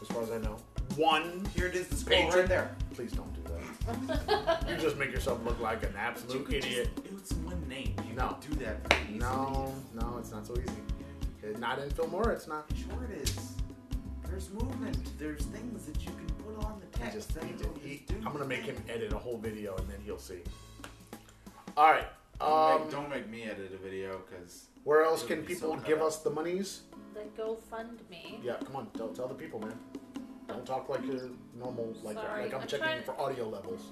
as 0.00 0.08
far 0.08 0.22
as 0.24 0.32
I 0.32 0.38
know, 0.38 0.56
one. 0.96 1.46
Here 1.54 1.66
it 1.68 1.76
is, 1.76 1.86
the 1.86 1.94
scroll 1.96 2.22
Patron. 2.22 2.40
right 2.40 2.48
there. 2.48 2.76
Please 2.94 3.12
don't 3.12 3.32
do 3.34 3.42
that. 3.52 4.68
you 4.68 4.76
just 4.78 4.96
make 4.96 5.12
yourself 5.12 5.44
look 5.44 5.60
like 5.60 5.84
an 5.84 5.94
absolute 5.96 6.52
idiot. 6.52 6.90
Just, 7.04 7.16
it's 7.18 7.32
one 7.34 7.68
name. 7.68 7.94
You 8.08 8.14
No. 8.16 8.36
do 8.40 8.56
that. 8.64 8.80
No, 9.12 9.72
no, 9.94 10.16
it's 10.18 10.32
not 10.32 10.44
so 10.46 10.54
easy. 10.54 10.72
It's 11.42 11.58
not 11.58 11.78
in 11.78 11.88
Filmora. 11.90 12.32
It's 12.32 12.46
not. 12.46 12.66
Sure 12.76 13.04
it 13.10 13.18
is. 13.22 13.52
There's 14.28 14.50
movement. 14.50 15.18
There's 15.18 15.42
things 15.46 15.84
that 15.86 16.00
you 16.04 16.10
can 16.12 16.26
put 16.44 16.64
on 16.64 16.80
the 16.80 16.86
He 16.98 17.02
text. 17.04 17.16
just, 17.16 17.34
that 17.34 17.44
he 17.44 17.52
will 17.52 17.58
just, 17.58 17.74
just 17.74 17.86
he, 17.86 18.04
I'm 18.24 18.32
gonna 18.32 18.46
make 18.46 18.62
him 18.62 18.76
edit 18.88 19.12
a 19.12 19.18
whole 19.18 19.36
video 19.38 19.76
and 19.76 19.88
then 19.88 19.98
he'll 20.04 20.18
see. 20.18 20.40
All 21.76 21.90
right. 21.90 22.06
Don't, 22.40 22.50
Um, 22.50 22.80
make, 22.82 22.90
don't 22.90 23.10
make 23.10 23.28
me 23.30 23.42
edit 23.44 23.72
a 23.74 23.76
video 23.76 24.20
because 24.28 24.66
where 24.84 25.04
else 25.04 25.22
can 25.22 25.42
people 25.42 25.74
so 25.76 25.80
give 25.86 25.98
out. 26.00 26.06
us 26.06 26.18
the 26.18 26.30
monies? 26.30 26.82
The 27.14 27.20
GoFundMe. 27.42 28.42
Yeah, 28.42 28.54
come 28.64 28.76
on, 28.76 28.86
tell, 28.96 29.08
tell 29.08 29.28
the 29.28 29.34
people, 29.34 29.60
man. 29.60 29.78
Don't 30.48 30.64
talk 30.66 30.88
like 30.88 31.04
you're 31.06 31.20
normal, 31.58 31.94
like 32.02 32.16
Sorry, 32.16 32.44
like 32.44 32.54
I'm, 32.54 32.62
I'm 32.62 32.66
checking 32.66 32.86
trying- 32.86 33.02
for 33.04 33.18
audio 33.20 33.48
levels. 33.48 33.82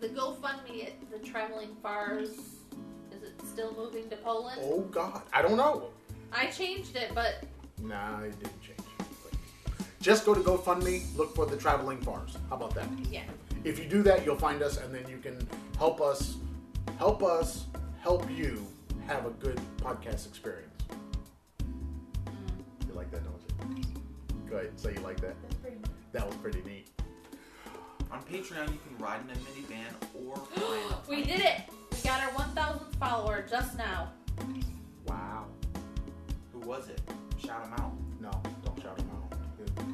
The 0.00 0.08
GoFundMe 0.08 0.86
at 0.86 1.10
the 1.10 1.18
Traveling 1.18 1.76
Fars. 1.82 2.30
Is 3.12 3.22
it 3.22 3.34
still 3.46 3.74
moving 3.76 4.08
to 4.08 4.16
Poland? 4.16 4.60
Oh 4.64 4.80
God, 4.90 5.20
I 5.32 5.42
don't 5.42 5.56
know. 5.58 5.90
I 6.32 6.46
changed 6.46 6.96
it, 6.96 7.12
but 7.14 7.44
Nah, 7.82 8.20
it 8.20 8.38
didn't 8.38 8.60
change. 8.62 8.78
But 8.98 9.32
just 10.00 10.24
go 10.26 10.34
to 10.34 10.40
GoFundMe, 10.40 11.02
look 11.16 11.34
for 11.34 11.46
the 11.46 11.56
traveling 11.56 11.98
Fars. 12.00 12.36
How 12.48 12.56
about 12.56 12.74
that? 12.74 12.88
yeah. 13.10 13.22
If 13.64 13.78
you 13.78 13.86
do 13.86 14.02
that, 14.04 14.24
you'll 14.24 14.36
find 14.36 14.62
us, 14.62 14.78
and 14.78 14.94
then 14.94 15.06
you 15.08 15.18
can 15.18 15.46
help 15.78 16.00
us, 16.00 16.36
help 16.98 17.22
us, 17.22 17.66
help 18.00 18.30
you 18.30 18.66
have 19.06 19.26
a 19.26 19.30
good 19.30 19.60
podcast 19.78 20.26
experience. 20.26 20.82
Mm, 22.24 22.88
You 22.88 22.94
like 22.94 23.10
that, 23.10 23.20
don't 23.24 23.76
you? 23.78 23.84
Go 24.48 24.56
ahead, 24.56 24.78
say 24.80 24.94
you 24.94 25.00
like 25.00 25.20
that. 25.20 25.36
that's 25.42 25.54
pretty 25.56 25.76
That 26.12 26.26
was 26.26 26.36
pretty 26.36 26.62
neat. 26.62 26.88
on 28.10 28.20
Patreon 28.22 28.72
you 28.72 28.78
can 28.86 28.98
ride 28.98 29.20
in 29.24 29.30
a 29.30 29.38
minivan 29.40 29.92
or 30.26 30.36
fly 30.54 30.76
in 30.86 30.92
a 30.92 30.96
We 31.08 31.22
did 31.24 31.40
it! 31.40 31.60
We 31.92 31.98
got 32.02 32.22
our 32.22 32.30
1,000th 32.30 32.94
follower 32.96 33.44
just 33.48 33.76
now. 33.76 34.10
Wow. 35.06 35.46
Who 36.62 36.68
was 36.68 36.88
it? 36.88 37.00
Shout 37.44 37.64
him 37.66 37.72
out. 37.74 37.92
No, 38.20 38.30
don't 38.64 38.80
shout 38.82 38.96
them 38.96 39.10
out. 39.12 39.38
You, 39.58 39.84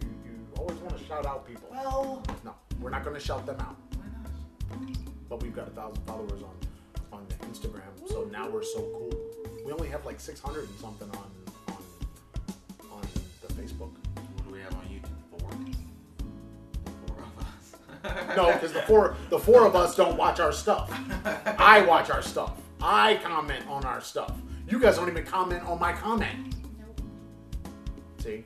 you, 0.00 0.08
you 0.24 0.48
always 0.58 0.76
want 0.78 0.96
to 0.98 1.04
shout 1.04 1.26
out 1.26 1.46
people. 1.46 1.68
Well, 1.70 2.22
No, 2.44 2.54
we're 2.80 2.90
not 2.90 3.04
going 3.04 3.14
to 3.14 3.20
shout 3.24 3.46
them 3.46 3.58
out. 3.60 3.76
why 3.96 4.04
not? 4.06 4.96
But 5.28 5.42
we've 5.42 5.54
got 5.54 5.68
a 5.68 5.70
thousand 5.72 6.02
followers 6.04 6.42
on 6.42 6.54
on 7.12 7.26
Instagram, 7.48 8.08
so 8.08 8.24
now 8.32 8.48
we're 8.48 8.62
so 8.64 8.80
cool. 8.80 9.12
We 9.64 9.72
only 9.72 9.88
have 9.88 10.04
like 10.04 10.18
600 10.20 10.68
and 10.68 10.78
something 10.80 11.08
on 11.10 11.30
on 11.68 11.82
on 12.92 13.00
the 13.46 13.52
Facebook. 13.54 13.90
What 14.34 14.44
do 14.48 14.52
we 14.52 14.60
have 14.60 14.74
on 14.74 14.84
YouTube? 14.86 15.38
Four. 15.38 15.50
Four 17.06 17.24
of 17.24 17.38
us. 18.24 18.36
No, 18.36 18.52
because 18.52 18.72
the 18.72 18.82
four 18.82 19.16
the 19.30 19.38
four 19.38 19.64
of 19.66 19.74
us 19.76 19.94
don't 19.96 20.16
watch 20.16 20.40
our 20.40 20.52
stuff. 20.52 20.90
I 21.58 21.82
watch 21.82 22.10
our 22.10 22.22
stuff. 22.22 22.52
I 22.82 23.14
comment 23.22 23.64
on 23.68 23.84
our 23.84 24.00
stuff. 24.00 24.32
You 24.68 24.80
guys 24.80 24.96
don't 24.96 25.08
even 25.08 25.24
comment 25.24 25.62
on 25.64 25.78
my 25.78 25.92
comment. 25.92 26.54
Nope. 26.78 27.00
See? 28.18 28.44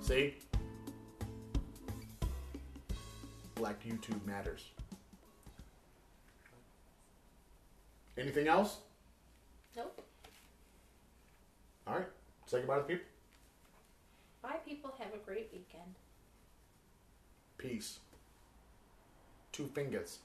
See? 0.00 0.34
Black 3.56 3.82
YouTube 3.84 4.24
matters. 4.24 4.70
Anything 8.16 8.46
else? 8.46 8.78
Nope. 9.76 10.00
All 11.86 11.94
right. 11.94 12.06
Say 12.46 12.58
goodbye 12.58 12.76
to 12.76 12.82
the 12.82 12.88
people. 12.88 13.06
Bye, 14.42 14.56
people. 14.66 14.92
Have 14.98 15.14
a 15.14 15.18
great 15.18 15.48
weekend. 15.52 15.94
Peace. 17.58 17.98
Two 19.52 19.68
fingers. 19.74 20.20